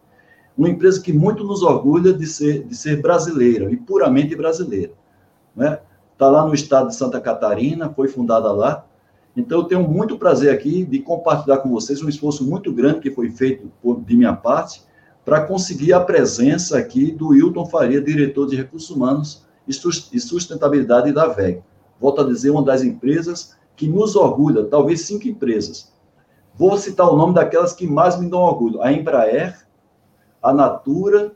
uma 0.58 0.70
empresa 0.70 1.02
que 1.02 1.14
muito 1.14 1.44
nos 1.44 1.62
orgulha 1.62 2.12
de 2.12 2.26
ser, 2.26 2.64
de 2.64 2.76
ser 2.76 3.02
brasileira, 3.02 3.72
e 3.72 3.78
puramente 3.78 4.36
brasileira. 4.36 4.92
Né? 5.56 5.80
Está 6.14 6.28
lá 6.30 6.46
no 6.46 6.54
estado 6.54 6.88
de 6.88 6.96
Santa 6.96 7.22
Catarina, 7.22 7.94
foi 7.94 8.08
fundada 8.08 8.52
lá. 8.52 8.86
Então, 9.36 9.60
eu 9.60 9.66
tenho 9.66 9.88
muito 9.88 10.18
prazer 10.18 10.52
aqui 10.52 10.84
de 10.84 11.00
compartilhar 11.00 11.58
com 11.58 11.70
vocês 11.70 12.02
um 12.02 12.10
esforço 12.10 12.44
muito 12.44 12.74
grande 12.74 13.02
que 13.02 13.12
foi 13.12 13.30
feito 13.30 13.72
por, 13.84 14.02
de 14.02 14.18
minha 14.18 14.34
parte 14.34 14.82
para 15.24 15.42
conseguir 15.42 15.94
a 15.94 16.00
presença 16.00 16.78
aqui 16.78 17.12
do 17.12 17.36
Hilton 17.36 17.66
Faria, 17.66 18.02
diretor 18.02 18.48
de 18.48 18.56
Recursos 18.56 18.90
Humanos 18.90 19.46
e 19.68 20.20
Sustentabilidade 20.20 21.12
da 21.12 21.28
VEG. 21.28 21.62
Volto 22.00 22.22
a 22.22 22.24
dizer, 22.24 22.50
uma 22.50 22.64
das 22.64 22.82
empresas 22.82 23.56
que 23.76 23.88
nos 23.88 24.16
orgulha, 24.16 24.66
talvez 24.66 25.02
cinco 25.02 25.28
empresas. 25.28 25.92
Vou 26.56 26.76
citar 26.78 27.08
o 27.08 27.16
nome 27.16 27.36
daquelas 27.36 27.74
que 27.74 27.86
mais 27.86 28.20
me 28.20 28.28
dão 28.28 28.40
orgulho: 28.40 28.82
a 28.82 28.92
Embraer, 28.92 29.67
a 30.42 30.54
Natura, 30.54 31.36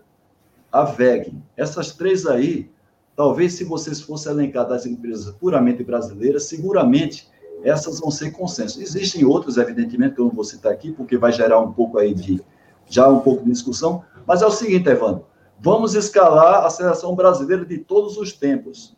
a 0.71 0.83
VEG. 0.83 1.33
Essas 1.57 1.91
três 1.91 2.25
aí, 2.25 2.71
talvez 3.15 3.53
se 3.53 3.63
vocês 3.63 4.01
fossem 4.01 4.31
elencar 4.31 4.67
das 4.67 4.85
empresas 4.85 5.33
puramente 5.35 5.83
brasileiras, 5.83 6.45
seguramente 6.45 7.29
essas 7.63 7.99
vão 7.99 8.09
ser 8.09 8.31
consenso. 8.31 8.81
Existem 8.81 9.23
outras, 9.25 9.57
evidentemente, 9.57 10.15
que 10.15 10.21
eu 10.21 10.25
não 10.25 10.33
vou 10.33 10.43
citar 10.43 10.71
aqui, 10.71 10.91
porque 10.91 11.17
vai 11.17 11.31
gerar 11.31 11.59
um 11.59 11.71
pouco 11.71 11.99
aí 11.99 12.13
de, 12.13 12.41
já 12.87 13.07
um 13.07 13.19
pouco 13.19 13.43
de 13.43 13.51
discussão, 13.51 14.03
mas 14.25 14.41
é 14.41 14.45
o 14.45 14.51
seguinte, 14.51 14.89
Evandro, 14.89 15.25
vamos 15.59 15.93
escalar 15.93 16.65
a 16.65 16.69
seleção 16.69 17.15
brasileira 17.15 17.65
de 17.65 17.77
todos 17.77 18.17
os 18.17 18.33
tempos. 18.33 18.95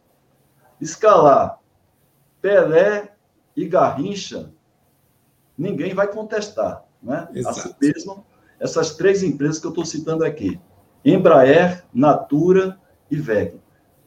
Escalar 0.80 1.60
Pelé 2.42 3.14
e 3.56 3.66
Garrincha, 3.66 4.52
ninguém 5.58 5.94
vai 5.94 6.08
contestar, 6.08 6.84
né? 7.02 7.28
Exato. 7.34 7.60
Assim 7.60 7.74
mesmo, 7.82 8.26
essas 8.64 8.96
três 8.96 9.22
empresas 9.22 9.60
que 9.60 9.68
eu 9.68 9.72
estou 9.72 9.86
citando 9.86 10.24
aqui: 10.24 10.58
Embraer, 11.04 11.84
Natura 11.94 12.80
e 13.12 13.18
VEG. 13.18 13.60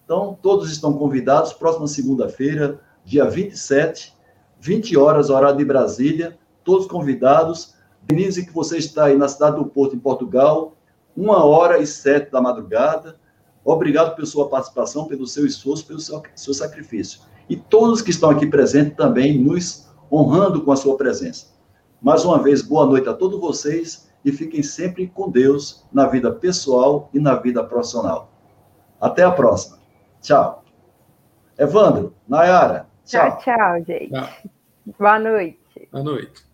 Então, 0.03 0.37
todos 0.41 0.73
estão 0.73 0.95
convidados, 0.95 1.53
próxima 1.53 1.87
segunda-feira, 1.87 2.81
dia 3.05 3.29
27, 3.29 4.15
20 4.59 4.97
horas, 4.97 5.29
horário 5.29 5.59
de 5.59 5.65
Brasília, 5.65 6.39
todos 6.65 6.87
convidados. 6.87 7.75
Denise, 8.03 8.47
que 8.47 8.53
você 8.53 8.79
está 8.79 9.07
aí 9.07 9.17
na 9.17 9.29
cidade 9.29 9.57
do 9.57 9.67
Porto, 9.67 9.95
em 9.95 9.99
Portugal, 9.99 10.77
uma 11.15 11.45
hora 11.45 11.79
e 11.79 11.87
sete 11.87 12.31
da 12.31 12.41
madrugada. 12.41 13.17
Obrigado 13.65 14.15
pela 14.15 14.27
sua 14.27 14.49
participação, 14.49 15.07
pelo 15.07 15.27
seu 15.27 15.45
esforço, 15.45 15.85
pelo 15.85 15.99
seu, 15.99 16.23
seu 16.35 16.55
sacrifício. 16.55 17.21
E 17.49 17.57
todos 17.57 18.01
que 18.01 18.11
estão 18.11 18.31
aqui 18.31 18.47
presentes 18.47 18.97
também 18.97 19.39
nos 19.39 19.89
honrando 20.11 20.63
com 20.63 20.71
a 20.71 20.77
sua 20.77 20.97
presença. 20.97 21.49
Mais 22.01 22.25
uma 22.25 22.41
vez, 22.41 22.63
boa 22.63 22.87
noite 22.87 23.09
a 23.09 23.13
todos 23.13 23.41
vocês 23.41 24.07
e 24.25 24.33
fiquem 24.33 24.63
sempre 24.63 25.07
com 25.07 25.31
Deus 25.31 25.87
na 25.93 26.07
vida 26.07 26.33
pessoal 26.33 27.09
e 27.13 27.21
na 27.21 27.35
vida 27.35 27.63
profissional. 27.63 28.31
Até 29.01 29.23
a 29.23 29.31
próxima. 29.31 29.79
Tchau. 30.21 30.65
Evandro, 31.59 32.15
Nayara, 32.29 32.87
tchau. 33.05 33.39
Tchau, 33.39 33.57
tchau, 33.57 33.85
gente. 33.85 34.11
Tchau. 34.11 34.29
Boa 34.99 35.19
noite. 35.19 35.89
Boa 35.91 36.05
noite. 36.05 36.46